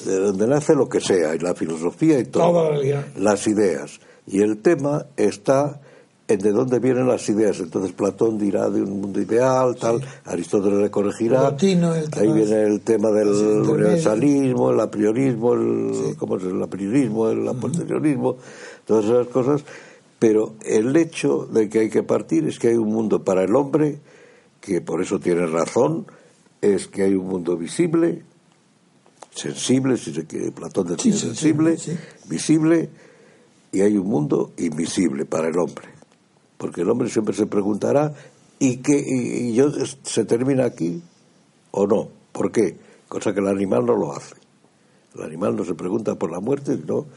[0.06, 2.52] de donde nace lo que sea, y la filosofía y todo.
[2.52, 3.06] Toda la.
[3.18, 4.00] Las ideas.
[4.26, 5.82] Y el tema está
[6.28, 7.60] en de dónde vienen las ideas.
[7.60, 11.50] Entonces Platón dirá de un mundo ideal, tal, Aristóteles le corregirá.
[11.50, 16.44] Plotino, el Ahí viene el tema del universalismo, el apriorismo, el, ¿cómo es?
[16.44, 18.38] el apriorismo, el aposteriorismo,
[18.86, 19.64] todas esas cosas.
[20.24, 23.54] Pero el hecho de que hay que partir es que hay un mundo para el
[23.58, 24.00] hombre,
[24.62, 26.08] que por eso tiene razón,
[26.62, 28.24] es que hay un mundo visible,
[29.32, 31.78] sensible, si se quiere, Platón decía Sí, sensible,
[32.30, 32.90] visible,
[33.74, 35.90] y hay un mundo invisible para el hombre.
[36.58, 38.14] Porque el hombre siempre se preguntará,
[38.60, 39.74] ¿y, qué, y, y yo,
[40.04, 41.04] se termina aquí
[41.72, 42.08] o no?
[42.32, 42.78] ¿Por qué?
[43.10, 44.36] Cosa que el animal no lo hace.
[45.16, 47.08] El animal no se pregunta por la muerte, no.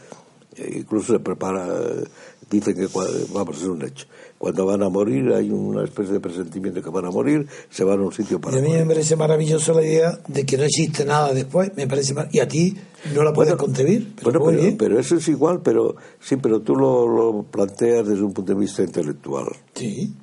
[0.74, 2.05] Incluso se prepara, eh,
[2.51, 2.89] dicen que,
[3.33, 4.07] vamos, es un hecho.
[4.39, 8.01] Cuando van a morir, hay una especie de presentimiento que van a morir, se van
[8.01, 10.65] a un sitio Y para a mí me parece maravilloso la idea de que no
[10.65, 11.70] existe nada después.
[11.77, 12.77] Me parece mar- Y a ti
[13.15, 14.15] no la puedes Bueno, concebir.
[14.23, 18.23] Pero bueno, pero, pero eso es igual, pero sí, pero tú lo, lo planteas desde
[18.23, 20.15] un punto de vista intelectual Sí.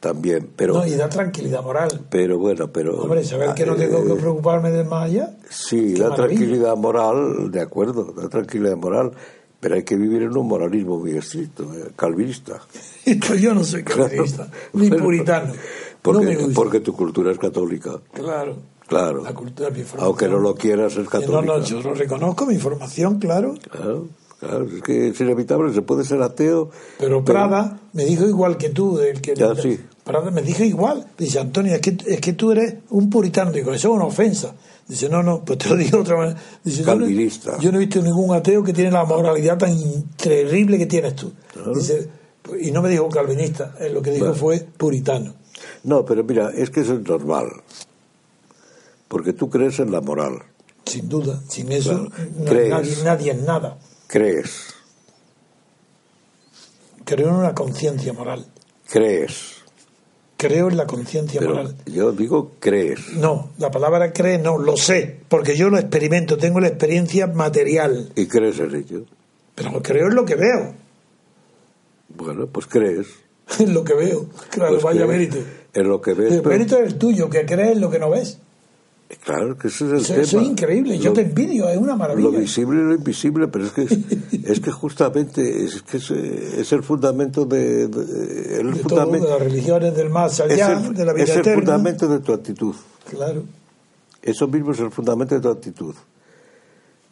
[0.00, 0.50] también.
[0.56, 2.00] Pero, No, y da tranquilidad moral.
[2.10, 3.00] pero bueno, pero.
[3.02, 5.36] Hombre, saber que no eh, tengo que preocuparme del más allá.
[5.48, 6.16] Sí, da maravilla.
[6.38, 9.12] tranquilidad moral, de acuerdo, da tranquilidad moral,
[9.60, 12.60] pero hay que vivir en un moralismo muy estricto, eh, calvinista.
[13.26, 15.52] Pues yo no soy calvinista, ni Bueno, puritano.
[16.02, 16.54] Porque, no me gusta.
[16.54, 18.56] porque tu cultura es católica, Claro.
[18.86, 19.22] claro.
[19.22, 20.04] La cultura, mi formación.
[20.04, 21.40] Aunque no lo quieras, es No, católica.
[21.58, 23.54] no, yo lo reconozco, mi formación, claro.
[23.70, 24.06] Claro,
[24.38, 26.70] claro, es que es inevitable, se puede ser ateo.
[26.98, 28.98] Pero Prada me dijo igual que tú.
[29.00, 29.78] El que, Ya, sí.
[30.04, 31.06] Prada me dijo igual.
[31.18, 33.50] Dice, Antonio, es que, es que tú eres un puritano.
[33.50, 34.54] Digo, eso es una ofensa.
[34.88, 36.40] Dice, no, no, pues te lo digo de otra manera.
[36.62, 37.58] Dice, yo no- Calvinista.
[37.58, 39.76] Yo no, he visto ningún ateo que tiene la moralidad tan
[40.16, 41.32] terrible que tienes tú.
[41.74, 42.08] Dice,
[42.60, 44.38] y no me dijo calvinista, eh, lo que dijo Bueno.
[44.40, 45.34] fue puritano.
[45.82, 47.46] No, pero mira, es que eso es normal.
[49.08, 50.42] Porque tú crees en la moral,
[50.84, 51.40] Sin duda.
[51.48, 52.10] Sin eso, Claro.
[52.38, 52.70] no- ¿Crees?
[52.70, 53.78] nadie, nadie es nada.
[54.06, 54.72] crees,
[57.04, 58.46] Creo en una conciencia moral.
[58.88, 59.55] crees.
[60.38, 61.74] Creo en la conciencia moral.
[61.86, 63.14] yo digo crees.
[63.14, 68.10] No, la palabra cree no, lo sé, porque yo lo experimento, tengo la experiencia material,
[68.16, 69.04] Y crees en ello.
[69.54, 70.74] pero creo en lo que veo,
[72.14, 73.06] Bueno, pues crees.
[73.58, 74.26] en lo que veo.
[74.50, 75.38] Claro, Pues vaya mérito.
[75.72, 76.32] En lo que ves.
[76.32, 78.38] El pero- mérito es el tuyo, que crees en lo que no ves.
[79.24, 80.22] Claro, que ese es el Eso, tema.
[80.22, 82.38] eso es increíble, yo Lo- te envidio, es una Lo maravilla.
[82.38, 83.82] visible y lo invisible, pero es que
[84.44, 89.26] es que justamente es que es, es el fundamento de, de- el de todo, fundamento
[89.26, 92.32] de las religiones del más allá, el, de la vida es el fundamento de tu
[92.32, 92.74] actitud.
[93.10, 93.42] Claro.
[94.22, 95.94] Eso mismo es el fundamento de tu actitud.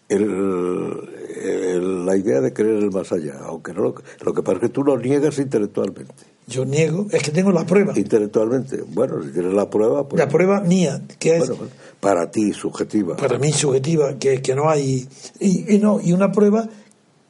[0.08, 1.08] El-
[1.42, 3.94] el- la idea de creer el más allá, aunque no lo,
[4.24, 6.14] lo que pasa es que tú lo niegas intelectualmente.
[6.46, 10.28] Yo niego, es que tengo la prueba, Intelectualmente, bueno, si tienes la prueba, pues la
[10.28, 11.68] prueba mía, que es bueno,
[12.00, 13.16] para ti subjetiva.
[13.16, 15.08] para mí subjetiva, que, que no hay.
[15.40, 16.68] Y, y no, y una prueba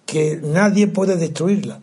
[0.05, 1.81] que nadie puede destruirla.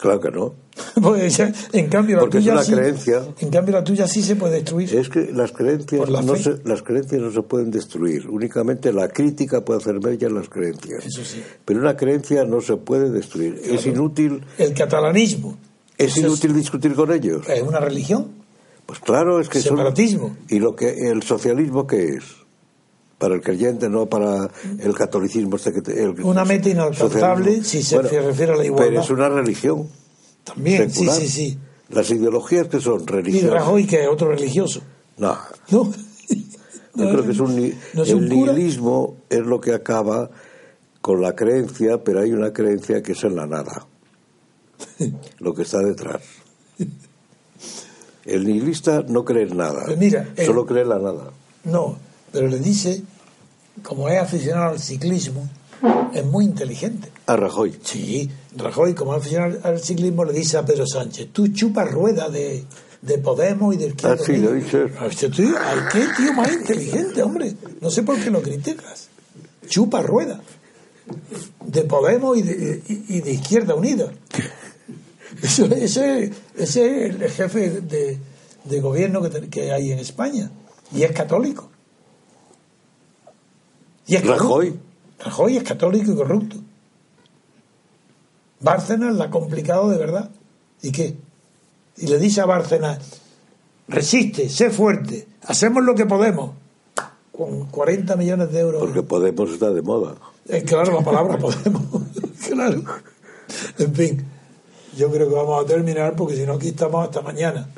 [0.00, 0.54] Claro que no.
[1.28, 3.22] Ya- en cambio la Porque es tuya una sí, creencia.
[3.40, 4.94] En cambio la tuya sí se puede destruir.
[4.94, 8.28] Es que las creencias, la no se, las creencias no se pueden destruir.
[8.28, 11.06] Únicamente la crítica puede hacer mella las creencias.
[11.06, 11.42] Eso sí.
[11.64, 13.60] Pero una creencia no se puede destruir.
[13.64, 15.56] Es inútil, El catalanismo
[15.96, 17.46] es Eso inútil discutir con ellos.
[17.48, 18.28] es una religión.
[18.86, 20.36] Pues claro, es que son- Separatismo.
[20.48, 22.24] y lo que el socialismo qué es
[23.18, 24.48] para el creyente, no para
[24.78, 25.56] el catolicismo.
[25.56, 27.64] este que te- el- Una meta inalcanzable socialismo.
[27.64, 28.88] si se refiere a la igualdad.
[28.88, 29.88] Pero es una religión.
[30.54, 31.20] También, sí, secular.
[31.20, 31.58] sí, sí.
[31.90, 33.50] Las ideologías que son Y religiosas.
[33.50, 34.80] Rajoy, que es otro religioso.
[35.16, 35.36] No,
[35.70, 35.90] ¿No?
[36.94, 40.30] yo creo que es un, ¿No es el un nihilismo es lo que acaba
[41.00, 43.86] con la creencia, pero hay una creencia que es en la nada,
[45.38, 46.20] lo que está detrás.
[48.24, 51.30] El nihilista no cree en nada, Pues mira, el- solo cree en la nada.
[51.64, 51.96] No,
[52.32, 53.02] pero le dice,
[53.82, 55.48] como es aficionado al ciclismo,
[56.14, 57.08] es muy inteligente.
[57.26, 57.78] A Rajoy.
[57.82, 62.64] Sí, Rajoy, como aficionado al ciclismo, le dice a Pedro Sánchez, tú chupas rueda de,
[63.02, 64.44] de Podemos y de Izquierda Ah, sí, Unida".
[64.50, 64.86] lo dice.
[64.98, 65.08] Ah,
[65.66, 67.54] ay, qué tío más inteligente, hombre.
[67.80, 69.08] No sé por qué lo criticas.
[69.68, 70.40] Chupa rueda.
[71.66, 74.12] De Podemos y de, y- de Izquierda Unida.
[75.42, 78.18] Eso- ese, ese es el jefe de,
[78.64, 80.50] de gobierno que, te- que hay en España.
[80.94, 81.70] Y es católico.
[84.06, 84.42] Y es corrupto.
[84.44, 84.80] Rajoy.
[85.20, 86.56] Rajoy es católico y corrupto.
[88.60, 90.30] Bárcenas la ha complicado de verdad.
[90.82, 91.16] ¿Y qué?
[91.96, 92.98] Y le dice a Bárcenas,
[93.88, 96.52] resiste, sé fuerte, hacemos lo que podemos.
[97.32, 98.80] Con 40 millones de euros.
[98.80, 100.14] Porque Podemos está de moda.
[100.48, 101.84] Eh, claro, la palabra podemos.
[102.48, 102.82] claro.
[103.78, 104.24] En fin,
[104.96, 107.68] yo creo que vamos a terminar porque si no aquí estamos hasta mañana.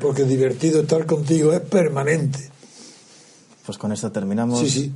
[0.00, 2.50] Porque divertido estar contigo es permanente.
[3.66, 4.60] Pues con esto terminamos.
[4.60, 4.92] Sí, sí.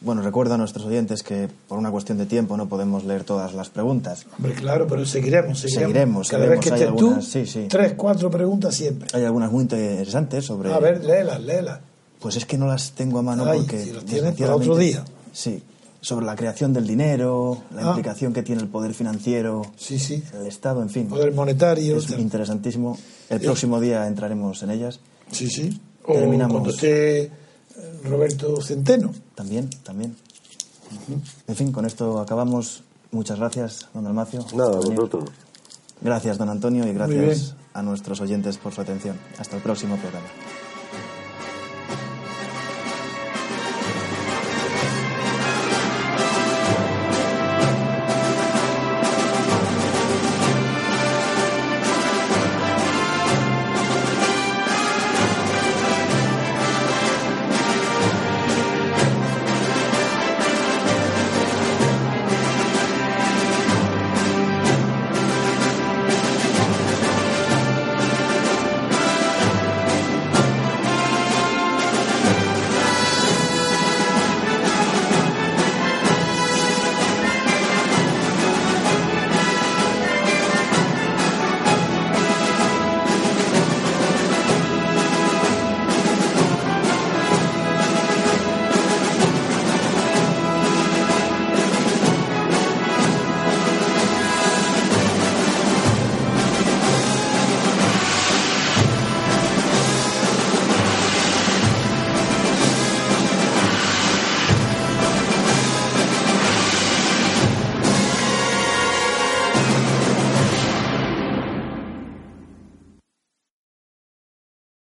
[0.00, 3.54] Bueno, recuerdo a nuestros oyentes que por una cuestión de tiempo no podemos leer todas
[3.54, 4.26] las preguntas.
[4.36, 5.86] Hombre, claro, pero seguiremos, seguiremos.
[5.92, 7.66] Seguiremos, Cada vez que estés tú, algunas, sí, sí.
[7.70, 9.08] tres, cuatro preguntas siempre.
[9.14, 10.72] Hay algunas muy interesantes sobre...
[10.74, 11.80] A ver, léelas, léelas.
[12.20, 13.82] Pues es que no las tengo a mano Ay, porque...
[13.82, 15.04] si las tienes para otro día.
[15.32, 15.62] Sí,
[16.02, 17.88] sobre la creación del dinero, la Ah.
[17.88, 20.22] implicación que tiene el poder financiero, Sí, sí.
[20.38, 21.06] el Estado, en fin.
[21.08, 21.96] Poder monetario.
[21.96, 22.20] Es tal.
[22.20, 22.98] interesantísimo.
[23.30, 25.00] El próximo día entraremos en ellas.
[25.30, 25.80] Sí, sí.
[26.06, 26.52] O Terminamos.
[26.52, 27.30] cuando esté
[28.04, 29.12] Roberto Centeno.
[29.34, 30.16] También, también.
[31.46, 32.82] En fin, con esto acabamos.
[33.10, 34.44] Muchas gracias, don Almacio.
[34.54, 35.30] Nada, vosotros.
[36.00, 39.16] Gracias, don Antonio, y gracias a nuestros oyentes por su atención.
[39.38, 40.26] Hasta el próximo programa.